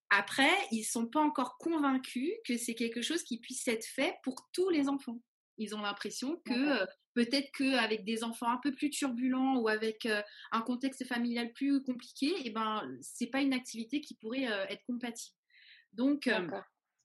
Après, 0.10 0.52
ils 0.72 0.80
ne 0.80 0.86
sont 0.86 1.08
pas 1.08 1.22
encore 1.22 1.58
convaincus 1.58 2.32
que 2.46 2.58
c'est 2.58 2.76
quelque 2.76 3.02
chose 3.02 3.24
qui 3.24 3.40
puisse 3.40 3.68
être 3.68 3.86
fait 3.86 4.16
pour 4.24 4.48
tous 4.54 4.70
les 4.70 4.88
enfants. 4.88 5.22
Ils 5.58 5.76
ont 5.76 5.82
l'impression 5.82 6.42
que 6.46 6.86
peut-être 7.14 7.50
qu'avec 7.58 8.04
des 8.04 8.24
enfants 8.24 8.50
un 8.50 8.58
peu 8.58 8.74
plus 8.74 8.90
turbulents 8.90 9.58
ou 9.58 9.68
avec 9.68 10.08
un 10.52 10.62
contexte 10.62 11.06
familial 11.06 11.54
plus 11.54 11.82
compliqué, 11.82 12.34
eh 12.44 12.50
ben, 12.50 12.84
ce 13.02 13.24
n'est 13.24 13.30
pas 13.30 13.42
une 13.42 13.54
activité 13.54 14.02
qui 14.02 14.16
pourrait 14.16 14.44
être 14.44 14.84
compatible. 14.86 15.36
Donc, 15.94 16.30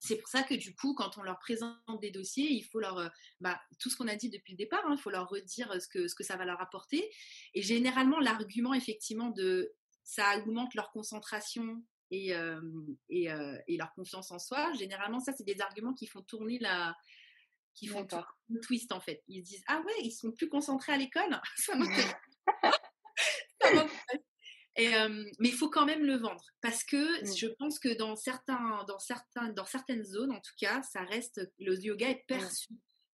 c'est 0.00 0.16
pour 0.16 0.28
ça 0.28 0.42
que 0.42 0.54
du 0.54 0.74
coup, 0.74 0.94
quand 0.94 1.18
on 1.18 1.22
leur 1.22 1.38
présente 1.38 2.00
des 2.00 2.10
dossiers, 2.10 2.50
il 2.50 2.62
faut 2.62 2.80
leur, 2.80 3.10
bah, 3.40 3.60
tout 3.78 3.88
ce 3.88 3.96
qu'on 3.96 4.08
a 4.08 4.16
dit 4.16 4.30
depuis 4.30 4.54
le 4.54 4.58
départ, 4.58 4.84
hein, 4.86 4.94
il 4.96 5.00
faut 5.00 5.10
leur 5.10 5.28
redire 5.28 5.80
ce 5.80 5.86
que, 5.88 6.08
ce 6.08 6.14
que 6.14 6.24
ça 6.24 6.36
va 6.36 6.44
leur 6.44 6.60
apporter. 6.60 7.08
Et 7.54 7.62
généralement, 7.62 8.18
l'argument 8.18 8.74
effectivement 8.74 9.30
de 9.30 9.72
ça 10.02 10.38
augmente 10.38 10.74
leur 10.74 10.90
concentration 10.90 11.84
et, 12.10 12.34
et, 13.08 13.28
et, 13.68 13.76
leur 13.76 13.92
confiance 13.94 14.30
en 14.30 14.38
soi. 14.38 14.72
Généralement, 14.74 15.20
ça, 15.20 15.32
c'est 15.32 15.44
des 15.44 15.60
arguments 15.60 15.94
qui 15.94 16.06
font 16.06 16.22
tourner 16.22 16.58
la, 16.58 16.96
qui 17.74 17.86
font 17.86 18.06
le 18.48 18.60
twist 18.60 18.92
en 18.92 19.00
fait. 19.00 19.22
Ils 19.28 19.42
disent 19.42 19.64
ah 19.66 19.80
ouais, 19.80 19.92
ils 20.02 20.12
sont 20.12 20.32
plus 20.32 20.48
concentrés 20.48 20.92
à 20.92 20.96
l'école? 20.96 21.40
ça 21.56 21.74
m'intéresse. 21.74 22.14
mais 25.38 25.48
il 25.48 25.54
faut 25.54 25.68
quand 25.70 25.86
même 25.86 26.04
le 26.04 26.16
vendre 26.16 26.44
parce 26.62 26.84
que 26.84 27.22
mmh. 27.22 27.36
je 27.36 27.46
pense 27.58 27.78
que 27.78 27.96
dans 27.96 28.16
certains, 28.16 28.84
dans 28.88 28.98
certains, 28.98 29.48
dans 29.50 29.66
certaines 29.66 30.04
zones, 30.04 30.32
en 30.32 30.40
tout 30.40 30.54
cas, 30.58 30.82
ça 30.82 31.02
reste 31.02 31.40
le 31.58 31.74
yoga 31.78 32.08
est 32.08 32.24
perçu 32.26 32.68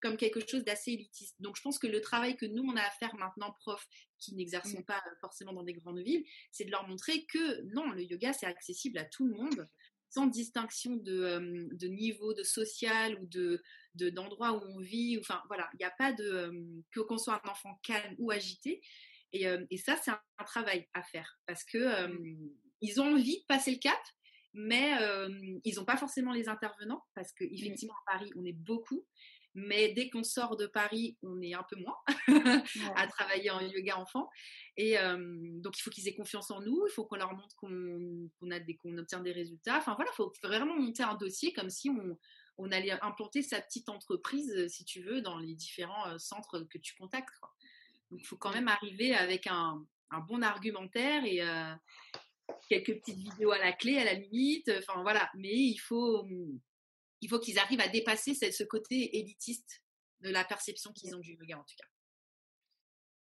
comme 0.07 0.16
quelque 0.16 0.47
chose 0.47 0.64
d'assez 0.64 0.92
élitiste. 0.92 1.35
Donc, 1.40 1.57
je 1.57 1.62
pense 1.62 1.79
que 1.79 1.88
le 1.88 2.01
travail 2.01 2.37
que 2.37 2.47
nous, 2.47 2.62
on 2.62 2.77
a 2.77 2.83
à 2.83 2.90
faire 2.90 3.14
maintenant, 3.16 3.53
profs 3.61 3.88
qui 4.19 4.35
n'exercent 4.35 4.75
mmh. 4.75 4.85
pas 4.85 5.03
forcément 5.21 5.53
dans 5.53 5.64
des 5.64 5.73
grandes 5.73 5.99
villes, 5.99 6.25
c'est 6.53 6.64
de 6.64 6.71
leur 6.71 6.87
montrer 6.87 7.27
que 7.27 7.62
non, 7.75 7.90
le 7.90 8.05
yoga, 8.05 8.33
c'est 8.33 8.47
accessible 8.47 8.99
à 8.99 9.05
tout 9.05 9.27
le 9.27 9.35
monde, 9.35 9.69
sans 10.09 10.27
distinction 10.27 10.95
de, 10.95 11.69
de 11.73 11.88
niveau, 11.88 12.35
de 12.35 12.45
social 12.45 13.19
ou 13.21 13.27
de 13.27 13.62
d'endroit 13.95 14.53
où 14.53 14.61
on 14.62 14.79
vit. 14.79 15.19
Enfin, 15.19 15.42
voilà, 15.49 15.69
il 15.75 15.79
n'y 15.79 15.85
a 15.85 15.90
pas 15.90 16.12
de... 16.12 16.53
que 16.92 17.01
qu'on 17.01 17.19
soit 17.19 17.40
un 17.45 17.51
enfant 17.51 17.81
calme 17.83 18.14
ou 18.19 18.31
agité. 18.31 18.83
Et, 19.33 19.47
et 19.71 19.77
ça, 19.79 19.97
c'est 19.97 20.11
un, 20.11 20.45
travail 20.45 20.87
à 20.95 21.03
faire 21.03 21.40
parce 21.47 21.64
que 21.64 22.07
mmh. 22.07 22.51
ils 22.83 23.01
ont 23.01 23.14
envie 23.14 23.40
de 23.40 23.47
passer 23.49 23.73
le 23.73 23.79
cap, 23.79 23.99
mais 24.53 24.92
ils 25.64 25.77
n'ont 25.77 25.85
pas 25.85 25.97
forcément 25.97 26.33
les 26.33 26.49
intervenants 26.49 27.03
parce 27.14 27.33
qu'effectivement, 27.33 27.95
mmh. 27.95 28.11
à 28.11 28.12
Paris, 28.12 28.33
on 28.37 28.45
est 28.45 28.53
beaucoup. 28.53 29.05
Mais 29.59 29.95
dès 29.95 30.11
qu'on 30.11 30.23
sort 30.23 30.59
de 30.59 30.66
Paris, 30.66 31.16
on 31.23 31.40
est 31.40 31.55
un 31.55 31.64
peu 31.69 31.77
moins 31.77 31.97
à 32.95 33.07
travailler 33.07 33.51
en 33.51 33.61
yoga 33.61 33.97
enfant. 33.97 34.29
Et 34.77 34.97
donc, 34.99 35.79
il 35.79 35.83
faut 35.83 35.88
qu'ils 35.88 36.07
aient 36.09 36.14
confiance 36.14 36.51
en 36.51 36.61
nous. 36.61 36.85
Il 36.87 36.92
faut 36.92 37.07
qu'on 37.07 37.16
leur 37.16 37.33
montre 37.33 37.57
qu'on 37.57 38.51
a 38.51 38.61
des, 38.61 38.77
qu'on 38.77 38.99
obtient 38.99 39.21
des 39.21 39.33
résultats. 39.33 39.79
Enfin, 39.79 39.95
voilà, 39.95 40.11
il 40.12 40.16
faut 40.16 40.31
vraiment 40.42 40.79
monter 40.79 41.03
un 41.03 41.14
dossier 41.14 41.55
comme 41.55 41.71
si 41.71 41.88
on, 41.88 42.19
on 42.59 42.71
allait 42.71 42.92
implanter 43.03 43.40
sa 43.40 43.59
petite 43.62 43.88
entreprise, 43.88 44.69
si 44.69 44.85
tu 44.85 45.03
veux, 45.03 45.23
dans 45.23 45.38
les 45.38 45.55
différents 45.55 46.19
centres 46.19 46.61
que 46.69 46.77
tu 46.77 46.95
contactes. 46.95 47.33
Donc, 48.11 48.21
il 48.21 48.27
faut 48.27 48.37
quand 48.37 48.53
même 48.53 48.69
arriver 48.69 49.14
avec 49.14 49.47
un, 49.47 49.83
un 50.11 50.21
bon 50.21 50.42
argumentaire 50.42 51.25
et 51.25 51.40
quelques 52.69 52.99
petites 52.99 53.19
vidéos 53.19 53.53
à 53.53 53.59
la 53.59 53.73
clé, 53.73 53.97
à 53.97 54.05
la 54.05 54.12
limite. 54.12 54.71
Enfin, 54.81 55.01
voilà. 55.01 55.31
Mais 55.35 55.55
il 55.55 55.79
faut, 55.79 56.27
il 57.20 57.29
faut 57.29 57.38
qu'ils 57.38 57.59
arrivent 57.59 57.81
à 57.81 57.88
dépasser 57.88 58.35
ce 58.35 58.64
côté 58.64 59.18
élitiste 59.18 59.83
de 60.20 60.31
la 60.31 60.44
perception 60.44 60.92
qu'ils 60.92 61.14
ont 61.14 61.20
du 61.20 61.33
yoga 61.33 61.59
en 61.59 61.64
tout 61.64 61.76
cas. 61.79 61.88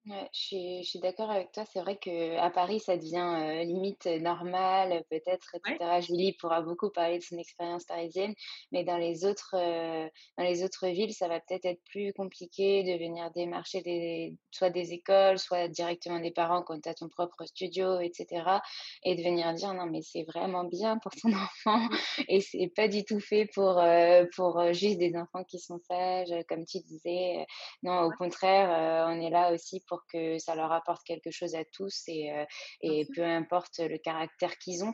Ouais, 0.07 0.27
je 0.33 0.39
suis, 0.39 0.83
je 0.83 0.89
suis 0.89 0.99
d'accord 0.99 1.29
avec 1.29 1.51
toi. 1.51 1.63
C'est 1.71 1.79
vrai 1.79 1.95
qu'à 1.95 2.49
Paris, 2.49 2.79
ça 2.79 2.97
devient 2.97 3.61
euh, 3.61 3.63
limite 3.63 4.07
normal, 4.07 5.03
peut-être, 5.11 5.53
etc. 5.53 6.01
Julie 6.01 6.33
pourra 6.39 6.61
beaucoup 6.61 6.89
parler 6.89 7.19
de 7.19 7.23
son 7.23 7.37
expérience 7.37 7.85
parisienne, 7.85 8.33
mais 8.71 8.83
dans 8.83 8.97
les 8.97 9.25
autres, 9.25 9.53
euh, 9.53 10.09
dans 10.39 10.43
les 10.43 10.63
autres 10.63 10.87
villes, 10.87 11.13
ça 11.13 11.27
va 11.27 11.39
peut-être 11.39 11.65
être 11.65 11.83
plus 11.91 12.13
compliqué 12.13 12.81
de 12.81 12.93
venir 12.97 13.29
démarcher 13.35 13.83
des, 13.83 14.35
soit 14.49 14.71
des 14.71 14.91
écoles, 14.91 15.37
soit 15.37 15.67
directement 15.67 16.19
des 16.19 16.31
parents 16.31 16.63
quand 16.63 16.81
tu 16.81 16.89
as 16.89 16.95
ton 16.95 17.07
propre 17.07 17.45
studio, 17.45 17.99
etc. 17.99 18.59
Et 19.03 19.13
de 19.13 19.21
venir 19.21 19.53
dire 19.53 19.75
non, 19.75 19.85
mais 19.85 20.01
c'est 20.01 20.23
vraiment 20.23 20.63
bien 20.63 20.97
pour 20.97 21.11
ton 21.11 21.29
enfant 21.33 21.87
et 22.27 22.41
c'est 22.41 22.71
pas 22.75 22.87
du 22.87 23.05
tout 23.05 23.19
fait 23.19 23.45
pour, 23.53 23.77
euh, 23.77 24.25
pour 24.35 24.73
juste 24.73 24.97
des 24.97 25.15
enfants 25.15 25.43
qui 25.43 25.59
sont 25.59 25.77
sages, 25.87 26.33
comme 26.49 26.65
tu 26.65 26.79
disais. 26.79 27.45
Non, 27.83 28.05
au 28.05 28.11
contraire, 28.17 29.07
on 29.07 29.21
est 29.21 29.29
là 29.29 29.53
aussi 29.53 29.79
pour 29.90 29.90
que 30.12 30.38
ça 30.39 30.56
leur 30.56 30.71
apporte 30.71 31.04
quelque 31.04 31.32
chose 31.32 31.56
à 31.56 31.63
tous 31.65 32.04
et, 32.08 32.32
euh, 32.32 32.45
et 32.82 33.08
peu 33.15 33.23
importe 33.23 33.80
le 33.80 33.97
caractère 33.97 34.58
qu'ils 34.58 34.84
ont, 34.84 34.93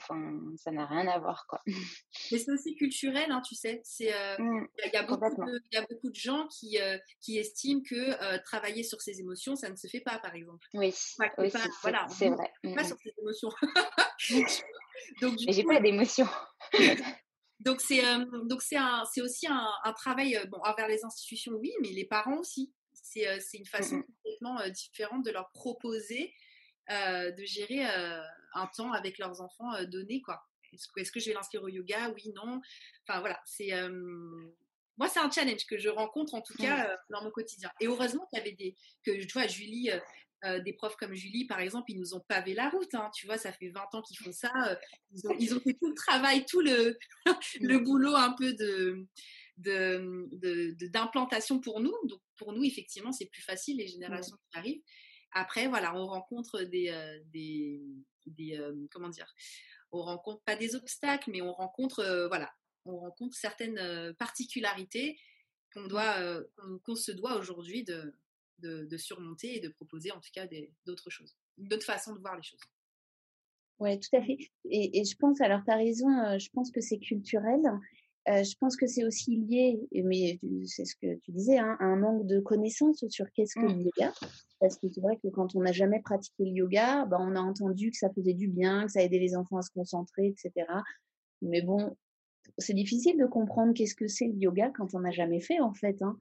ça 0.58 0.72
n'a 0.72 0.86
rien 0.86 1.08
à 1.08 1.20
voir. 1.20 1.46
Quoi. 1.48 1.62
Mais 2.32 2.38
c'est 2.38 2.52
aussi 2.52 2.76
culturel, 2.76 3.32
hein, 3.32 3.42
tu 3.42 3.56
sais. 3.56 3.82
Euh, 4.02 4.36
mmh, 4.38 4.68
il 4.86 4.92
y, 4.94 4.98
a 4.98 5.04
beaucoup 5.04 5.46
de, 5.46 5.62
y 5.72 5.78
a 5.78 5.82
beaucoup 5.82 6.10
de 6.10 6.16
gens 6.16 6.48
qui, 6.48 6.80
euh, 6.80 6.98
qui 7.22 7.38
estiment 7.38 7.82
que 7.82 8.38
travailler 8.44 8.84
sur 8.84 9.02
ses 9.02 9.20
émotions, 9.20 9.56
ça 9.56 9.70
ne 9.70 9.76
se 9.76 9.88
fait 9.88 10.02
pas, 10.02 10.20
par 10.20 10.36
exemple. 10.36 10.68
Oui, 10.74 10.94
voilà, 11.82 12.08
c'est 12.10 12.30
vrai. 12.30 12.52
Pas 12.64 12.84
mmh, 12.84 12.86
sur 12.86 12.98
ses 12.98 13.14
émotions. 13.20 13.50
Donc, 15.22 15.38
j'ai 15.48 15.64
pas 15.64 15.80
d'émotions. 15.80 16.28
Donc 17.60 17.82
c'est 17.82 18.04
donc 18.44 18.62
c'est 18.62 19.22
aussi 19.22 19.48
un, 19.48 19.68
un 19.84 19.94
travail 19.94 20.40
bon 20.48 20.60
envers 20.64 20.88
les 20.88 21.04
institutions 21.04 21.54
oui 21.54 21.74
mais 21.82 21.90
les 21.90 22.06
parents 22.06 22.38
aussi 22.38 22.72
c'est 23.12 23.58
une 23.58 23.66
façon 23.66 23.98
mmh 23.98 24.04
complètement 24.24 24.70
différente 24.70 25.26
de 25.26 25.32
leur 25.32 25.50
proposer 25.52 26.34
de 26.90 27.46
gérer 27.46 27.84
un 27.84 28.68
temps 28.76 28.92
avec 28.92 29.18
leurs 29.18 29.42
enfants 29.42 29.72
donnés. 29.86 30.22
Quoi. 30.22 30.42
Est-ce, 30.74 30.88
que, 30.88 31.00
est-ce 31.00 31.12
que 31.12 31.20
je 31.20 31.28
vais 31.28 31.34
l'inscrire 31.34 31.64
au 31.64 31.70
yoga? 31.70 32.10
Oui, 32.10 32.32
non. 32.36 32.62
Enfin 33.08 33.20
voilà, 33.20 33.40
c'est 33.46 33.72
moi 34.98 35.08
c'est 35.10 35.20
un 35.20 35.30
challenge 35.30 35.66
que 35.68 35.78
je 35.78 35.90
rencontre 35.90 36.34
en 36.34 36.42
tout 36.42 36.54
mmh. 36.54 36.66
cas 36.66 36.98
dans 37.10 37.24
mon 37.24 37.32
quotidien. 37.32 37.72
Et 37.80 37.88
heureusement 37.88 38.26
qu'il 38.28 38.40
y 38.40 38.42
avait 38.42 38.56
des 38.56 38.76
que 39.04 39.12
tu 39.12 39.34
vois 39.34 39.48
Julie. 39.48 39.90
des 40.44 40.74
profs 40.74 40.96
comme 40.98 41.16
Julie, 41.16 41.46
par 41.46 41.60
exemple, 41.60 41.92
ils 41.92 42.00
nous 42.00 42.14
ont 42.14 42.24
pavé 42.28 42.54
la 42.54 42.70
route. 42.70 42.94
Hein, 42.94 43.10
tu 43.16 43.26
vois, 43.26 43.38
ça 43.38 43.52
fait 43.52 43.70
20 43.70 43.96
ans 43.96 44.02
qu'ils 44.02 44.18
font 44.18 44.32
ça. 44.32 44.52
ils, 45.12 45.28
ont, 45.28 45.36
ils, 45.40 45.56
ont, 45.56 45.60
fait 45.60 45.74
tout 45.74 45.90
le 45.90 45.96
travail, 45.96 46.46
tout 46.46 46.62
le, 46.62 46.98
le 47.62 47.80
mmh. 47.80 47.84
boulot 47.84 48.16
un 48.16 48.34
peu 48.34 48.54
de, 48.54 49.08
d'implantation 49.58 51.56
de, 51.56 51.62
pour 51.62 51.80
nous. 51.80 51.94
Donc, 52.06 52.22
pour 52.38 52.54
nous, 52.54 52.64
effectivement, 52.64 53.12
c'est 53.12 53.26
plus 53.26 53.42
facile, 53.42 53.78
les 53.78 53.88
générations 53.88 54.38
qui 54.52 54.58
arrivent. 54.58 54.82
Après, 55.32 55.68
voilà, 55.68 55.96
on 55.96 56.08
rencontre 56.08 56.64
des, 56.64 56.90
euh, 56.90 57.20
des, 57.34 57.82
euh, 58.58 58.88
comment 58.92 59.10
dire, 59.10 59.34
on 59.92 60.02
rencontre 60.02 60.42
pas 60.44 60.56
des 60.56 60.76
obstacles, 60.76 61.32
mais 61.32 61.42
on 61.42 61.52
rencontre, 61.52 62.00
euh, 62.00 62.28
voilà, 62.28 62.52
on 62.86 62.98
rencontre 62.98 63.36
certaines 63.36 64.14
particularités 64.16 65.20
qu'on 65.74 65.88
doit, 65.88 66.42
qu'on 66.86 66.96
se 66.96 67.12
doit 67.12 67.38
aujourd'hui 67.38 67.84
de, 67.84 68.14
de, 68.60 68.98
surmonter 68.98 69.58
et 69.58 69.60
de 69.60 69.68
proposer, 69.68 70.12
en 70.12 70.22
tout 70.22 70.30
cas, 70.34 70.48
d'autres 70.86 71.10
choses, 71.10 71.36
d'autres 71.58 71.86
façons 71.86 72.14
de 72.14 72.20
voir 72.20 72.38
les 72.38 72.44
choses. 72.44 72.62
Oui, 73.80 74.00
tout 74.00 74.16
à 74.16 74.22
fait. 74.24 74.38
Et, 74.72 75.02
et 75.02 75.04
je 75.04 75.16
pense, 75.18 75.42
alors 75.42 75.64
tu 75.66 75.72
as 75.72 75.76
raison, 75.76 76.08
je 76.40 76.50
pense 76.52 76.72
que 76.72 76.80
c'est 76.80 76.98
culturel. 76.98 77.60
Euh, 78.30 78.44
je 78.44 78.56
pense 78.60 78.76
que 78.76 78.88
c'est 78.88 79.06
aussi 79.06 79.38
lié, 79.38 79.80
mais 79.94 80.40
c'est 80.66 80.86
ce 80.86 80.96
que 80.96 81.16
tu 81.24 81.32
disais, 81.32 81.58
hein, 81.58 81.78
à 81.80 81.86
un 81.86 81.96
manque 81.96 82.26
de 82.26 82.40
connaissances 82.40 83.06
sur 83.08 83.26
qu'est-ce 83.32 83.56
que 83.56 83.66
mmh. 83.66 83.78
le 83.78 83.84
yoga. 83.84 84.14
Parce 84.60 84.78
que 84.78 84.88
c'est 84.90 85.02
vrai 85.02 85.18
que 85.24 85.30
quand 85.30 85.56
on 85.56 85.62
n'a 85.62 85.72
jamais 85.72 86.02
pratiqué 86.02 86.44
le 86.44 86.52
yoga, 86.52 87.06
bah, 87.06 87.18
on 87.20 87.36
a 87.36 87.40
entendu 87.40 87.92
que 87.92 87.98
ça 87.98 88.10
faisait 88.10 88.34
du 88.34 88.48
bien, 88.48 88.86
que 88.86 88.92
ça 88.92 89.02
aidait 89.02 89.20
les 89.20 89.36
enfants 89.36 89.58
à 89.58 89.62
se 89.62 89.72
concentrer, 89.72 90.28
etc. 90.28 90.66
Mais 91.42 91.62
bon, 91.62 91.96
c'est 92.58 92.74
difficile 92.74 93.18
de 93.18 93.26
comprendre 93.26 93.74
qu'est-ce 93.74 93.96
que 93.96 94.08
c'est 94.08 94.28
le 94.28 94.36
yoga 94.36 94.72
quand 94.76 94.94
on 94.94 95.00
n'a 95.00 95.12
jamais 95.12 95.40
fait, 95.40 95.60
en 95.62 95.74
fait. 95.74 96.02
Hein. 96.02 96.18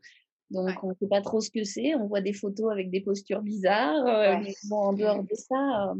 Donc, 0.50 0.70
on 0.84 0.90
ne 0.90 0.94
sait 0.94 1.08
pas 1.08 1.22
trop 1.22 1.40
ce 1.40 1.50
que 1.50 1.64
c'est. 1.64 1.94
On 1.96 2.06
voit 2.06 2.20
des 2.20 2.32
photos 2.32 2.70
avec 2.70 2.90
des 2.90 3.00
postures 3.00 3.42
bizarres. 3.42 4.06
Euh, 4.06 4.36
bon, 4.68 4.76
en 4.76 4.92
dehors 4.92 5.22
de 5.24 5.34
ça, 5.34 5.90
euh, 5.90 5.94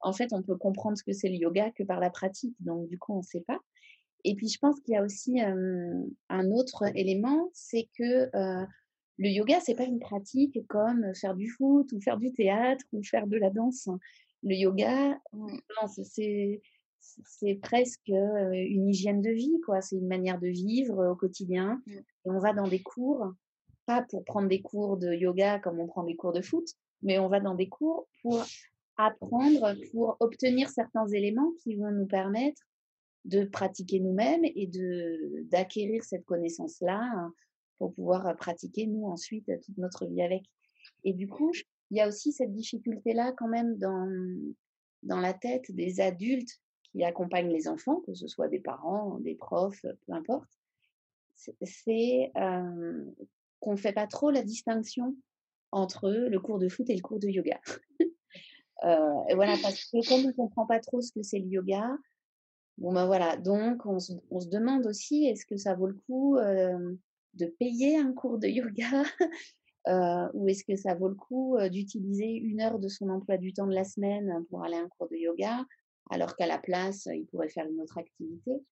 en 0.00 0.12
fait, 0.12 0.32
on 0.32 0.42
peut 0.42 0.56
comprendre 0.56 0.98
ce 0.98 1.02
que 1.02 1.12
c'est 1.12 1.28
le 1.28 1.36
yoga 1.36 1.70
que 1.70 1.82
par 1.82 2.00
la 2.00 2.10
pratique. 2.10 2.54
Donc, 2.60 2.88
du 2.88 2.98
coup, 2.98 3.14
on 3.14 3.18
ne 3.18 3.22
sait 3.22 3.44
pas. 3.46 3.58
Et 4.24 4.34
puis, 4.34 4.48
je 4.48 4.58
pense 4.58 4.80
qu'il 4.80 4.94
y 4.94 4.96
a 4.96 5.04
aussi 5.04 5.40
un 5.40 6.50
autre 6.50 6.84
élément, 6.96 7.50
c'est 7.52 7.88
que 7.98 8.28
le 9.18 9.28
yoga, 9.28 9.60
c'est 9.60 9.74
pas 9.74 9.84
une 9.84 10.00
pratique 10.00 10.58
comme 10.66 11.14
faire 11.14 11.34
du 11.34 11.48
foot 11.48 11.90
ou 11.92 12.00
faire 12.00 12.18
du 12.18 12.32
théâtre 12.32 12.84
ou 12.92 13.02
faire 13.02 13.26
de 13.26 13.36
la 13.36 13.50
danse. 13.50 13.88
Le 14.42 14.54
yoga, 14.54 15.18
c'est 16.04 16.60
c'est 17.00 17.54
presque 17.62 18.08
une 18.08 18.88
hygiène 18.88 19.22
de 19.22 19.30
vie, 19.30 19.60
quoi. 19.64 19.80
C'est 19.80 19.96
une 19.96 20.08
manière 20.08 20.40
de 20.40 20.48
vivre 20.48 21.12
au 21.12 21.14
quotidien. 21.14 21.80
Et 21.86 22.02
on 22.24 22.38
va 22.38 22.52
dans 22.52 22.66
des 22.66 22.82
cours, 22.82 23.32
pas 23.86 24.02
pour 24.02 24.24
prendre 24.24 24.48
des 24.48 24.60
cours 24.60 24.96
de 24.96 25.12
yoga 25.14 25.60
comme 25.60 25.78
on 25.78 25.86
prend 25.86 26.02
des 26.02 26.16
cours 26.16 26.32
de 26.32 26.42
foot, 26.42 26.66
mais 27.02 27.18
on 27.18 27.28
va 27.28 27.40
dans 27.40 27.54
des 27.54 27.68
cours 27.68 28.08
pour 28.22 28.42
apprendre, 28.96 29.74
pour 29.92 30.16
obtenir 30.20 30.68
certains 30.68 31.06
éléments 31.06 31.52
qui 31.62 31.76
vont 31.76 31.92
nous 31.92 32.06
permettre 32.06 32.60
de 33.26 33.44
pratiquer 33.44 34.00
nous-mêmes 34.00 34.44
et 34.44 34.66
de 34.66 35.44
d'acquérir 35.50 36.02
cette 36.04 36.24
connaissance-là 36.24 37.00
hein, 37.02 37.34
pour 37.78 37.92
pouvoir 37.92 38.34
pratiquer 38.36 38.86
nous 38.86 39.06
ensuite 39.06 39.50
toute 39.64 39.78
notre 39.78 40.06
vie 40.06 40.22
avec. 40.22 40.44
Et 41.04 41.12
du 41.12 41.28
coup, 41.28 41.52
il 41.90 41.98
y 41.98 42.00
a 42.00 42.08
aussi 42.08 42.32
cette 42.32 42.54
difficulté-là 42.54 43.32
quand 43.36 43.48
même 43.48 43.76
dans 43.78 44.08
dans 45.02 45.20
la 45.20 45.34
tête 45.34 45.70
des 45.72 46.00
adultes 46.00 46.60
qui 46.92 47.04
accompagnent 47.04 47.52
les 47.52 47.68
enfants, 47.68 48.00
que 48.06 48.14
ce 48.14 48.28
soit 48.28 48.48
des 48.48 48.60
parents, 48.60 49.18
des 49.20 49.34
profs, 49.34 49.82
peu 49.82 50.12
importe. 50.12 50.48
C'est 51.34 52.32
euh, 52.36 53.04
qu'on 53.60 53.72
ne 53.72 53.76
fait 53.76 53.92
pas 53.92 54.06
trop 54.06 54.30
la 54.30 54.42
distinction 54.42 55.14
entre 55.72 56.08
le 56.10 56.40
cours 56.40 56.58
de 56.58 56.68
foot 56.68 56.88
et 56.88 56.94
le 56.94 57.02
cours 57.02 57.18
de 57.18 57.28
yoga. 57.28 57.60
euh, 58.84 59.24
et 59.28 59.34
voilà, 59.34 59.56
parce 59.60 59.84
que 59.84 60.08
comme 60.08 60.24
on 60.24 60.28
ne 60.28 60.32
comprend 60.32 60.66
pas 60.66 60.80
trop 60.80 61.00
ce 61.00 61.12
que 61.12 61.22
c'est 61.22 61.38
le 61.38 61.48
yoga, 61.48 61.90
bon 62.78 62.92
ben 62.92 63.06
voilà, 63.06 63.36
donc 63.36 63.86
on 63.86 63.98
se, 63.98 64.12
demande 64.48 64.86
aussi 64.86 65.26
est-ce 65.26 65.46
que 65.46 65.56
ça 65.56 65.74
vaut 65.74 65.86
le 65.86 65.98
coup 66.06 66.36
euh, 66.36 66.94
de 67.34 67.46
payer 67.46 67.96
un 67.98 68.12
cours 68.12 68.38
de 68.38 68.48
yoga? 68.48 69.02
Euh, 69.88 70.28
ou 70.34 70.48
est-ce 70.48 70.64
que 70.64 70.74
ça 70.74 70.96
vaut 70.96 71.06
le 71.06 71.14
coup 71.14 71.56
euh, 71.56 71.68
d'utiliser 71.68 72.26
une 72.26 72.60
heure 72.60 72.80
de 72.80 72.88
son 72.88 73.08
emploi 73.08 73.36
du 73.36 73.52
temps 73.52 73.68
de 73.68 73.72
la 73.72 73.84
semaine 73.84 74.44
pour 74.50 74.64
aller 74.64 74.74
à 74.74 74.80
un 74.80 74.88
cours 74.88 75.08
de 75.08 75.14
yoga, 75.14 75.64
alors 76.10 76.34
qu'à 76.34 76.48
la 76.48 76.58
place, 76.58 77.06
il 77.14 77.24
pourrait 77.26 77.50
faire 77.50 77.68
une 77.70 77.80
autre 77.80 77.96
activité? 77.96 78.64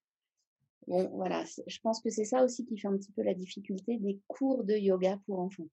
Bon, 0.88 1.08
voilà, 1.14 1.44
je 1.68 1.78
pense 1.78 2.00
que 2.00 2.10
c'est 2.10 2.24
ça 2.24 2.44
aussi 2.44 2.66
qui 2.66 2.76
fait 2.76 2.88
un 2.88 2.96
petit 2.96 3.12
peu 3.12 3.22
la 3.22 3.34
difficulté 3.34 3.96
des 3.98 4.18
cours 4.26 4.64
de 4.64 4.74
yoga 4.74 5.20
pour 5.24 5.38
enfants. 5.38 5.68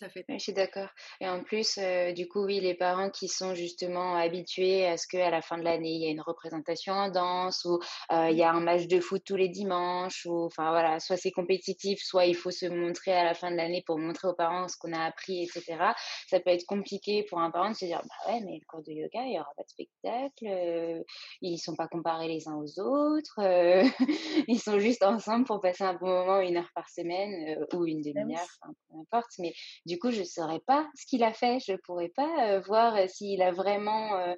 Mmh 0.00 0.08
fait. 0.08 0.24
je 0.28 0.38
suis 0.38 0.52
d'accord. 0.52 0.88
Et 1.20 1.28
en 1.28 1.42
plus, 1.42 1.78
euh, 1.78 2.12
du 2.12 2.28
coup, 2.28 2.44
oui, 2.44 2.60
les 2.60 2.74
parents 2.74 3.10
qui 3.10 3.28
sont 3.28 3.54
justement 3.54 4.16
habitués 4.16 4.86
à 4.86 4.96
ce 4.96 5.06
qu'à 5.06 5.30
la 5.30 5.42
fin 5.42 5.58
de 5.58 5.64
l'année, 5.64 5.92
il 5.92 6.02
y 6.02 6.06
a 6.06 6.10
une 6.10 6.20
représentation 6.20 6.94
en 6.94 7.10
danse 7.10 7.64
ou 7.64 7.78
euh, 8.12 8.30
il 8.30 8.36
y 8.36 8.42
a 8.42 8.50
un 8.50 8.60
match 8.60 8.86
de 8.86 9.00
foot 9.00 9.22
tous 9.24 9.36
les 9.36 9.48
dimanches 9.48 10.26
ou 10.26 10.44
enfin 10.46 10.70
voilà, 10.70 10.98
soit 10.98 11.16
c'est 11.16 11.30
compétitif, 11.30 12.00
soit 12.02 12.26
il 12.26 12.34
faut 12.34 12.50
se 12.50 12.66
montrer 12.66 13.12
à 13.12 13.24
la 13.24 13.34
fin 13.34 13.50
de 13.50 13.56
l'année 13.56 13.82
pour 13.86 13.98
montrer 13.98 14.28
aux 14.28 14.34
parents 14.34 14.66
ce 14.68 14.76
qu'on 14.78 14.92
a 14.92 15.04
appris, 15.04 15.44
etc. 15.44 15.76
Ça 16.28 16.40
peut 16.40 16.50
être 16.50 16.66
compliqué 16.66 17.24
pour 17.28 17.40
un 17.40 17.50
parent 17.50 17.70
de 17.70 17.76
se 17.76 17.84
dire, 17.84 18.02
bah 18.02 18.32
ouais, 18.32 18.40
mais 18.44 18.54
le 18.54 18.66
cours 18.66 18.82
de 18.82 18.92
yoga, 18.92 19.22
il 19.24 19.30
n'y 19.30 19.38
aura 19.38 19.52
pas 19.56 19.62
de 19.62 19.68
spectacle, 19.68 20.46
euh, 20.46 21.02
ils 21.42 21.58
sont 21.58 21.76
pas 21.76 21.88
comparés 21.88 22.28
les 22.28 22.48
uns 22.48 22.56
aux 22.56 22.80
autres, 22.80 23.38
ils 24.48 24.60
sont 24.60 24.78
juste 24.78 25.02
ensemble 25.02 25.44
pour 25.44 25.60
passer 25.60 25.84
un 25.84 25.94
bon 25.94 26.08
moment, 26.08 26.40
une 26.40 26.56
heure 26.56 26.70
par 26.74 26.88
semaine 26.88 27.64
ou 27.74 27.86
une 27.86 28.00
demi-heure, 28.02 28.48
peu 28.62 28.98
importe. 28.98 29.30
Mais 29.38 29.52
du 29.86 29.98
coup, 29.98 30.10
je 30.10 30.20
ne 30.20 30.24
saurais 30.24 30.60
pas 30.60 30.88
ce 30.94 31.06
qu'il 31.06 31.24
a 31.24 31.32
fait. 31.32 31.58
Je 31.66 31.72
ne 31.72 31.76
pourrais 31.78 32.10
pas 32.10 32.60
voir 32.60 32.96
s'il 33.08 33.42
a 33.42 33.52
vraiment 33.52 34.34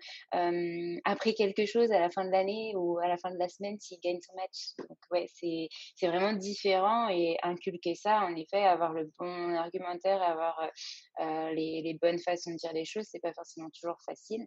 appris 1.04 1.34
quelque 1.34 1.66
chose 1.66 1.90
à 1.90 2.00
la 2.00 2.10
fin 2.10 2.24
de 2.24 2.30
l'année 2.30 2.74
ou 2.76 2.98
à 2.98 3.08
la 3.08 3.16
fin 3.16 3.30
de 3.30 3.38
la 3.38 3.48
semaine 3.48 3.78
s'il 3.78 3.98
gagne 4.00 4.20
son 4.20 4.34
match. 4.36 4.88
Donc, 4.88 4.98
ouais, 5.10 5.26
c'est 5.34 6.06
vraiment 6.06 6.32
différent 6.32 7.08
et 7.08 7.36
inculquer 7.42 7.94
ça, 7.94 8.20
en 8.20 8.34
effet, 8.36 8.62
avoir 8.64 8.92
le 8.92 9.10
bon 9.18 9.54
argumentaire, 9.54 10.22
avoir 10.22 10.70
les, 11.18 11.82
les, 11.82 11.98
bonnes 12.00 12.18
façons 12.18 12.52
de 12.52 12.56
dire 12.56 12.72
les 12.72 12.84
choses, 12.84 13.06
c'est 13.10 13.20
pas 13.20 13.32
forcément 13.32 13.68
toujours 13.70 13.98
facile. 14.04 14.46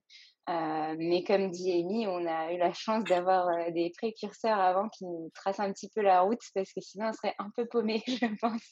Euh, 0.50 0.96
mais 0.98 1.26
comme 1.26 1.52
dit 1.52 1.74
Amy, 1.74 2.08
on 2.08 2.26
a 2.26 2.54
eu 2.54 2.58
la 2.58 2.72
chance 2.72 3.04
d'avoir 3.04 3.50
euh, 3.50 3.70
des 3.72 3.92
précurseurs 3.98 4.58
avant 4.58 4.88
qui 4.88 5.04
nous 5.04 5.30
tracent 5.36 5.60
un 5.60 5.74
petit 5.74 5.90
peu 5.94 6.02
la 6.02 6.22
route 6.22 6.40
parce 6.56 6.72
que 6.72 6.80
sinon 6.80 7.10
on 7.10 7.14
serait 7.14 7.36
un 7.38 7.50
peu 7.54 7.66
paumé, 7.66 8.02
je 8.08 8.34
pense. 8.40 8.64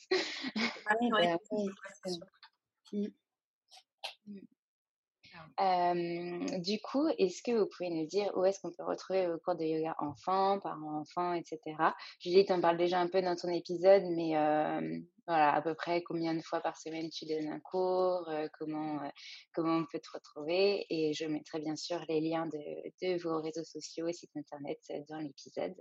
Euh, 5.59 6.59
du 6.59 6.79
coup, 6.81 7.07
est-ce 7.17 7.41
que 7.43 7.51
vous 7.51 7.67
pouvez 7.67 7.89
nous 7.89 8.05
dire 8.05 8.31
où 8.35 8.45
est-ce 8.45 8.59
qu'on 8.59 8.71
peut 8.71 8.83
retrouver 8.83 9.27
vos 9.27 9.37
cours 9.39 9.55
de 9.55 9.63
yoga 9.63 9.95
enfants, 9.99 10.59
parents-enfants, 10.59 11.33
etc. 11.33 11.59
Julie, 12.19 12.45
en 12.49 12.61
parles 12.61 12.77
déjà 12.77 12.99
un 12.99 13.07
peu 13.07 13.21
dans 13.21 13.35
ton 13.35 13.49
épisode, 13.49 14.03
mais 14.15 14.37
euh, 14.37 14.99
voilà, 15.27 15.53
à 15.53 15.61
peu 15.61 15.73
près 15.73 16.01
combien 16.03 16.33
de 16.33 16.41
fois 16.41 16.61
par 16.61 16.77
semaine 16.77 17.09
tu 17.09 17.25
donnes 17.25 17.47
un 17.47 17.59
cours, 17.59 18.27
euh, 18.29 18.47
comment, 18.59 18.99
comment 19.53 19.77
on 19.77 19.85
peut 19.91 19.99
te 19.99 20.09
retrouver? 20.13 20.85
Et 20.89 21.13
je 21.13 21.25
mettrai 21.25 21.59
bien 21.59 21.75
sûr 21.75 22.03
les 22.09 22.21
liens 22.21 22.47
de, 22.47 22.59
de 23.01 23.21
vos 23.21 23.41
réseaux 23.41 23.63
sociaux 23.63 24.07
et 24.07 24.13
sites 24.13 24.35
internet 24.35 24.79
dans 25.09 25.19
l'épisode. 25.19 25.75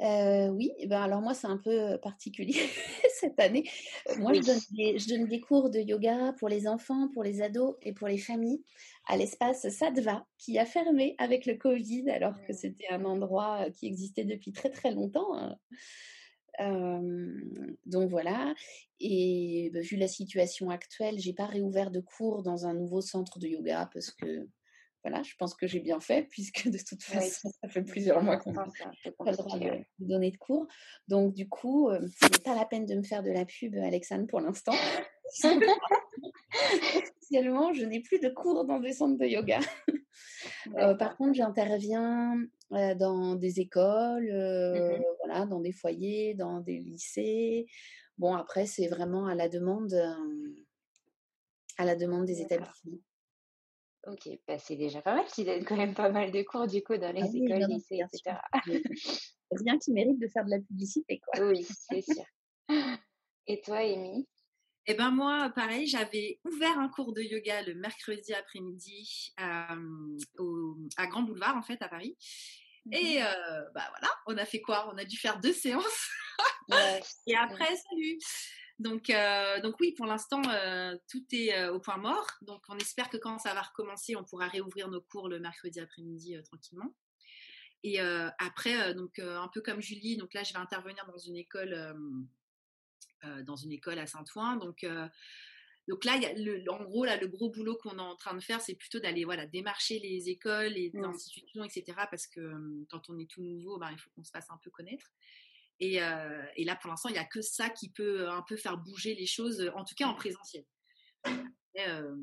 Euh, 0.00 0.48
oui, 0.48 0.72
ben 0.86 1.00
alors 1.00 1.22
moi 1.22 1.32
c'est 1.32 1.46
un 1.46 1.56
peu 1.56 1.98
particulier 2.02 2.52
cette 3.20 3.40
année. 3.40 3.64
Moi 4.18 4.34
je, 4.34 4.40
donne 4.40 4.60
des, 4.72 4.98
je, 4.98 5.08
donne 5.08 5.26
des, 5.26 5.40
cours 5.40 5.70
de 5.70 5.78
yoga 5.78 6.34
pour 6.38 6.50
les 6.50 6.68
enfants, 6.68 7.08
pour 7.14 7.22
les 7.22 7.40
ados 7.40 7.76
et 7.80 7.94
pour 7.94 8.06
les 8.06 8.18
familles 8.18 8.62
à 9.06 9.16
l'espace 9.16 9.68
Sadva 9.70 10.26
qui 10.36 10.58
a 10.58 10.66
fermé 10.66 11.14
avec 11.18 11.46
le 11.46 11.54
Covid 11.54 12.10
alors 12.10 12.34
que 12.42 12.52
mmh. 12.52 12.56
c'était 12.56 12.88
un 12.90 13.04
endroit 13.06 13.70
qui 13.70 13.86
existait 13.86 14.24
depuis 14.24 14.52
très 14.52 14.70
très 14.70 14.92
longtemps. 14.92 15.34
Hein. 15.34 15.56
Euh, 16.60 17.40
donc 17.84 18.10
voilà. 18.10 18.54
Et 19.00 19.70
ben, 19.72 19.82
vu 19.82 19.96
la 19.96 20.08
situation 20.08 20.70
actuelle, 20.70 21.18
j'ai 21.18 21.32
pas 21.32 21.46
réouvert 21.46 21.90
de 21.90 22.00
cours 22.00 22.42
dans 22.42 22.66
un 22.66 22.74
nouveau 22.74 23.00
centre 23.00 23.38
de 23.38 23.46
yoga 23.46 23.90
parce 23.92 24.10
que 24.10 24.48
voilà, 25.08 25.22
je 25.22 25.34
pense 25.38 25.54
que 25.54 25.68
j'ai 25.68 25.78
bien 25.78 26.00
fait, 26.00 26.22
puisque 26.30 26.68
de 26.68 26.78
toute 26.78 27.02
façon, 27.04 27.50
ça 27.62 27.68
fait 27.68 27.82
plusieurs 27.82 28.22
mois 28.22 28.38
qu'on 28.38 28.52
n'a 28.52 28.64
pas 29.18 29.30
le 29.30 29.36
droit 29.36 29.56
de, 29.58 29.70
donner 30.00 30.32
de 30.32 30.36
cours. 30.36 30.66
Donc, 31.06 31.32
du 31.32 31.48
coup, 31.48 31.88
euh, 31.88 32.00
ce 32.20 32.24
n'est 32.24 32.42
pas 32.42 32.56
la 32.56 32.64
peine 32.64 32.86
de 32.86 32.94
me 32.96 33.04
faire 33.04 33.22
de 33.22 33.30
la 33.30 33.44
pub, 33.44 33.76
Alexandre, 33.76 34.26
pour 34.26 34.40
l'instant. 34.40 34.74
Officiellement, 36.96 37.72
je 37.72 37.84
n'ai 37.84 38.00
plus 38.00 38.18
de 38.18 38.30
cours 38.30 38.64
dans 38.64 38.80
des 38.80 38.92
centres 38.92 39.18
de 39.18 39.26
yoga. 39.26 39.60
Euh, 40.76 40.94
par 40.94 41.16
contre, 41.16 41.34
j'interviens 41.34 42.34
euh, 42.72 42.94
dans 42.96 43.36
des 43.36 43.60
écoles, 43.60 44.32
mmh 44.32 45.02
voilà, 45.24 45.46
dans 45.46 45.60
des 45.60 45.72
foyers, 45.72 46.34
dans 46.34 46.60
des 46.60 46.78
lycées. 46.78 47.66
Bon, 48.18 48.34
après, 48.34 48.66
c'est 48.66 48.88
vraiment 48.88 49.26
à 49.26 49.34
la 49.34 49.48
demande, 49.48 49.94
à 51.76 51.84
la 51.84 51.94
demande 51.94 52.24
des 52.24 52.40
établissements. 52.40 52.98
Ok, 54.06 54.28
bah 54.46 54.58
c'est 54.58 54.76
déjà 54.76 55.02
pas 55.02 55.16
mal. 55.16 55.24
Tu 55.34 55.44
donnes 55.44 55.64
quand 55.64 55.76
même 55.76 55.94
pas 55.94 56.10
mal 56.10 56.30
de 56.30 56.42
cours 56.42 56.66
du 56.66 56.82
coup 56.82 56.96
dans 56.96 57.12
les 57.12 57.22
ah 57.22 57.30
écoles, 57.34 57.68
lycées, 57.68 58.00
etc. 58.00 58.36
Rien 59.50 59.78
qui 59.78 59.92
mérite 59.92 60.20
de 60.20 60.28
faire 60.28 60.44
de 60.44 60.50
la 60.50 60.60
publicité, 60.60 61.20
quoi. 61.20 61.44
Oui, 61.46 61.64
c'est 61.64 62.02
sûr. 62.02 62.24
Et 63.48 63.60
toi, 63.62 63.78
Amy 63.78 64.26
eh 64.88 64.94
ben 64.94 65.10
moi, 65.10 65.50
pareil, 65.50 65.88
j'avais 65.88 66.38
ouvert 66.44 66.78
un 66.78 66.88
cours 66.88 67.12
de 67.12 67.20
yoga 67.20 67.62
le 67.62 67.74
mercredi 67.74 68.32
après-midi 68.32 69.34
au, 70.38 70.76
à 70.96 71.08
Grand 71.08 71.22
Boulevard, 71.22 71.56
en 71.56 71.62
fait, 71.62 71.82
à 71.82 71.88
Paris. 71.88 72.16
Et 72.92 73.18
mmh 73.18 73.22
euh, 73.24 73.62
bah 73.74 73.82
voilà, 73.90 74.14
on 74.26 74.36
a 74.36 74.44
fait 74.44 74.60
quoi? 74.60 74.88
On 74.94 74.96
a 74.96 75.04
dû 75.04 75.16
faire 75.16 75.40
deux 75.40 75.52
séances. 75.52 76.08
Et 77.26 77.34
après, 77.34 77.74
salut 77.76 78.18
donc, 78.78 79.08
euh, 79.08 79.60
donc 79.60 79.76
oui, 79.80 79.92
pour 79.92 80.06
l'instant, 80.06 80.42
euh, 80.50 80.96
tout 81.08 81.24
est 81.32 81.54
euh, 81.54 81.72
au 81.72 81.80
point 81.80 81.96
mort. 81.96 82.26
Donc, 82.42 82.62
on 82.68 82.76
espère 82.76 83.08
que 83.08 83.16
quand 83.16 83.38
ça 83.38 83.54
va 83.54 83.62
recommencer, 83.62 84.16
on 84.16 84.24
pourra 84.24 84.48
réouvrir 84.48 84.88
nos 84.88 85.00
cours 85.00 85.28
le 85.28 85.40
mercredi 85.40 85.80
après-midi 85.80 86.36
tranquillement. 86.44 86.94
Et 87.82 88.00
après, 88.00 88.94
donc 88.94 89.20
un 89.20 89.46
peu 89.46 89.60
comme 89.60 89.80
Julie, 89.80 90.16
donc 90.16 90.34
là, 90.34 90.42
je 90.42 90.52
vais 90.52 90.58
intervenir 90.58 91.06
dans 91.06 91.18
une 91.18 91.36
école, 91.36 91.94
dans 93.44 93.54
une 93.54 93.70
école 93.70 94.00
à 94.00 94.08
Saint-Ouen. 94.08 94.56
Donc 94.56 94.84
donc 95.86 96.04
là, 96.04 96.16
y 96.16 96.26
a 96.26 96.32
le, 96.32 96.64
en 96.68 96.82
gros, 96.82 97.04
là, 97.04 97.16
le 97.16 97.28
gros 97.28 97.48
boulot 97.50 97.76
qu'on 97.76 97.98
est 97.98 98.00
en 98.00 98.16
train 98.16 98.34
de 98.34 98.40
faire, 98.40 98.60
c'est 98.60 98.74
plutôt 98.74 98.98
d'aller 98.98 99.24
voilà, 99.24 99.46
démarcher 99.46 100.00
les 100.00 100.28
écoles, 100.28 100.72
les 100.72 100.90
mmh. 100.92 101.04
institutions, 101.04 101.62
etc. 101.62 101.84
Parce 102.10 102.26
que 102.26 102.40
quand 102.90 103.08
on 103.08 103.18
est 103.20 103.30
tout 103.30 103.42
nouveau, 103.42 103.78
ben, 103.78 103.90
il 103.92 103.98
faut 103.98 104.10
qu'on 104.16 104.24
se 104.24 104.32
fasse 104.32 104.50
un 104.50 104.58
peu 104.64 104.70
connaître. 104.70 105.12
Et, 105.80 106.02
euh, 106.02 106.42
et 106.56 106.64
là, 106.64 106.76
pour 106.76 106.90
l'instant, 106.90 107.08
il 107.08 107.12
n'y 107.12 107.18
a 107.18 107.24
que 107.24 107.42
ça 107.42 107.68
qui 107.68 107.90
peut 107.90 108.28
un 108.28 108.42
peu 108.48 108.56
faire 108.56 108.78
bouger 108.78 109.14
les 109.14 109.26
choses, 109.26 109.70
en 109.74 109.84
tout 109.84 109.94
cas 109.94 110.06
en 110.06 110.14
présentiel. 110.14 110.64
Euh, 111.78 112.16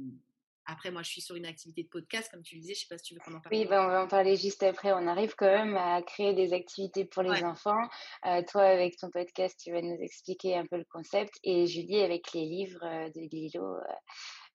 après, 0.66 0.90
moi, 0.90 1.04
je 1.04 1.10
suis 1.10 1.22
sur 1.22 1.36
une 1.36 1.46
activité 1.46 1.84
de 1.84 1.90
podcast, 1.90 2.32
comme 2.32 2.42
tu 2.42 2.56
le 2.56 2.62
disais. 2.62 2.74
Je 2.74 2.80
ne 2.80 2.82
sais 2.82 2.88
pas 2.90 2.98
si 2.98 3.04
tu 3.04 3.14
veux 3.14 3.20
qu'on 3.20 3.36
en 3.36 3.42
parle. 3.42 3.54
Oui, 3.54 3.66
ben, 3.66 3.86
on 3.86 3.88
va 3.88 4.04
en 4.06 4.08
parler 4.08 4.36
juste 4.36 4.64
après. 4.64 4.92
On 4.94 5.06
arrive 5.08 5.36
quand 5.36 5.46
même 5.46 5.76
à 5.76 6.02
créer 6.02 6.34
des 6.34 6.54
activités 6.54 7.06
pour 7.06 7.22
les 7.22 7.44
enfants. 7.44 7.88
Euh, 8.26 8.42
toi, 8.50 8.64
avec 8.64 8.98
ton 8.98 9.12
podcast, 9.12 9.60
tu 9.62 9.72
vas 9.72 9.82
nous 9.82 10.02
expliquer 10.02 10.58
un 10.58 10.66
peu 10.66 10.78
le 10.78 10.86
concept. 10.86 11.34
Et 11.44 11.68
Julie, 11.68 12.02
avec 12.02 12.34
les 12.34 12.46
livres 12.46 12.80
de 13.14 13.30
Lilo, 13.30 13.76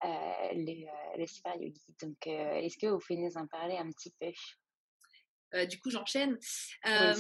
le, 0.03 1.19
le, 1.19 1.27
Super 1.27 1.55
Yogi. 1.57 1.95
Donc, 2.03 2.27
est-ce 2.27 2.79
que 2.79 2.87
vous 2.87 2.99
pouvez 2.99 3.21
nous 3.21 3.37
en 3.37 3.47
parler 3.47 3.77
un 3.77 3.91
petit 3.91 4.13
peu? 4.19 4.33
Euh, 5.55 5.67
du 5.67 5.79
coup, 5.81 5.91
j'enchaîne. 5.91 6.39
Euh, 6.87 7.15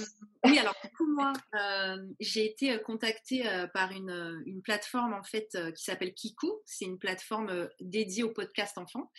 oui. 0.45 0.59
alors 0.59 0.75
du 0.85 0.91
coup, 0.91 1.07
moi, 1.13 1.33
euh, 1.55 1.97
j'ai 2.21 2.45
été 2.45 2.79
contactée 2.81 3.45
par 3.73 3.93
une, 3.93 4.43
une, 4.47 4.63
plateforme 4.63 5.15
en 5.15 5.23
fait 5.23 5.57
qui 5.75 5.85
s'appelle 5.85 6.15
Kiku. 6.15 6.53
C'est 6.65 6.85
une 6.85 6.99
plateforme 6.99 7.69
dédiée 7.81 8.23
au 8.23 8.31
podcast 8.31 8.77
enfant. 8.79 9.11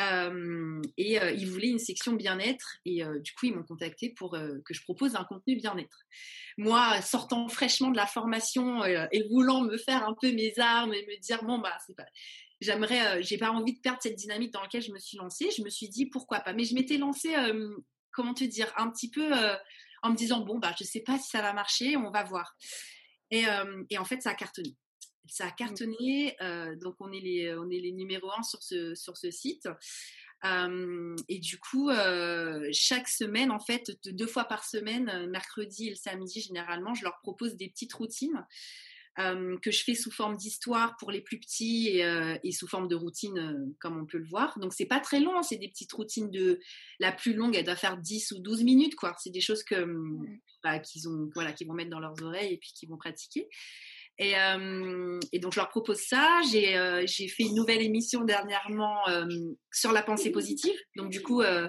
et 0.00 1.18
ils 1.36 1.50
voulaient 1.50 1.68
une 1.68 1.78
section 1.78 2.12
bien-être. 2.12 2.76
Et 2.84 3.02
du 3.20 3.32
coup, 3.32 3.46
ils 3.46 3.54
m'ont 3.54 3.64
contacté 3.64 4.10
pour 4.10 4.32
que 4.32 4.74
je 4.74 4.82
propose 4.82 5.16
un 5.16 5.24
contenu 5.24 5.56
bien-être. 5.56 6.04
Moi, 6.58 7.00
sortant 7.02 7.48
fraîchement 7.48 7.90
de 7.90 7.96
la 7.96 8.06
formation 8.06 8.84
et 8.84 9.22
voulant 9.30 9.62
me 9.62 9.78
faire 9.78 10.06
un 10.06 10.14
peu 10.20 10.32
mes 10.32 10.58
armes 10.58 10.92
et 10.92 11.06
me 11.06 11.20
dire 11.20 11.42
bon 11.44 11.58
bah 11.58 11.76
c'est 11.86 11.96
pas 11.96 12.06
j'aimerais 12.60 13.22
j'ai 13.22 13.38
pas 13.38 13.52
envie 13.52 13.74
de 13.74 13.80
perdre 13.80 14.00
cette 14.02 14.16
dynamique 14.16 14.52
dans 14.52 14.60
laquelle 14.60 14.82
je 14.82 14.90
me 14.90 14.98
suis 14.98 15.16
lancée 15.16 15.48
je 15.56 15.62
me 15.62 15.70
suis 15.70 15.88
dit 15.88 16.06
pourquoi 16.06 16.40
pas 16.40 16.52
mais 16.52 16.64
je 16.64 16.74
m'étais 16.74 16.96
lancée 16.96 17.32
comment 18.18 18.34
te 18.34 18.42
dire 18.42 18.72
un 18.76 18.90
petit 18.90 19.08
peu 19.08 19.32
en 20.02 20.10
me 20.10 20.16
disant 20.16 20.40
bon 20.40 20.58
bah 20.58 20.74
je 20.76 20.82
sais 20.82 21.02
pas 21.02 21.18
si 21.18 21.30
ça 21.30 21.40
va 21.40 21.52
marcher 21.52 21.96
on 21.96 22.10
va 22.10 22.24
voir 22.24 22.56
et, 23.30 23.44
et 23.90 23.98
en 23.98 24.04
fait 24.04 24.20
ça 24.20 24.30
a 24.30 24.34
cartonné 24.34 24.76
ça 25.30 25.44
a 25.44 25.48
mmh. 25.48 25.54
cartonné, 25.56 26.36
donc 26.80 26.96
on 27.00 27.12
est 27.12 27.20
les, 27.20 27.54
on 27.54 27.70
est 27.70 27.80
les 27.80 27.92
numéros 27.92 28.30
un 28.36 28.42
sur 28.42 28.62
ce, 28.62 28.94
sur 28.94 29.16
ce 29.16 29.30
site. 29.30 29.68
et 30.44 31.38
du 31.38 31.58
coup, 31.58 31.90
chaque 32.72 33.08
semaine, 33.08 33.50
en 33.50 33.60
fait, 33.60 33.92
deux 34.06 34.26
fois 34.26 34.44
par 34.44 34.64
semaine, 34.64 35.28
mercredi 35.28 35.88
et 35.88 35.90
le 35.90 35.96
samedi 35.96 36.40
généralement, 36.40 36.94
je 36.94 37.04
leur 37.04 37.18
propose 37.20 37.56
des 37.56 37.68
petites 37.68 37.92
routines 37.94 38.44
que 39.60 39.70
je 39.72 39.82
fais 39.82 39.94
sous 39.94 40.12
forme 40.12 40.36
d'histoire 40.36 40.96
pour 40.98 41.10
les 41.10 41.20
plus 41.20 41.40
petits 41.40 41.98
et, 41.98 42.52
sous 42.52 42.68
forme 42.68 42.86
de 42.86 42.94
routine, 42.94 43.74
comme 43.80 43.98
on 43.98 44.06
peut 44.06 44.18
le 44.18 44.28
voir. 44.28 44.58
Donc 44.60 44.72
c'est 44.72 44.86
pas 44.86 45.00
très 45.00 45.18
long, 45.18 45.42
c'est 45.42 45.56
des 45.56 45.68
petites 45.68 45.92
routines 45.92 46.30
de 46.30 46.60
la 47.00 47.10
plus 47.10 47.34
longue, 47.34 47.56
elle 47.56 47.64
doit 47.64 47.76
faire 47.76 47.96
10 47.96 48.32
ou 48.32 48.38
12 48.40 48.62
minutes, 48.62 48.94
quoi. 48.94 49.14
C'est 49.18 49.30
des 49.30 49.40
choses 49.40 49.64
que 49.64 49.86
bah, 50.62 50.78
qu'ils 50.78 51.08
ont, 51.08 51.30
voilà, 51.34 51.52
qu'ils 51.52 51.66
vont 51.66 51.74
mettre 51.74 51.90
dans 51.90 52.00
leurs 52.00 52.22
oreilles 52.22 52.54
et 52.54 52.58
puis 52.58 52.72
qu'ils 52.74 52.88
vont 52.88 52.96
pratiquer. 52.96 53.48
Et, 54.18 54.36
euh, 54.36 55.20
et, 55.32 55.38
donc, 55.38 55.52
je 55.52 55.60
leur 55.60 55.68
propose 55.68 56.00
ça. 56.00 56.40
J'ai 56.50 56.76
euh, 56.76 57.06
fait 57.06 57.44
une 57.44 57.54
nouvelle 57.54 57.82
émission 57.82 58.24
dernièrement 58.24 59.08
euh, 59.08 59.26
sur 59.72 59.92
la 59.92 60.02
pensée 60.02 60.32
positive. 60.32 60.74
Donc, 60.96 61.10
du 61.10 61.22
coup, 61.22 61.40
euh, 61.40 61.68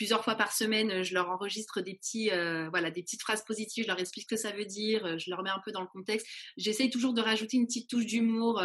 plusieurs 0.00 0.24
fois 0.24 0.34
par 0.34 0.50
semaine, 0.50 1.02
je 1.02 1.12
leur 1.12 1.28
enregistre 1.28 1.82
des, 1.82 1.92
petits, 1.92 2.30
euh, 2.30 2.70
voilà, 2.70 2.90
des 2.90 3.02
petites 3.02 3.20
phrases 3.20 3.44
positives. 3.44 3.84
Je 3.84 3.88
leur 3.88 4.00
explique 4.00 4.24
ce 4.24 4.34
que 4.34 4.40
ça 4.40 4.50
veut 4.50 4.64
dire. 4.64 5.18
Je 5.18 5.28
leur 5.28 5.42
mets 5.42 5.50
un 5.50 5.60
peu 5.62 5.72
dans 5.72 5.82
le 5.82 5.86
contexte. 5.88 6.26
J'essaye 6.56 6.88
toujours 6.88 7.12
de 7.12 7.20
rajouter 7.20 7.58
une 7.58 7.66
petite 7.66 7.90
touche 7.90 8.06
d'humour 8.06 8.62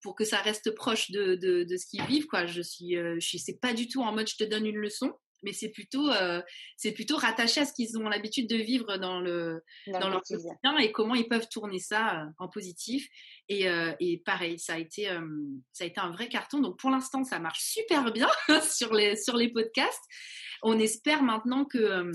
pour 0.00 0.14
que 0.14 0.24
ça 0.24 0.38
reste 0.38 0.72
proche 0.76 1.10
de, 1.10 1.34
de, 1.34 1.64
de 1.64 1.76
ce 1.76 1.86
qu'ils 1.86 2.04
vivent. 2.04 2.28
Quoi. 2.28 2.46
Je 2.46 2.62
suis, 2.62 2.94
je 2.94 3.18
suis, 3.18 3.40
c'est 3.40 3.58
pas 3.58 3.74
du 3.74 3.88
tout 3.88 4.00
en 4.02 4.12
mode 4.12 4.28
je 4.28 4.36
te 4.36 4.44
donne 4.44 4.64
une 4.64 4.76
leçon 4.76 5.12
mais 5.42 5.52
c'est 5.52 5.68
plutôt 5.68 6.10
euh, 6.10 6.42
c'est 6.76 6.92
plutôt 6.92 7.16
rattaché 7.16 7.60
à 7.60 7.66
ce 7.66 7.72
qu'ils 7.72 7.98
ont 7.98 8.08
l'habitude 8.08 8.48
de 8.48 8.56
vivre 8.56 8.96
dans 8.96 9.20
le 9.20 9.62
dans, 9.86 10.08
leur 10.08 10.22
quotidien. 10.22 10.78
et 10.78 10.92
comment 10.92 11.14
ils 11.14 11.28
peuvent 11.28 11.48
tourner 11.48 11.78
ça 11.78 12.22
euh, 12.22 12.26
en 12.38 12.48
positif. 12.48 13.08
Et, 13.48 13.68
euh, 13.68 13.92
et 14.00 14.18
pareil 14.18 14.58
ça 14.58 14.74
a 14.74 14.78
été 14.78 15.08
ça 15.72 15.84
a 15.84 15.86
été 15.86 16.00
un 16.00 16.10
vrai 16.10 16.28
carton. 16.28 16.60
Donc 16.60 16.78
pour 16.78 16.90
l'instant 16.90 17.24
ça 17.24 17.38
marche 17.38 17.60
super 17.62 18.12
bien 18.12 18.28
sur 18.70 18.94
les 18.94 19.16
sur 19.16 19.36
les 19.36 19.50
podcasts. 19.50 20.04
On 20.62 20.78
espère 20.78 21.22
maintenant 21.22 21.64
que 21.64 22.10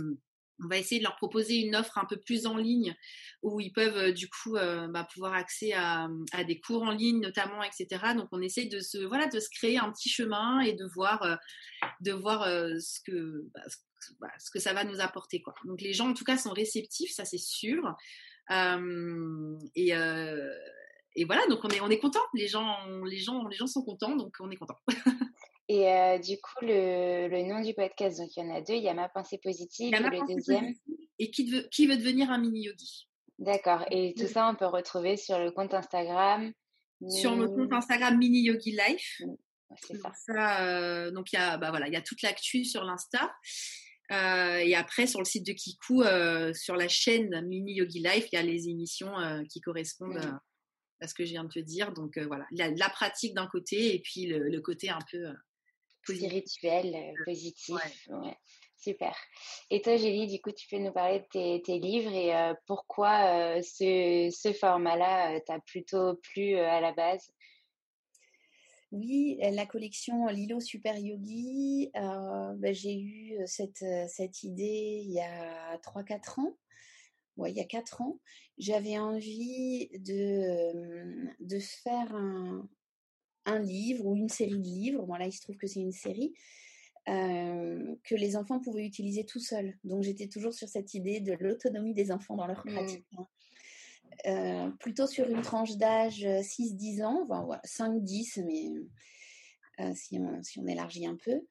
on 0.64 0.68
va 0.68 0.78
essayer 0.78 0.99
de 0.99 1.03
leur 1.03 1.16
proposer 1.16 1.56
une 1.56 1.76
offre 1.76 1.97
un 1.97 2.06
peu 2.06 2.18
plus 2.18 2.45
en 2.45 2.58
ligne 2.58 2.95
où 3.41 3.60
ils 3.60 3.72
peuvent 3.72 3.97
euh, 3.97 4.12
du 4.12 4.30
coup 4.30 4.56
euh, 4.56 4.88
bah, 4.88 5.08
pouvoir 5.12 5.34
accéder 5.34 5.74
à, 5.74 6.08
des 6.45 6.60
cours 6.60 6.84
en 6.84 6.91
ligne 6.91 7.20
notamment, 7.20 7.62
etc. 7.64 8.14
Donc 8.16 8.28
on 8.32 8.41
essaye 8.41 8.70
de 8.70 8.80
se 8.80 8.97
voilà 8.97 9.28
de 9.28 9.39
créer 9.53 9.78
un 9.78 9.91
petit 9.91 10.10
chemin 10.10 10.62
et 10.62 10.74
de 10.74 10.86
voir 10.86 11.22
euh, 12.43 12.80
ce 12.80 13.01
que 14.51 14.60
ça 14.60 14.74
va 14.74 14.84
nous 14.84 15.01
apporter 15.01 15.41
quoi. 15.41 15.53
Donc 15.66 15.82
les 15.82 15.93
gens 15.93 16.10
en 16.10 16.14
tout 16.14 16.26
cas 16.26 16.38
sont 16.38 16.53
réceptifs, 16.53 17.12
ça 17.12 17.26
c'est 17.26 17.38
sûr. 17.38 17.95
et 19.76 19.93
et 21.18 21.24
voilà, 21.24 21.47
donc 21.47 21.64
on 21.64 21.70
est 21.70 21.80
on 21.80 21.88
content. 21.97 22.20
Les 22.34 22.47
gens 22.47 22.76
les 23.06 23.20
gens 23.20 23.47
les 23.47 23.56
gens 23.56 23.68
sont 23.68 23.84
contents, 23.84 24.16
donc 24.16 24.36
on 24.39 24.51
est 24.51 24.58
content. 24.58 24.78
Et 25.68 25.89
euh, 25.89 26.20
du 26.20 26.38
coup, 26.38 26.63
le, 26.63 27.28
le, 27.28 27.43
nom 27.43 27.61
du 27.61 27.74
podcast, 27.74 28.20
donc 28.20 28.30
il 28.36 28.43
y 28.43 28.47
en 28.47 28.55
a 28.55 28.61
deux. 28.61 28.76
Il 28.76 28.84
y 28.84 28.89
a 28.89 28.93
Ma 28.93 29.09
pensée 29.09 29.39
positive 29.41 29.93
et 29.93 29.97
le 29.97 30.36
deuxième. 30.36 30.74
Et 31.18 31.32
qui 31.32 31.49
veut, 31.49 31.68
qui 31.72 31.88
veut 31.88 31.97
devenir 31.97 32.30
un 32.30 32.38
mini 32.38 32.63
yogi 32.63 33.07
D'accord. 33.39 33.84
Et 33.91 34.13
tout 34.18 34.28
ça, 34.28 34.49
on 34.49 34.55
peut 34.55 34.68
retrouver 34.68 35.18
sur 35.18 35.39
le 35.39 35.51
compte 35.51 35.74
Instagram. 35.74 36.53
Sur 37.09 37.36
le 37.36 37.47
compte 37.47 37.74
Instagram 37.74 38.18
Mini 38.18 38.43
Yogi 38.43 38.72
Life. 38.72 39.22
C'est 39.82 39.97
ça. 39.97 40.66
Euh, 40.66 41.11
donc 41.11 41.32
il 41.34 41.36
y 41.36 41.39
a, 41.39 41.57
bah 41.57 41.70
voilà, 41.70 41.88
il 41.88 41.93
y 41.93 41.97
a 41.97 42.01
toute 42.01 42.22
l'actu 42.22 42.63
sur 42.63 42.84
l'Insta. 42.84 43.34
Euh, 44.11 44.57
et 44.57 44.76
après, 44.76 45.07
sur 45.07 45.20
le 45.20 45.26
site 45.26 45.45
de 45.45 45.51
Kiku, 45.51 46.03
euh, 46.03 46.53
sur 46.53 46.76
la 46.76 46.88
chaîne 46.88 47.45
Mini 47.47 47.74
Yogi 47.74 47.99
Life, 47.99 48.28
il 48.32 48.36
y 48.36 48.39
a 48.39 48.43
les 48.43 48.70
émissions 48.70 49.13
qui 49.49 49.61
correspondent 49.61 50.24
mmh. 50.24 50.39
à 51.01 51.07
ce 51.07 51.13
que 51.13 51.26
je 51.26 51.32
viens 51.32 51.43
de 51.43 51.49
te 51.49 51.59
dire. 51.59 51.91
Donc 51.91 52.18
voilà, 52.18 52.45
la, 52.51 52.70
la 52.70 52.89
pratique 52.89 53.34
d'un 53.34 53.47
côté 53.47 53.95
et 53.95 53.99
puis 53.99 54.28
le, 54.28 54.47
le 54.47 54.61
côté 54.61 54.89
un 54.89 54.99
peu 55.11 55.34
spirituel, 56.14 56.95
euh, 56.95 57.24
positif. 57.24 57.76
Ouais. 58.10 58.38
Super. 58.78 59.16
Et 59.72 59.82
toi, 59.82 59.97
Gélie, 59.97 60.28
du 60.28 60.39
coup, 60.41 60.51
tu 60.51 60.68
peux 60.70 60.78
nous 60.78 60.91
parler 60.91 61.20
de 61.20 61.58
tes, 61.58 61.80
livres 61.80 62.14
et 62.14 62.36
euh, 62.36 62.53
pourquoi 62.68 63.58
euh, 63.58 63.62
ce, 63.64 64.30
ce 64.32 64.53
format-là 64.53 65.39
t'a 65.41 65.60
plutôt 65.60 66.16
plu 66.16 66.56
à 66.56 66.82
la 66.82 66.91
base? 66.91 67.32
Oui, 68.91 69.38
la 69.41 69.66
collection 69.66 70.28
Lilo 70.28 70.60
Super 70.60 70.97
Yogi, 70.97 71.89
ben, 71.93 72.74
j'ai 72.74 72.97
eu 72.97 73.36
cette, 73.45 73.84
cette 74.08 74.43
idée 74.43 75.01
il 75.03 75.12
y 75.12 75.20
a 75.20 75.78
3-4 75.80 76.39
ans. 76.39 76.56
Ouais, 77.36 77.51
il 77.51 77.58
y 77.58 77.62
a 77.62 77.66
4 77.66 78.01
ans. 78.01 78.20
J'avais 78.58 78.97
envie 78.97 79.89
de, 79.99 81.34
de 81.39 81.60
faire 81.60 82.16
un, 82.16 82.70
un 83.46 83.60
livre 83.60 84.06
ou 84.06 84.16
une 84.16 84.30
série 84.30 84.58
de 84.58 84.64
livres, 84.64 85.04
bon 85.06 85.16
là 85.16 85.26
il 85.26 85.32
se 85.32 85.41
trouve 85.41 85.58
que 85.58 85.68
c'est 85.68 85.80
une 85.80 85.91
série, 85.91 86.34
euh, 87.08 87.96
que 88.04 88.16
les 88.16 88.36
enfants 88.36 88.60
pouvaient 88.60 88.86
utiliser 88.86 89.26
tout 89.26 89.39
seuls. 89.39 89.78
Donc 89.84 90.04
j'étais 90.04 90.28
toujours 90.28 90.54
sur 90.54 90.68
cette 90.68 90.93
idée 90.93 91.20
de 91.20 91.34
l'autonomie 91.34 91.93
des 91.93 92.12
enfants 92.12 92.36
dans 92.36 92.48
leur 92.48 92.66
mmh. 92.66 92.74
pratique. 92.74 93.06
Hein. 93.18 93.28
Euh, 94.28 94.70
plutôt 94.80 95.06
sur 95.06 95.30
une 95.30 95.41
tranche 95.41 95.78
d'âge 95.78 96.26
6-10 96.26 97.02
euh, 97.02 97.06
ans, 97.06 97.28
enfin, 97.30 97.60
5-10, 97.66 98.43
mais 98.46 99.93
si, 99.93 100.18
on, 100.20 100.41
si, 100.41 100.60
on, 100.60 100.68
élargit 100.68 101.06
un 101.06 101.18
peu. 101.18 101.41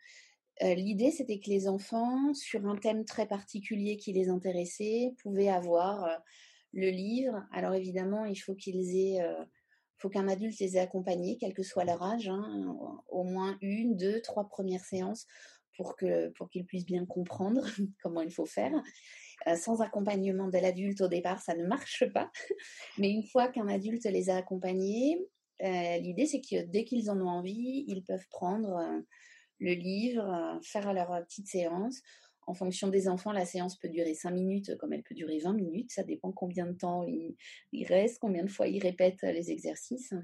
L'idée, 0.60 1.10
c'était 1.10 1.40
que 1.40 1.50
les 1.50 1.68
enfants, 1.68 2.32
sur 2.32 2.64
un 2.66 2.76
thème 2.76 3.04
très 3.04 3.26
particulier 3.26 3.96
qui 3.96 4.12
les 4.12 4.28
intéressait, 4.28 5.12
pouvaient 5.18 5.50
avoir 5.50 6.22
le 6.72 6.88
livre. 6.88 7.44
Alors 7.52 7.74
évidemment, 7.74 8.24
il 8.24 8.36
faut 8.36 8.54
qu'ils 8.54 8.96
aient 8.96 9.20
faut 9.98 10.08
qu'un 10.08 10.28
adulte 10.28 10.58
les 10.58 10.76
ait 10.76 10.80
accompagnés, 10.80 11.36
quel 11.38 11.54
que 11.54 11.62
soit 11.62 11.84
leur 11.84 12.02
âge, 12.02 12.28
hein, 12.28 12.76
au 13.08 13.24
moins 13.24 13.56
une, 13.60 13.96
deux, 13.96 14.20
trois 14.20 14.48
premières 14.48 14.84
séances 14.84 15.26
pour 15.76 15.96
qu'ils 15.96 16.66
puissent 16.66 16.86
bien 16.86 17.04
comprendre 17.06 17.64
comment 18.02 18.20
il 18.20 18.30
faut 18.30 18.46
faire. 18.46 18.72
Euh, 19.46 19.56
sans 19.56 19.80
accompagnement 19.80 20.48
de 20.48 20.58
l'adulte 20.58 21.00
au 21.00 21.08
départ, 21.08 21.42
ça 21.42 21.54
ne 21.54 21.66
marche 21.66 22.04
pas. 22.12 22.30
Mais 22.98 23.10
une 23.10 23.24
fois 23.24 23.48
qu'un 23.48 23.68
adulte 23.68 24.04
les 24.04 24.30
a 24.30 24.36
accompagnés, 24.36 25.18
euh, 25.62 25.98
l'idée 25.98 26.26
c'est 26.26 26.40
que 26.40 26.64
dès 26.64 26.84
qu'ils 26.84 27.10
en 27.10 27.20
ont 27.20 27.28
envie, 27.28 27.84
ils 27.88 28.04
peuvent 28.04 28.26
prendre 28.30 28.76
euh, 28.76 29.00
le 29.60 29.72
livre, 29.72 30.58
faire 30.62 30.92
leur 30.92 31.24
petite 31.24 31.46
séance 31.46 32.00
en 32.46 32.54
fonction 32.54 32.88
des 32.88 33.08
enfants, 33.08 33.32
la 33.32 33.46
séance 33.46 33.76
peut 33.76 33.88
durer 33.88 34.14
5 34.14 34.30
minutes 34.30 34.76
comme 34.78 34.92
elle 34.92 35.02
peut 35.02 35.14
durer 35.14 35.38
20 35.38 35.52
minutes. 35.54 35.92
Ça 35.92 36.02
dépend 36.02 36.32
combien 36.32 36.66
de 36.66 36.72
temps 36.72 37.04
ils, 37.04 37.86
restent, 37.86 38.18
combien 38.18 38.44
de 38.44 38.50
fois 38.50 38.68
ils 38.68 38.80
répètent 38.80 39.22
les 39.22 39.50
exercices. 39.50 40.14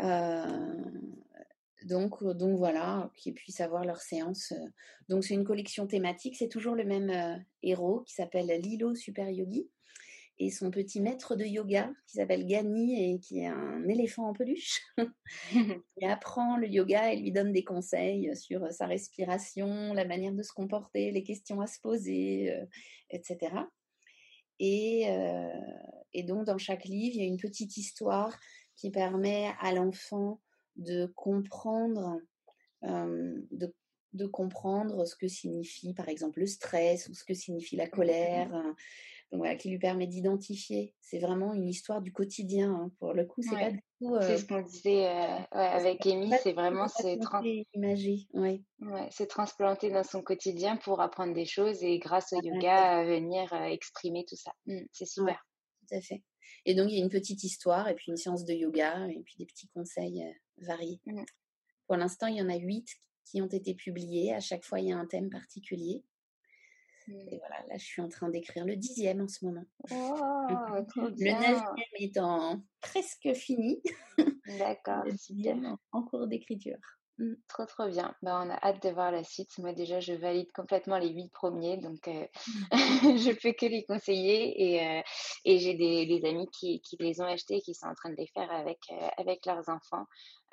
Euh, 0.00 0.74
donc, 1.84 2.24
donc 2.24 2.56
voilà, 2.58 3.10
qu'ils 3.16 3.34
puissent 3.34 3.60
avoir 3.60 3.84
leur 3.84 4.00
séance. 4.00 4.52
Donc 5.08 5.24
c'est 5.24 5.34
une 5.34 5.44
collection 5.44 5.86
thématique. 5.86 6.36
C'est 6.36 6.48
toujours 6.48 6.74
le 6.74 6.84
même 6.84 7.10
euh, 7.10 7.36
héros 7.62 8.00
qui 8.00 8.14
s'appelle 8.14 8.46
Lilo 8.60 8.94
Super 8.94 9.30
Yogi 9.30 9.68
et 10.38 10.50
son 10.50 10.70
petit 10.70 11.00
maître 11.00 11.34
de 11.34 11.44
yoga 11.44 11.92
qui 12.06 12.16
s'appelle 12.16 12.46
Gani 12.46 13.14
et 13.14 13.18
qui 13.18 13.40
est 13.40 13.46
un 13.46 13.86
éléphant 13.88 14.28
en 14.28 14.32
peluche. 14.32 14.80
il 15.52 16.04
apprend 16.04 16.56
le 16.56 16.68
yoga 16.68 17.12
et 17.12 17.16
lui 17.16 17.32
donne 17.32 17.52
des 17.52 17.64
conseils 17.64 18.34
sur 18.36 18.72
sa 18.72 18.86
respiration, 18.86 19.92
la 19.94 20.04
manière 20.04 20.32
de 20.32 20.42
se 20.42 20.52
comporter, 20.52 21.10
les 21.10 21.24
questions 21.24 21.60
à 21.60 21.66
se 21.66 21.80
poser, 21.80 22.52
euh, 22.52 22.64
etc. 23.10 23.52
Et, 24.60 25.08
euh, 25.08 25.48
et, 26.12 26.22
donc 26.22 26.44
dans 26.44 26.58
chaque 26.58 26.84
livre, 26.84 27.16
il 27.16 27.22
y 27.22 27.24
a 27.24 27.28
une 27.28 27.38
petite 27.38 27.76
histoire 27.76 28.38
qui 28.76 28.90
permet 28.90 29.50
à 29.60 29.72
l'enfant 29.72 30.40
de 30.76 31.06
comprendre, 31.16 32.20
euh, 32.84 33.40
de 33.50 33.74
de 34.14 34.26
comprendre 34.26 35.04
ce 35.04 35.14
que 35.14 35.28
signifie 35.28 35.92
par 35.92 36.08
exemple 36.08 36.40
le 36.40 36.46
stress 36.46 37.08
ou 37.08 37.14
ce 37.14 37.24
que 37.24 37.34
signifie 37.34 37.76
la 37.76 37.88
colère, 37.88 38.50
donc 39.30 39.40
voilà, 39.40 39.56
qui 39.56 39.68
lui 39.68 39.78
permet 39.78 40.06
d'identifier. 40.06 40.94
C'est 41.00 41.18
vraiment 41.18 41.52
une 41.52 41.68
histoire 41.68 42.00
du 42.00 42.12
quotidien. 42.12 42.72
Hein. 42.72 42.92
Pour 42.98 43.12
le 43.12 43.26
coup, 43.26 43.42
c'est 43.42 43.54
pas 43.54 43.70
du 43.70 43.82
tout. 43.98 44.16
c'est 44.22 44.38
ce 44.38 44.46
qu'on 44.46 44.62
disait 44.62 45.06
euh, 45.06 45.38
avec 45.52 46.06
Amy, 46.06 46.32
c'est 46.42 46.54
vraiment 46.54 46.88
c'est 46.88 47.18
imagé. 47.74 48.26
Ouais. 48.32 48.62
c'est 49.10 49.26
transplanter 49.26 49.90
dans 49.90 50.04
son 50.04 50.22
quotidien 50.22 50.76
pour 50.76 51.00
apprendre 51.00 51.34
des 51.34 51.44
choses 51.44 51.82
et 51.82 51.98
grâce 51.98 52.32
au 52.32 52.40
yoga 52.42 53.04
venir 53.04 53.52
exprimer 53.52 54.24
tout 54.26 54.36
ça. 54.36 54.52
Mmh, 54.66 54.80
c'est 54.92 55.06
super. 55.06 55.46
tout 55.80 55.94
à 55.94 56.00
fait. 56.00 56.22
Et 56.64 56.74
donc 56.74 56.90
il 56.90 56.98
y 56.98 57.00
a 57.00 57.04
une 57.04 57.10
petite 57.10 57.44
histoire 57.44 57.88
et 57.88 57.94
puis 57.94 58.06
une 58.08 58.16
séance 58.16 58.44
de 58.44 58.54
yoga 58.54 59.06
et 59.08 59.20
puis 59.22 59.34
des 59.38 59.46
petits 59.46 59.68
conseils 59.68 60.24
variés. 60.56 61.00
Mmh. 61.04 61.24
Pour 61.86 61.96
l'instant, 61.96 62.28
il 62.28 62.36
y 62.36 62.42
en 62.42 62.48
a 62.48 62.56
huit 62.56 62.88
qui 63.24 63.42
ont 63.42 63.46
été 63.46 63.74
publiés. 63.74 64.34
À 64.34 64.40
chaque 64.40 64.64
fois, 64.64 64.80
il 64.80 64.88
y 64.88 64.92
a 64.92 64.98
un 64.98 65.06
thème 65.06 65.30
particulier. 65.30 66.02
Et 67.10 67.38
voilà, 67.38 67.64
là, 67.68 67.76
je 67.78 67.84
suis 67.84 68.02
en 68.02 68.08
train 68.08 68.28
d'écrire 68.28 68.64
le 68.64 68.76
dixième 68.76 69.20
en 69.22 69.28
ce 69.28 69.44
moment. 69.44 69.64
Oh, 69.84 69.86
trop 70.88 71.08
Le 71.08 71.24
neuvième 71.32 71.62
étant 71.98 72.60
presque 72.80 73.32
fini. 73.34 73.80
D'accord, 74.58 75.04
Le 75.04 75.12
dixième 75.12 75.76
en- 75.92 76.02
cours 76.02 76.26
d'écriture. 76.26 76.78
Mm. 77.18 77.34
Trop, 77.48 77.64
trop 77.66 77.88
bien. 77.88 78.14
Bah, 78.22 78.40
on 78.44 78.50
a 78.50 78.54
hâte 78.64 78.82
de 78.82 78.90
voir 78.90 79.10
la 79.10 79.24
suite. 79.24 79.58
Moi, 79.58 79.72
déjà, 79.72 79.98
je 80.00 80.12
valide 80.12 80.52
complètement 80.52 80.98
les 80.98 81.08
huit 81.08 81.30
premiers, 81.32 81.76
donc 81.78 82.06
euh, 82.06 82.26
je 82.72 83.32
peux 83.40 83.52
que 83.52 83.66
les 83.66 83.84
conseiller. 83.84 84.74
Et, 84.74 84.86
euh, 84.86 85.02
et 85.44 85.58
j'ai 85.58 85.74
des, 85.74 86.06
des 86.06 86.24
amis 86.28 86.46
qui, 86.56 86.80
qui 86.80 86.96
les 87.00 87.20
ont 87.20 87.24
achetés 87.24 87.56
et 87.56 87.60
qui 87.60 87.74
sont 87.74 87.88
en 87.88 87.94
train 87.94 88.10
de 88.10 88.16
les 88.16 88.28
faire 88.28 88.50
avec, 88.52 88.78
euh, 88.92 89.08
avec 89.16 89.44
leurs 89.46 89.68
enfants, 89.68 90.04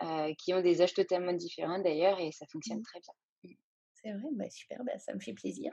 euh, 0.03 0.33
qui 0.39 0.53
ont 0.53 0.61
des 0.61 0.81
âges 0.81 0.93
totalement 0.93 1.33
différents 1.33 1.79
d'ailleurs, 1.79 2.19
et 2.19 2.31
ça 2.31 2.45
fonctionne 2.51 2.79
Mm. 2.79 2.83
très 2.83 2.99
bien. 2.99 3.13
C'est 4.05 4.11
vrai, 4.11 4.29
bah, 4.33 4.49
super, 4.51 4.83
bah, 4.83 4.99
ça 4.99 5.15
me 5.15 5.19
fait 5.19 5.33
plaisir. 5.33 5.71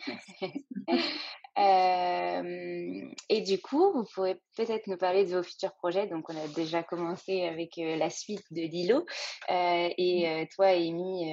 Euh, 1.59 3.03
et 3.29 3.43
du 3.43 3.61
coup, 3.61 3.93
vous 3.93 4.05
pourrez 4.15 4.41
peut-être 4.57 4.87
nous 4.87 4.97
parler 4.97 5.27
de 5.27 5.37
vos 5.37 5.43
futurs 5.43 5.75
projets. 5.75 6.07
Donc, 6.07 6.31
on 6.31 6.37
a 6.43 6.49
déjà 6.49 6.83
commencé 6.83 7.43
avec 7.43 7.77
euh, 7.77 7.97
la 7.97 8.09
suite 8.09 8.43
de 8.51 8.63
Lilo. 8.63 9.05
Euh, 9.51 9.91
et 9.99 10.31
euh, 10.31 10.47
toi, 10.55 10.69
Amy, 10.69 11.31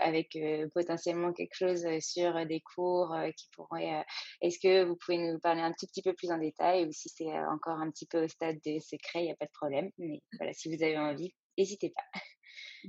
avec 0.00 0.36
potentiellement 0.74 1.32
quelque 1.32 1.54
chose 1.54 1.86
sur 2.00 2.44
des 2.46 2.60
cours 2.74 3.14
qui 3.36 3.48
pourraient. 3.54 4.04
Est-ce 4.40 4.58
que 4.58 4.82
vous 4.82 4.96
pouvez 4.96 5.18
nous 5.18 5.38
parler 5.38 5.60
un 5.60 5.70
tout 5.70 5.86
petit 5.86 6.02
peu 6.02 6.14
plus 6.14 6.32
en 6.32 6.38
détail 6.38 6.84
ou 6.86 6.90
si 6.90 7.08
c'est 7.10 7.30
encore 7.46 7.78
un 7.78 7.92
petit 7.92 8.06
peu 8.06 8.24
au 8.24 8.28
stade 8.28 8.58
de 8.66 8.80
secret, 8.80 9.20
il 9.20 9.26
n'y 9.26 9.30
a 9.30 9.36
pas 9.36 9.46
de 9.46 9.52
problème. 9.52 9.88
Mais 9.98 10.20
voilà, 10.36 10.52
si 10.52 10.68
vous 10.68 10.82
avez 10.82 10.98
envie, 10.98 11.32
n'hésitez 11.56 11.90
pas. 11.90 12.20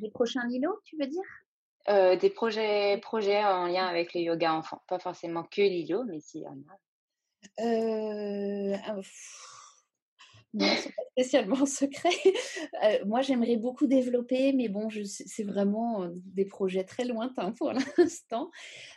Des 0.02 0.10
prochains 0.10 0.48
Lilo, 0.48 0.80
tu 0.84 0.98
veux 1.00 1.08
dire? 1.08 1.45
Euh, 1.88 2.16
des 2.16 2.32
projets, 2.32 2.98
projets 2.98 3.44
en 3.44 3.68
lien 3.68 3.86
avec 3.86 4.14
le 4.14 4.22
yoga 4.22 4.54
enfant. 4.54 4.82
Pas 4.88 5.00
forcément 5.00 5.44
que 5.44 5.62
Lilo, 5.62 6.04
mais 6.04 6.20
s'il 6.20 6.42
y 6.42 6.48
en 6.48 6.58
a. 6.68 7.64
Euh, 7.64 8.76
ah, 8.86 8.96
Non, 10.54 10.68
c'est 10.78 10.96
pas 10.96 11.04
spécialement 11.12 11.66
secret. 11.66 12.10
Euh, 12.84 13.06
moi, 13.06 13.22
j'aimerais 13.22 13.58
beaucoup 13.58 13.88
développer, 13.88 14.54
mais 14.54 14.68
bon, 14.68 14.90
je 14.90 15.04
c'est 15.04 15.44
vraiment 15.44 16.04
euh, 16.04 16.10
des 16.14 16.46
projets 16.46 16.86
très 16.86 17.06
lointains 17.06 17.52
pour 17.52 17.72
l'instant. 17.98 18.50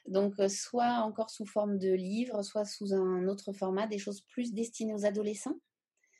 Donc, 0.06 0.34
soit 0.48 1.02
encore 1.02 1.30
sous 1.30 1.46
forme 1.46 1.78
de 1.78 1.92
livre, 1.92 2.42
soit 2.42 2.64
sous 2.64 2.94
un 2.94 3.28
autre 3.28 3.52
format, 3.52 3.86
des 3.86 3.98
choses 3.98 4.22
plus 4.22 4.52
destinées 4.54 4.94
aux 4.94 5.04
adolescents. 5.04 5.58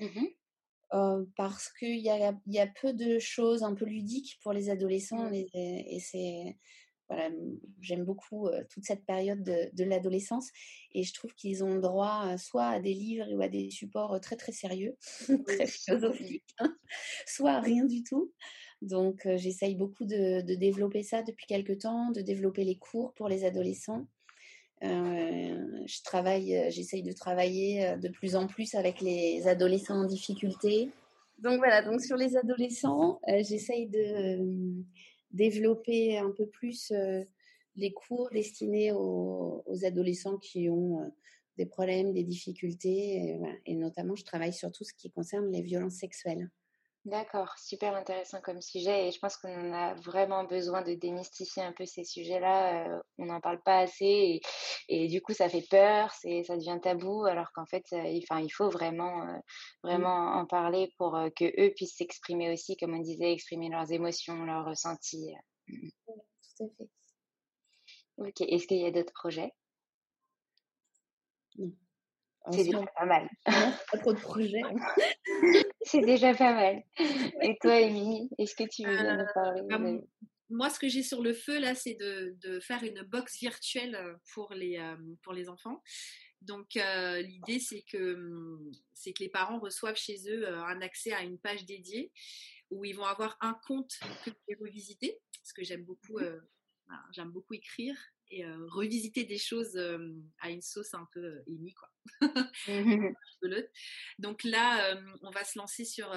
Mhm. 0.01 0.29
Euh, 0.95 1.24
parce 1.36 1.70
qu'il 1.72 1.99
y 1.99 2.09
a, 2.11 2.32
il 2.47 2.55
y 2.55 2.59
a 2.59 2.66
peu 2.66 2.95
de 2.95 3.18
choses 3.18 3.62
un 3.62 3.74
peu 3.74 3.84
ludiques 3.84 4.39
pour 4.43 4.53
les 4.55 4.70
adolescents 4.70 5.24
Mm. 5.24 5.30
les- 5.30 5.51
et 5.55 6.01
c'est 6.01 6.57
voilà, 7.09 7.30
j'aime 7.80 8.05
beaucoup 8.05 8.49
euh, 8.49 8.64
toute 8.70 8.84
cette 8.84 9.07
période 9.07 9.43
de, 9.43 9.70
de 9.72 9.84
l'adolescence 9.84 10.51
et 10.93 11.05
je 11.05 11.14
trouve 11.14 11.34
qu'ils 11.34 11.64
ont 11.64 11.78
droit 11.78 12.26
euh, 12.34 12.36
soit 12.39 12.66
à 12.66 12.80
des 12.80 12.93
livres 12.95 13.32
ou 13.34 13.41
à 13.43 13.49
des 13.49 13.70
supports 13.70 14.20
très 14.20 14.36
très 14.36 14.53
sérieux, 14.53 14.97
très 15.47 15.66
philosophiques, 15.66 16.45
hein, 16.59 16.76
soit 17.26 17.53
à 17.53 17.61
rien 17.61 17.84
du 17.86 18.03
tout. 18.03 18.32
Donc 18.82 19.26
euh, 19.26 19.36
j'essaye 19.39 19.74
beaucoup 19.76 20.05
de, 20.05 20.43
de 20.43 20.55
développer 20.55 21.03
ça 21.03 21.22
depuis 21.22 21.47
quelques 21.47 21.78
temps, 21.80 22.11
de 22.12 22.20
développer 22.22 22.64
les 22.64 22.78
cours 22.78 23.14
pour 23.14 23.28
les 23.28 23.45
adolescents. 23.45 24.07
Euh, 24.85 25.83
je 25.87 26.03
travaille, 26.03 26.57
euh, 26.57 26.70
j'essaye 26.70 27.03
de 27.03 27.12
travailler 27.12 27.85
euh, 27.85 27.97
de 27.97 28.09
plus 28.09 28.37
en 28.37 28.47
plus 28.47 28.74
avec 28.74 29.01
les 29.01 29.49
adolescents 29.49 30.03
en 30.03 30.05
difficulté. 30.05 30.91
Donc 31.39 31.59
voilà, 31.59 31.83
donc 31.83 32.01
sur 32.01 32.16
les 32.16 32.37
adolescents, 32.37 33.20
j'essaye 33.29 33.87
de 33.87 34.85
développer 35.31 36.18
un 36.18 36.33
peu 36.33 36.47
plus 36.47 36.93
les 37.76 37.93
cours 37.93 38.29
destinés 38.33 38.91
aux, 38.91 39.62
adolescents 39.85 40.37
qui 40.39 40.68
ont 40.68 41.12
des 41.57 41.66
problèmes, 41.66 42.12
des 42.12 42.24
difficultés. 42.24 43.39
Et 43.66 43.76
notamment, 43.76 44.16
je 44.16 44.24
travaille 44.24 44.53
sur 44.53 44.72
tout 44.72 44.83
ce 44.83 44.93
qui 44.93 45.12
concerne 45.12 45.49
les 45.53 45.62
violences 45.62 45.95
sexuelles. 45.95 46.51
D'accord, 47.09 47.56
super 47.56 47.96
intéressant 47.96 48.42
comme 48.42 48.61
sujet 48.61 49.09
et 49.09 49.12
je 49.12 49.18
pense 49.18 49.38
qu'on 49.38 49.70
en 49.70 49.72
a 49.72 49.94
vraiment 49.94 50.44
besoin 50.44 50.82
de 50.82 50.92
démystifier 50.92 51.62
un 51.62 51.72
peu 51.72 51.86
ces 51.86 52.04
sujets-là. 52.04 52.86
euh, 52.86 53.00
on 53.16 53.24
n'en 53.24 53.40
parle 53.40 53.62
pas 53.62 53.78
assez 53.78 54.04
et, 54.04 54.40
et 54.88 55.09
du 55.09 55.22
coup 55.22 55.32
ça 55.32 55.48
fait 55.48 55.64
peur, 55.70 56.12
c'est, 56.12 56.42
ça 56.44 56.59
devient 56.59 56.78
tabou 56.82 57.24
alors 57.24 57.50
qu'en 57.54 57.64
fait 57.64 57.84
euh, 57.94 58.04
il, 58.04 58.50
faut 58.50 58.68
vraiment, 58.68 59.22
euh, 59.22 59.38
vraiment 59.82 60.34
en 60.34 60.44
parler 60.44 60.92
pour 60.98 61.18
que 61.34 61.46
eux 61.46 61.72
puissent 61.74 61.96
s'exprimer 61.96 62.52
aussi, 62.52 62.76
comme 62.76 62.94
on 62.94 63.00
disait, 63.00 63.32
exprimer 63.32 63.70
leurs 63.70 63.90
émotions, 63.90 64.44
leurs 64.44 64.66
ressentis. 64.66 65.32
Tout 65.66 66.64
à 66.64 66.68
fait. 66.76 66.90
Ok, 68.18 68.40
est-ce 68.42 68.66
qu'il 68.66 68.82
y 68.82 68.86
a 68.86 68.90
d'autres 68.90 69.14
projets? 69.14 69.54
En 71.59 71.88
C'est 72.51 72.61
ce 72.61 72.64
déjà 72.64 72.84
pas 72.97 73.05
mal. 73.05 73.28
pas 73.45 73.99
trop 73.99 74.12
de 74.12 74.20
projets. 74.20 74.62
C'est 75.82 76.01
déjà 76.01 76.34
pas 76.34 76.55
mal. 76.55 76.82
Et 77.43 77.57
toi, 77.61 77.72
Amy, 77.74 78.30
est-ce 78.39 78.55
que 78.55 78.64
tu 78.68 78.84
veux 78.86 78.99
Euh, 78.99 79.16
nous 79.16 79.26
parler 79.34 79.62
bah, 79.68 79.78
moi, 80.51 80.70
ce 80.70 80.78
que 80.78 80.89
j'ai 80.89 81.03
sur 81.03 81.22
le 81.22 81.34
feu, 81.34 81.59
là, 81.59 81.74
c'est 81.74 81.95
de, 81.95 82.34
de 82.41 82.59
faire 82.61 82.82
une 82.82 83.03
box 83.03 83.39
virtuelle 83.39 83.95
euh, 83.95 84.14
pour 84.32 84.55
les, 84.55 84.78
euh, 84.78 84.97
pour 85.22 85.34
les 85.34 85.51
enfants. 85.51 85.82
Donc, 86.43 86.76
euh, 86.76 87.20
l'idée, 87.20 87.59
c'est 87.59 87.82
que, 87.82 88.14
hum, 88.14 88.70
c'est 88.95 89.12
que 89.12 89.22
les 89.22 89.28
parents 89.28 89.59
reçoivent 89.59 89.97
chez 89.97 90.16
eux 90.28 90.49
euh, 90.49 90.62
un 90.62 90.80
accès 90.80 91.12
à 91.12 91.22
une 91.22 91.39
page 91.39 91.66
dédiée 91.66 92.12
où 92.70 92.84
ils 92.84 92.95
vont 92.95 93.05
avoir 93.05 93.36
un 93.41 93.55
compte 93.66 93.93
que 94.24 94.30
je 94.30 94.55
vais 94.55 94.59
revisiter, 94.61 95.18
parce 95.41 95.53
que 95.53 95.64
j'aime 95.64 95.84
beaucoup, 95.84 96.18
euh, 96.18 96.39
voilà, 96.86 97.03
j'aime 97.12 97.30
beaucoup 97.30 97.55
écrire 97.55 97.97
et 98.31 98.45
revisiter 98.68 99.24
des 99.24 99.39
choses 99.39 99.76
à 100.41 100.51
une 100.51 100.62
sauce 100.62 100.95
un 100.95 101.09
peu 101.12 101.43
Amy, 101.47 101.74
quoi. 101.74 101.89
rigolote. 103.43 103.70
Donc 104.18 104.45
là, 104.45 104.99
on 105.22 105.31
va 105.31 105.45
se 105.45 105.59
lancer 105.59 105.85
sur, 105.85 106.14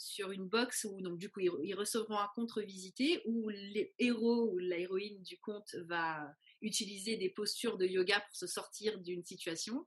sur 0.00 0.30
une 0.30 0.48
box 0.48 0.86
où 0.90 1.00
donc, 1.02 1.18
du 1.18 1.30
coup, 1.30 1.40
ils, 1.40 1.74
recevront 1.74 2.18
un 2.18 2.28
compte 2.34 2.52
revisité 2.52 3.20
où 3.26 3.50
les 3.50 3.94
héros 3.98 4.50
ou 4.50 4.58
l'héroïne 4.58 5.22
du 5.22 5.38
conte 5.38 5.74
va 5.86 6.34
utiliser 6.62 7.16
des 7.16 7.28
postures 7.28 7.76
de 7.76 7.86
yoga 7.86 8.20
pour 8.20 8.34
se 8.34 8.46
sortir 8.46 8.98
d'une 8.98 9.24
situation. 9.24 9.84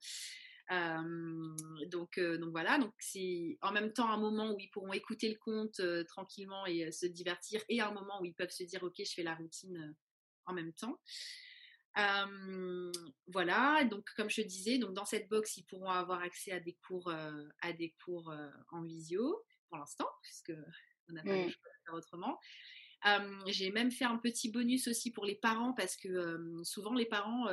Euh, 0.71 1.55
donc, 1.87 2.17
euh, 2.17 2.37
donc 2.37 2.51
voilà, 2.51 2.77
donc 2.77 2.93
c'est 2.99 3.57
en 3.61 3.71
même 3.71 3.91
temps 3.91 4.09
un 4.09 4.17
moment 4.17 4.53
où 4.53 4.59
ils 4.59 4.69
pourront 4.69 4.93
écouter 4.93 5.29
le 5.29 5.37
conte 5.37 5.79
euh, 5.81 6.03
tranquillement 6.05 6.65
et 6.65 6.91
se 6.91 7.05
divertir, 7.05 7.61
et 7.67 7.81
un 7.81 7.91
moment 7.91 8.21
où 8.21 8.25
ils 8.25 8.33
peuvent 8.33 8.49
se 8.49 8.63
dire 8.63 8.81
ok, 8.83 8.95
je 8.99 9.13
fais 9.13 9.23
la 9.23 9.35
routine 9.35 9.93
en 10.45 10.53
même 10.53 10.73
temps. 10.73 10.99
Euh, 11.97 12.91
voilà, 13.27 13.83
donc 13.83 14.09
comme 14.15 14.29
je 14.29 14.41
disais, 14.41 14.79
donc 14.79 14.93
dans 14.93 15.05
cette 15.05 15.29
box, 15.29 15.57
ils 15.57 15.63
pourront 15.63 15.89
avoir 15.89 16.21
accès 16.21 16.51
à 16.51 16.59
des 16.59 16.73
cours, 16.87 17.09
euh, 17.09 17.43
à 17.61 17.71
des 17.71 17.93
cours 18.03 18.31
euh, 18.31 18.49
en 18.71 18.81
visio 18.81 19.43
pour 19.69 19.77
l'instant, 19.77 20.07
puisque 20.23 20.53
on 21.09 21.13
n'a 21.13 21.23
pas 21.23 21.35
le 21.35 21.49
choix 21.49 21.69
de 21.69 21.83
faire 21.85 21.93
autrement. 21.93 22.39
J'ai 23.47 23.71
même 23.71 23.91
fait 23.91 24.05
un 24.05 24.17
petit 24.17 24.49
bonus 24.49 24.87
aussi 24.87 25.11
pour 25.11 25.25
les 25.25 25.35
parents 25.35 25.73
parce 25.73 25.97
que 25.97 26.61
souvent 26.63 26.93
les 26.93 27.05
parents 27.05 27.47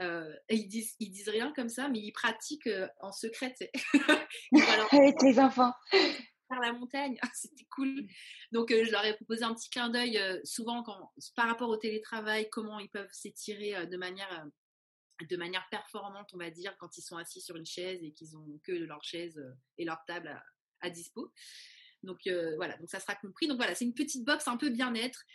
euh, 0.00 0.34
ils 0.48 0.66
disent 0.66 0.96
ils 0.98 1.10
disent 1.10 1.28
rien 1.28 1.52
comme 1.54 1.68
ça, 1.68 1.88
mais 1.88 1.98
ils 1.98 2.12
pratiquent 2.12 2.68
euh, 2.68 2.88
en 3.00 3.12
secret. 3.12 3.54
Avec 4.92 5.22
les 5.22 5.38
enfants. 5.38 5.72
Faire 6.50 6.60
la 6.60 6.72
montagne, 6.72 7.18
c'était 7.34 7.66
cool. 7.70 8.06
Donc 8.52 8.70
euh, 8.70 8.84
je 8.84 8.90
leur 8.90 9.04
ai 9.04 9.14
proposé 9.14 9.44
un 9.44 9.54
petit 9.54 9.70
clin 9.70 9.88
d'œil 9.88 10.18
euh, 10.18 10.38
souvent 10.44 10.82
quand, 10.82 11.12
par 11.36 11.46
rapport 11.46 11.68
au 11.68 11.76
télétravail, 11.76 12.48
comment 12.50 12.78
ils 12.78 12.90
peuvent 12.90 13.12
s'étirer 13.12 13.76
euh, 13.76 13.86
de 13.86 13.96
manière 13.96 14.46
de 15.28 15.36
manière 15.36 15.66
performante, 15.70 16.30
on 16.32 16.38
va 16.38 16.48
dire, 16.48 16.74
quand 16.78 16.96
ils 16.96 17.02
sont 17.02 17.18
assis 17.18 17.42
sur 17.42 17.54
une 17.54 17.66
chaise 17.66 18.02
et 18.02 18.10
qu'ils 18.12 18.38
ont 18.38 18.58
que 18.62 18.72
leur 18.72 19.04
chaise 19.04 19.38
et 19.76 19.84
leur 19.84 20.02
table 20.06 20.28
à, 20.28 20.42
à 20.80 20.88
dispo. 20.88 21.30
Donc 22.02 22.20
voilà, 22.56 22.78
donc 22.78 22.88
ça 22.88 23.00
sera 23.00 23.14
compris. 23.16 23.46
Donc 23.46 23.58
voilà, 23.58 23.74
c'est 23.74 23.84
une 23.84 23.92
petite 23.92 24.24
box 24.24 24.48
un 24.48 24.56
peu 24.56 24.70
bien-être 24.70 25.26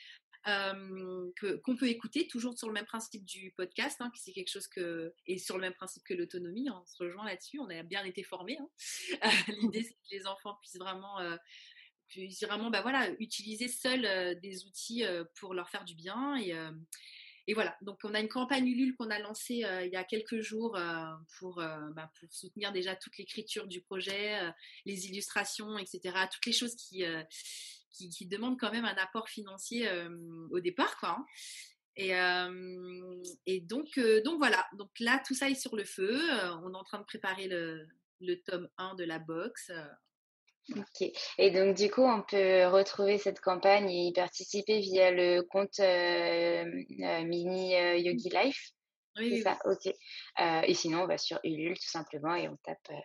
euh, 0.47 1.31
qu'on 1.63 1.75
peut 1.75 1.87
écouter, 1.87 2.27
toujours 2.27 2.57
sur 2.57 2.67
le 2.67 2.73
même 2.73 2.85
principe 2.85 3.25
du 3.25 3.51
podcast, 3.57 3.97
hein, 3.99 4.11
c'est 4.15 4.31
quelque 4.31 4.51
chose 4.51 4.67
que 4.67 5.13
et 5.25 5.37
sur 5.37 5.55
le 5.55 5.61
même 5.61 5.73
principe 5.73 6.03
que 6.03 6.13
l'autonomie. 6.13 6.69
hein, 6.69 6.79
on 6.81 6.85
se 6.85 7.03
rejoint 7.03 7.25
là-dessus. 7.25 7.59
On 7.59 7.69
a 7.69 7.83
bien 7.83 8.03
été 8.03 8.23
formés. 8.23 8.57
hein. 8.59 8.69
Euh, 9.25 9.53
L'idée 9.61 9.83
c'est 9.83 9.93
que 9.93 10.15
les 10.15 10.27
enfants 10.27 10.55
puissent 10.61 10.77
vraiment 10.77 11.19
euh, 11.19 11.35
puissent 12.09 12.43
vraiment 12.43 12.69
bah 12.69 12.81
voilà 12.81 13.09
utiliser 13.19 13.67
seuls 13.67 14.39
des 14.41 14.65
outils 14.65 15.03
pour 15.39 15.53
leur 15.53 15.69
faire 15.69 15.85
du 15.85 15.95
bien 15.95 16.35
et 17.47 17.53
voilà, 17.53 17.77
donc 17.81 17.99
on 18.03 18.13
a 18.15 18.19
une 18.19 18.27
campagne 18.27 18.67
Ulule 18.67 18.95
qu'on 18.95 19.09
a 19.11 19.19
lancée 19.19 19.63
il 19.83 19.89
y 19.91 19.95
a 19.95 20.03
quelques 20.03 20.41
jours 20.41 20.77
pour, 21.37 21.55
bah, 21.57 22.11
pour 22.19 22.33
soutenir 22.33 22.71
déjà 22.71 22.95
toute 22.95 23.17
l'écriture 23.17 23.67
du 23.67 23.81
projet, 23.81 24.39
les 24.85 25.07
illustrations, 25.07 25.77
etc. 25.77 26.27
Toutes 26.31 26.45
les 26.47 26.53
choses 26.53 26.75
qui, 26.75 27.03
qui, 27.95 28.09
qui 28.09 28.25
demandent 28.27 28.59
quand 28.59 28.71
même 28.71 28.85
un 28.85 28.95
apport 28.95 29.29
financier 29.29 29.87
euh, 29.87 30.09
au 30.51 30.59
départ. 30.59 30.97
Quoi, 30.97 31.09
hein. 31.09 31.25
Et, 31.97 32.15
euh, 32.15 33.23
et 33.45 33.61
donc, 33.61 33.97
euh, 33.97 34.21
donc 34.23 34.37
voilà, 34.37 34.65
donc 34.77 34.89
là 34.99 35.21
tout 35.25 35.33
ça 35.33 35.49
est 35.49 35.55
sur 35.55 35.75
le 35.75 35.85
feu. 35.85 36.13
Euh, 36.13 36.55
on 36.63 36.73
est 36.73 36.77
en 36.77 36.83
train 36.83 36.99
de 36.99 37.05
préparer 37.05 37.47
le, 37.47 37.87
le 38.21 38.35
tome 38.41 38.67
1 38.77 38.95
de 38.95 39.03
la 39.03 39.19
box. 39.19 39.69
Euh, 39.69 39.85
Ok. 40.75 41.11
Et 41.37 41.51
donc, 41.51 41.77
du 41.77 41.91
coup, 41.91 42.01
on 42.01 42.23
peut 42.23 42.65
retrouver 42.65 43.19
cette 43.19 43.39
campagne 43.39 43.87
et 43.87 44.07
y 44.07 44.13
participer 44.13 44.79
via 44.79 45.11
le 45.11 45.41
compte 45.43 45.77
Mini 47.27 47.73
Yogi 48.03 48.29
Life? 48.29 48.73
Oui, 49.17 49.29
oui, 49.31 49.41
ça, 49.41 49.57
ok. 49.65 49.87
Euh, 50.41 50.61
et 50.63 50.73
sinon, 50.73 51.03
on 51.03 51.07
va 51.07 51.17
sur 51.17 51.39
Ulule 51.43 51.77
tout 51.77 51.89
simplement 51.89 52.35
et 52.35 52.49
on 52.49 52.57
tape 52.57 52.77
euh, 52.89 52.95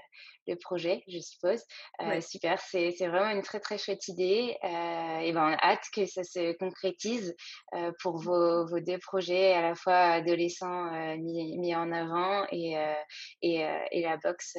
le 0.47 0.57
projet, 0.57 1.03
je 1.09 1.18
suppose. 1.18 1.62
Euh, 2.03 2.07
Ouais. 2.11 2.20
super, 2.20 2.61
c'est 2.61 2.91
vraiment 3.01 3.30
une 3.30 3.43
très 3.43 3.61
très 3.61 3.78
chouette 3.78 4.09
idée. 4.09 4.57
Euh, 4.64 5.18
et 5.20 5.32
ben, 5.32 5.43
on 5.43 5.53
a 5.53 5.59
hâte 5.62 5.84
que 5.95 6.07
ça 6.07 6.24
se 6.24 6.53
concrétise 6.59 7.34
euh, 7.74 7.93
pour 8.03 8.18
vos, 8.18 8.66
vos 8.66 8.80
deux 8.80 8.99
projets, 8.99 9.53
à 9.53 9.62
la 9.62 9.74
fois 9.74 9.95
adolescents 9.95 10.91
mis, 11.18 11.57
mis 11.59 11.74
en 11.74 11.93
avant 11.93 12.47
et, 12.51 12.74
et, 13.43 13.66
et 13.93 14.03
la 14.03 14.16
boxe, 14.16 14.55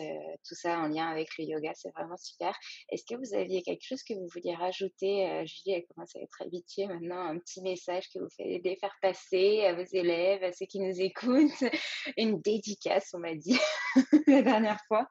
tout 0.48 0.56
ça 0.56 0.80
en 0.80 0.88
lien 0.88 1.08
avec 1.08 1.30
le 1.38 1.46
yoga, 1.46 1.72
c'est 1.76 1.92
vraiment 1.92 2.18
super. 2.18 2.58
Est-ce 2.90 3.04
que 3.04 3.16
vous 3.16 3.36
aviez 3.36 3.62
quelque 3.64 3.84
chose 3.84 4.02
que 4.04 4.14
vous 4.14 4.28
vouliez 4.34 4.56
rajouter 4.56 5.44
Julie, 5.46 5.76
elle 5.76 5.86
commence 5.94 6.16
à 6.16 6.20
être 6.20 6.42
habituée 6.42 6.88
maintenant, 6.88 7.22
un 7.28 7.38
petit 7.40 7.62
message 7.62 8.10
que 8.14 8.20
vous 8.20 8.30
fallait 8.38 8.62
faire 8.80 8.96
passer 9.02 9.64
à 9.66 9.74
vos 9.74 9.86
élèves, 9.94 10.44
à 10.44 10.52
ceux 10.52 10.66
qui 10.66 10.80
nous 10.80 11.00
écoutent. 11.02 11.52
Une 12.18 12.40
dédicace, 12.42 13.10
on 13.14 13.20
m'a 13.20 13.36
dit 13.36 13.58
la 14.28 14.42
dernière 14.42 14.80
fois. 14.88 15.08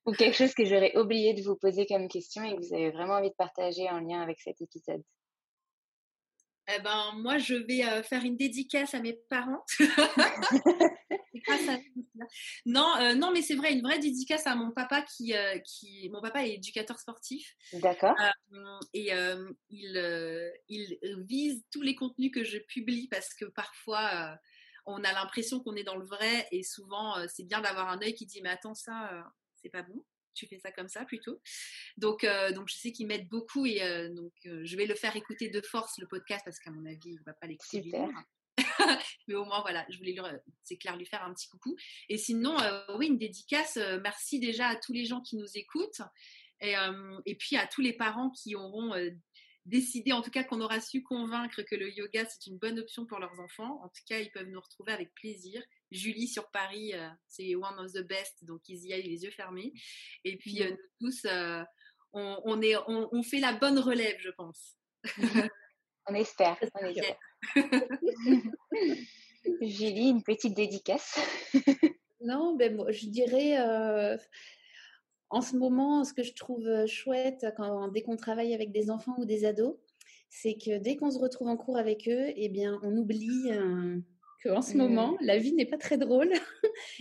Ou 0.06 0.12
quelque 0.12 0.36
chose 0.36 0.52
que 0.54 0.64
j'aurais 0.64 0.96
oublié 0.98 1.32
de 1.34 1.42
vous 1.42 1.56
poser 1.56 1.86
comme 1.86 2.08
question 2.08 2.42
et 2.44 2.54
que 2.54 2.60
vous 2.60 2.74
avez 2.74 2.90
vraiment 2.90 3.14
envie 3.14 3.30
de 3.30 3.34
partager 3.36 3.88
en 3.88 4.00
lien 4.00 4.20
avec 4.20 4.38
cet 4.40 4.60
épisode. 4.60 5.02
Eh 6.68 6.80
ben, 6.80 7.12
moi, 7.16 7.38
je 7.38 7.54
vais 7.54 7.84
euh, 7.84 8.02
faire 8.02 8.24
une 8.24 8.36
dédicace 8.36 8.94
à 8.94 9.00
mes 9.00 9.14
parents. 9.28 9.64
À 11.48 11.78
non, 12.64 12.96
euh, 13.00 13.14
non, 13.14 13.30
mais 13.32 13.42
c'est 13.42 13.54
vrai, 13.54 13.72
une 13.72 13.82
vraie 13.82 13.98
dédicace 13.98 14.46
à 14.46 14.54
mon 14.54 14.70
papa 14.70 15.02
qui, 15.02 15.34
euh, 15.34 15.58
qui, 15.58 16.08
mon 16.10 16.20
papa 16.20 16.46
est 16.46 16.54
éducateur 16.54 16.98
sportif 16.98 17.54
D'accord 17.74 18.14
euh, 18.18 18.80
et 18.94 19.10
il, 19.70 20.58
il 20.68 21.24
vise 21.26 21.62
tous 21.70 21.82
les 21.82 21.94
contenus 21.94 22.30
que 22.32 22.44
je 22.44 22.58
publie 22.58 23.08
parce 23.08 23.34
que 23.34 23.44
parfois 23.44 24.38
on 24.86 25.02
a 25.04 25.12
l'impression 25.12 25.60
qu'on 25.60 25.76
est 25.76 25.84
dans 25.84 25.96
le 25.96 26.04
vrai 26.04 26.46
et 26.50 26.62
souvent 26.62 27.16
euh, 27.18 27.26
c'est 27.28 27.44
bien 27.44 27.60
d'avoir 27.60 27.88
un 27.88 28.00
œil 28.02 28.14
qui 28.14 28.26
dit 28.26 28.40
mais 28.42 28.50
attends 28.50 28.74
ça 28.74 29.12
euh, 29.12 29.22
c'est 29.56 29.70
pas 29.70 29.82
bon. 29.82 30.04
Tu 30.34 30.46
fais 30.48 30.58
ça 30.58 30.72
comme 30.72 30.88
ça 30.88 31.04
plutôt. 31.04 31.40
Donc 31.96 32.24
euh, 32.24 32.50
donc 32.52 32.68
je 32.68 32.74
sais 32.74 32.90
qu'il 32.92 33.06
m'aide 33.06 33.28
beaucoup 33.28 33.66
et 33.66 33.82
euh, 33.82 34.08
donc 34.12 34.32
euh, 34.46 34.62
je 34.64 34.76
vais 34.76 34.86
le 34.86 34.94
faire 34.96 35.14
écouter 35.14 35.48
de 35.48 35.60
force 35.60 35.96
le 35.98 36.08
podcast 36.08 36.42
parce 36.44 36.58
qu'à 36.58 36.70
mon 36.72 36.84
avis 36.86 37.12
il 37.12 37.22
va 37.24 37.34
pas 37.34 37.46
l'écouter 37.46 37.80
du 37.80 37.90
livre. 37.90 38.10
mais 39.28 39.34
au 39.34 39.44
moins 39.44 39.62
voilà 39.62 39.86
je 39.88 39.96
voulais 39.98 40.12
lui- 40.12 40.20
c'est 40.62 40.76
clair 40.76 40.96
lui 40.96 41.06
faire 41.06 41.22
un 41.24 41.32
petit 41.32 41.48
coucou. 41.48 41.76
Et 42.08 42.18
sinon 42.18 42.56
oui 42.98 43.06
une 43.06 43.18
dédicace 43.18 43.78
merci 44.02 44.40
déjà 44.40 44.68
à 44.68 44.76
tous 44.76 44.92
les 44.92 45.04
gens 45.04 45.20
qui 45.20 45.36
nous 45.36 45.56
écoutent. 45.56 46.02
Et, 46.60 46.74
et 47.26 47.34
puis 47.36 47.56
à 47.56 47.66
tous 47.66 47.80
les 47.80 47.92
parents 47.92 48.30
qui 48.30 48.54
auront 48.56 48.94
décidé, 49.66 50.12
en 50.12 50.22
tout 50.22 50.30
cas 50.30 50.44
qu'on 50.44 50.60
aura 50.60 50.80
su 50.80 51.02
convaincre 51.02 51.62
que 51.62 51.74
le 51.74 51.92
yoga 51.92 52.24
c'est 52.26 52.46
une 52.46 52.58
bonne 52.58 52.78
option 52.78 53.06
pour 53.06 53.18
leurs 53.18 53.38
enfants. 53.40 53.80
En 53.82 53.88
tout 53.88 54.02
cas, 54.06 54.20
ils 54.20 54.30
peuvent 54.30 54.48
nous 54.48 54.60
retrouver 54.60 54.92
avec 54.92 55.12
plaisir. 55.14 55.62
Julie 55.90 56.28
sur 56.28 56.50
Paris, 56.50 56.92
euh, 56.94 57.08
c'est 57.28 57.54
one 57.54 57.78
of 57.78 57.92
the 57.92 58.02
best, 58.02 58.44
donc 58.44 58.60
ils 58.68 58.86
y 58.86 58.92
aillent 58.92 59.08
les 59.08 59.24
yeux 59.24 59.30
fermés. 59.30 59.72
Et 60.24 60.36
puis 60.36 60.62
euh, 60.62 60.70
nous 61.00 61.10
tous, 61.10 61.24
euh, 61.26 61.62
on, 62.12 62.40
on 62.44 62.62
est, 62.62 62.76
on, 62.88 63.08
on 63.12 63.22
fait 63.22 63.40
la 63.40 63.52
bonne 63.52 63.78
relève, 63.78 64.16
je 64.20 64.30
pense. 64.30 64.76
On 66.06 66.14
espère. 66.14 66.58
On 66.74 66.86
espère. 66.86 67.16
Julie, 69.62 70.10
une 70.10 70.22
petite 70.22 70.54
dédicace. 70.54 71.18
Non, 72.20 72.56
ben, 72.56 72.74
moi, 72.74 72.90
je 72.90 73.06
dirais, 73.06 73.58
euh, 73.58 74.16
en 75.30 75.40
ce 75.40 75.56
moment, 75.56 76.04
ce 76.04 76.12
que 76.12 76.22
je 76.22 76.34
trouve 76.34 76.86
chouette 76.86 77.46
quand, 77.56 77.88
dès 77.88 78.02
qu'on 78.02 78.16
travaille 78.16 78.54
avec 78.54 78.72
des 78.72 78.90
enfants 78.90 79.14
ou 79.18 79.24
des 79.24 79.44
ados, 79.44 79.76
c'est 80.28 80.54
que 80.54 80.78
dès 80.78 80.96
qu'on 80.96 81.10
se 81.10 81.18
retrouve 81.18 81.48
en 81.48 81.56
cours 81.56 81.76
avec 81.78 82.08
eux, 82.08 82.32
eh 82.34 82.48
bien, 82.48 82.80
on 82.82 82.96
oublie 82.96 83.52
euh, 83.52 83.98
qu'en 84.42 84.62
ce 84.62 84.76
moment, 84.76 85.16
la 85.20 85.38
vie 85.38 85.52
n'est 85.52 85.64
pas 85.66 85.78
très 85.78 85.96
drôle. 85.96 86.32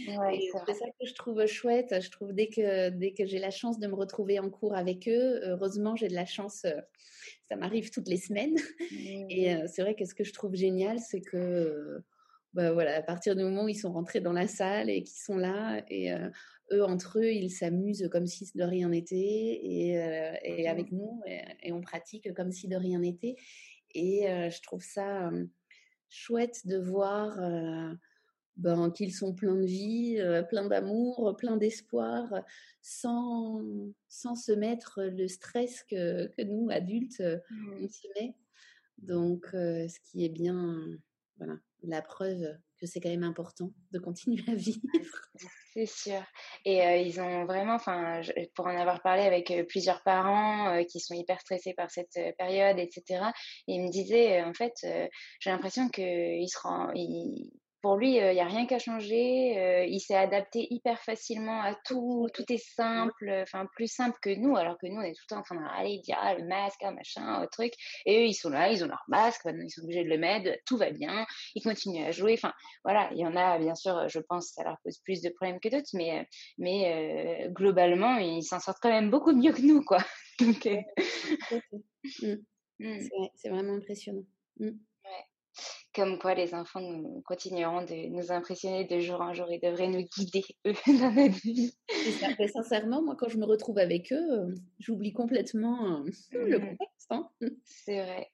Ouais, 0.08 0.40
c'est 0.68 0.74
ça 0.74 0.86
que 1.00 1.06
je 1.06 1.14
trouve 1.14 1.46
chouette. 1.48 1.96
Je 2.00 2.12
trouve 2.12 2.32
dès 2.32 2.48
que, 2.48 2.90
dès 2.90 3.12
que 3.14 3.26
j'ai 3.26 3.40
la 3.40 3.50
chance 3.50 3.80
de 3.80 3.88
me 3.88 3.96
retrouver 3.96 4.40
en 4.40 4.50
cours 4.50 4.76
avec 4.76 5.08
eux, 5.08 5.42
heureusement, 5.44 5.96
j'ai 5.96 6.08
de 6.08 6.14
la 6.14 6.26
chance. 6.26 6.66
euh, 6.66 6.80
ça 7.50 7.56
m'arrive 7.56 7.90
toutes 7.90 8.08
les 8.08 8.18
semaines. 8.18 8.56
Et 9.30 9.54
euh, 9.54 9.68
c'est 9.68 9.82
vrai 9.82 9.96
que 9.96 10.06
ce 10.06 10.14
que 10.14 10.24
je 10.24 10.34
trouve 10.34 10.56
génial, 10.56 11.00
c'est 11.00 11.22
que 11.22 12.02
bah, 12.54 12.72
voilà, 12.72 12.98
à 12.98 13.02
partir 13.02 13.36
du 13.36 13.44
moment 13.44 13.64
où 13.64 13.70
ils 13.70 13.76
sont 13.76 13.92
rentrés 13.92 14.22
dans 14.22 14.34
la 14.34 14.48
salle 14.48 14.90
et 14.90 15.02
qu'ils 15.04 15.18
sont 15.18 15.38
là, 15.38 15.84
et 15.90 16.14
euh, 16.14 16.30
eux, 16.74 16.84
entre 16.84 17.20
eux, 17.20 17.32
ils 17.32 17.52
s'amusent 17.52 18.10
comme 18.12 18.28
si 18.28 18.50
de 18.56 18.64
rien 18.64 18.90
n'était, 18.90 19.16
et, 19.16 19.98
euh, 19.98 20.34
et 20.44 20.68
avec 20.68 20.92
nous, 20.92 21.22
et, 21.26 21.42
et 21.64 21.72
on 21.72 21.82
pratique 21.82 22.34
comme 22.34 22.52
si 22.52 22.68
de 22.68 22.76
rien 22.76 23.00
n'était. 23.00 23.36
Et 23.94 24.30
euh, 24.30 24.50
je 24.50 24.62
trouve 24.62 24.84
ça 24.84 25.30
euh, 25.30 25.46
chouette 26.10 26.66
de 26.66 26.78
voir 26.78 27.40
euh, 27.40 27.94
ben, 28.58 28.92
qu'ils 28.92 29.14
sont 29.14 29.34
pleins 29.34 29.56
de 29.56 29.66
vie, 29.66 30.20
pleins 30.50 30.68
d'amour, 30.68 31.36
pleins 31.38 31.58
d'espoir, 31.58 32.32
sans, 32.82 33.64
sans 34.08 34.36
se 34.36 34.52
mettre 34.52 35.02
le 35.04 35.28
stress 35.28 35.84
que, 35.84 36.28
que 36.28 36.42
nous, 36.44 36.70
adultes, 36.70 37.24
on 37.82 37.88
s'y 37.88 38.08
met. 38.16 38.36
Donc, 39.00 39.48
ce 39.52 40.00
qui 40.02 40.24
est 40.24 40.30
bien, 40.30 40.80
voilà, 41.38 41.56
la 41.82 42.04
preuve 42.04 42.56
que 42.78 42.86
c'est 42.86 43.00
quand 43.00 43.10
même 43.10 43.24
important 43.24 43.74
de 43.92 43.98
continuer 43.98 44.44
à 44.48 44.56
vivre. 44.56 45.32
C'est 45.74 45.88
sûr. 45.88 46.24
Et 46.66 47.02
ils 47.02 47.20
ont 47.20 47.46
vraiment, 47.46 47.74
enfin, 47.76 48.22
pour 48.54 48.68
en 48.68 48.78
avoir 48.78 49.02
parlé 49.02 49.24
avec 49.24 49.52
plusieurs 49.68 50.04
parents 50.04 50.84
qui 50.86 51.00
sont 51.00 51.16
hyper 51.16 51.40
stressés 51.42 51.74
par 51.74 51.90
cette 51.90 52.18
période, 52.38 52.78
etc. 52.78 53.32
Ils 53.68 53.82
me 53.82 53.90
disaient, 53.90 54.44
en 54.44 54.54
fait, 54.54 54.74
j'ai 55.40 55.50
l'impression 55.50 55.90
que 55.90 56.02
il 56.02 56.48
se 56.48 56.60
rend, 56.60 56.92
il- 56.94 57.52
pour 57.84 57.98
lui, 57.98 58.16
il 58.16 58.32
n'y 58.34 58.40
a 58.40 58.46
rien 58.46 58.66
qu'à 58.66 58.80
changer. 58.80 59.60
euh, 59.60 59.86
il 59.86 60.00
s'est 60.00 60.16
adapté 60.16 60.68
hyper 60.74 61.02
facilement 61.04 61.62
à 61.62 61.76
tout. 61.86 62.28
Tout 62.34 62.46
est 62.48 62.58
simple, 62.58 63.30
enfin 63.42 63.68
plus 63.76 63.92
simple 63.92 64.18
que 64.22 64.34
nous, 64.34 64.56
alors 64.56 64.78
que 64.78 64.88
nous, 64.88 64.96
on 64.96 65.02
est 65.02 65.12
tout 65.12 65.24
le 65.30 65.36
temps 65.36 65.40
en 65.42 65.44
train 65.44 65.58
d'aller 65.58 66.00
dire 66.00 66.18
ah, 66.22 66.34
le 66.34 66.46
masque, 66.48 66.80
ah, 66.82 66.92
machin, 66.92 67.22
un 67.28 67.46
truc. 67.48 67.74
Et 68.06 68.22
eux, 68.22 68.26
ils 68.28 68.34
sont 68.34 68.50
là, 68.50 68.72
ils 68.72 68.86
ont 68.86 68.88
leur 68.88 69.04
masque, 69.10 69.44
maintenant 69.44 69.66
ils 69.66 69.70
sont 69.70 69.82
obligés 69.84 70.06
de 70.06 70.10
le 70.10 70.18
mettre, 70.18 70.50
tout 70.66 70.78
va 70.78 70.92
bien, 70.92 71.26
ils 71.56 71.62
continuent 71.62 72.06
à 72.06 72.12
jouer. 72.12 72.36
Enfin, 72.36 72.54
voilà, 72.86 73.10
il 73.12 73.18
y 73.18 73.26
en 73.26 73.36
a, 73.36 73.60
bien 73.60 73.76
sûr, 73.76 74.08
je 74.08 74.20
pense, 74.20 74.54
ça 74.54 74.64
leur 74.64 74.78
pose 74.82 75.00
plus 75.00 75.22
de 75.22 75.30
problèmes 75.30 75.60
que 75.60 75.68
d'autres, 75.68 75.90
mais, 75.94 76.22
euh, 76.22 76.24
mais 76.58 77.46
euh, 77.46 77.50
globalement, 77.50 78.16
ils 78.16 78.44
s'en 78.44 78.62
sortent 78.62 78.80
quand 78.82 78.90
même 78.92 79.12
beaucoup 79.12 79.34
mieux 79.34 79.52
que 79.52 79.62
nous, 79.62 79.84
quoi. 79.84 79.98
Donc, 80.40 80.66
euh, 80.68 80.80
C'est 82.80 83.10
vrai, 83.18 83.32
c'est 83.36 83.50
vraiment 83.50 83.74
impressionnant. 83.74 84.26
Mm. 84.60 84.72
Comme 85.96 86.20
quoi, 86.20 86.34
les 86.36 86.54
enfants 86.56 86.82
nous, 86.82 87.22
continueront 87.26 87.84
de 87.86 88.10
nous 88.10 88.32
impressionner 88.32 88.86
de 88.86 89.00
jour 89.00 89.22
en 89.22 89.34
jour 89.34 89.48
et 89.52 89.60
devraient 89.60 89.88
nous 89.88 90.04
guider, 90.04 90.44
eux, 90.68 90.74
dans 90.88 91.12
notre 91.12 91.40
vie. 91.42 91.74
Et 92.06 92.12
ça, 92.14 92.28
sincèrement, 92.54 93.02
moi, 93.04 93.16
quand 93.18 93.30
je 93.30 93.38
me 93.38 93.46
retrouve 93.46 93.78
avec 93.80 94.12
eux, 94.12 94.32
euh, 94.32 94.56
j'oublie 94.80 95.14
complètement 95.14 96.04
euh, 96.06 96.10
le 96.34 96.60
Mm, 96.60 96.60
contexte. 96.60 97.08
hein. 97.12 97.30
C'est 97.66 98.04
vrai. 98.04 98.33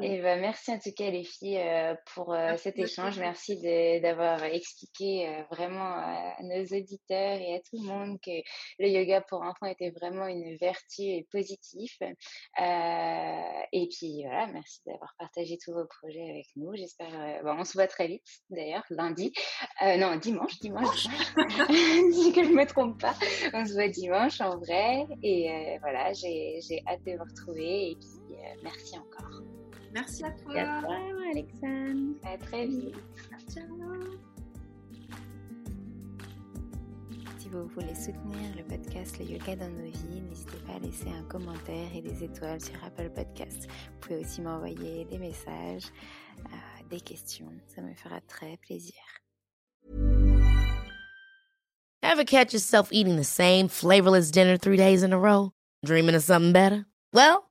Et 0.00 0.22
ben, 0.22 0.40
merci 0.40 0.70
en 0.70 0.78
tout 0.78 0.92
cas 0.96 1.10
les 1.10 1.24
filles 1.24 1.58
euh, 1.58 1.94
pour 2.14 2.32
euh, 2.32 2.56
cet 2.56 2.78
échange. 2.78 3.18
Merci 3.18 3.60
d'avoir 4.00 4.42
expliqué 4.44 5.28
euh, 5.28 5.42
vraiment 5.50 5.94
à 5.96 6.36
nos 6.40 6.62
auditeurs 6.64 7.38
et 7.40 7.56
à 7.56 7.58
tout 7.60 7.82
le 7.82 7.86
monde 7.86 8.18
que 8.24 8.30
le 8.78 8.88
yoga 8.88 9.20
pour 9.22 9.42
enfants 9.42 9.66
était 9.66 9.90
vraiment 9.90 10.26
une 10.26 10.56
vertu 10.56 11.02
et 11.02 11.26
positif. 11.30 11.98
Et 12.00 13.88
puis 13.88 14.22
voilà, 14.24 14.46
merci 14.52 14.80
d'avoir 14.86 15.12
partagé 15.18 15.58
tous 15.62 15.72
vos 15.72 15.86
projets 15.86 16.30
avec 16.30 16.46
nous. 16.56 16.74
J'espère, 16.74 17.42
bon, 17.42 17.56
on 17.58 17.64
se 17.64 17.72
voit 17.72 17.88
très 17.88 18.06
vite 18.06 18.26
d'ailleurs, 18.50 18.84
lundi. 18.90 19.32
Non, 19.82 20.16
dimanche, 20.16 20.58
dimanche. 20.60 21.06
si 22.12 22.32
que 22.34 22.44
je 22.44 22.52
me 22.52 22.66
trompe 22.66 23.00
pas. 23.00 23.14
On 23.52 23.66
se 23.66 23.72
voit 23.72 23.88
dimanche 23.88 24.40
en 24.40 24.58
vrai. 24.58 25.06
Et 25.22 25.78
voilà, 25.80 26.12
j'ai 26.12 26.60
j'ai 26.66 26.82
hâte 26.86 27.02
de 27.04 27.16
vous 27.16 27.24
retrouver. 27.24 27.90
Et 27.90 27.96
puis 27.96 28.36
merci 28.62 28.96
encore. 28.96 29.42
Merci 29.92 30.24
à 30.24 30.30
toi. 30.30 30.54
À 30.58 30.80
toi, 30.80 30.96
Alexandre. 31.30 32.14
À 32.24 32.38
très 32.38 32.66
vite. 32.66 32.94
Si 37.38 37.48
vous 37.48 37.66
voulez 37.68 37.94
soutenir 37.94 38.56
le 38.56 38.62
podcast 38.64 39.18
Le 39.18 39.26
Yoga 39.26 39.56
dans 39.56 39.68
nos 39.68 39.90
vies, 39.90 40.20
n'hésitez 40.28 40.56
pas 40.66 40.74
à 40.74 40.78
laisser 40.78 41.08
un 41.10 41.22
commentaire 41.24 41.88
et 41.94 42.00
des 42.00 42.24
étoiles 42.24 42.60
sur 42.60 42.74
Apple 42.84 43.10
Podcast. 43.10 43.68
Vous 43.68 43.98
pouvez 44.00 44.20
aussi 44.20 44.40
m'envoyer 44.40 45.04
des 45.04 45.18
messages, 45.18 45.84
euh, 46.38 46.88
des 46.88 47.00
questions. 47.00 47.52
Ça 47.74 47.82
me 47.82 47.92
fera 47.94 48.20
très 48.22 48.56
plaisir. 48.58 48.94
Ever 52.02 52.24
catch 52.24 52.52
yourself 52.52 52.88
eating 52.92 53.16
the 53.16 53.24
same 53.24 53.68
flavorless 53.68 54.30
dinner 54.30 54.56
three 54.56 54.76
days 54.76 55.02
in 55.02 55.12
a 55.12 55.18
row? 55.18 55.52
Dreaming 55.84 56.14
of 56.14 56.22
something 56.22 56.52
better? 56.52 56.84
Well, 57.12 57.50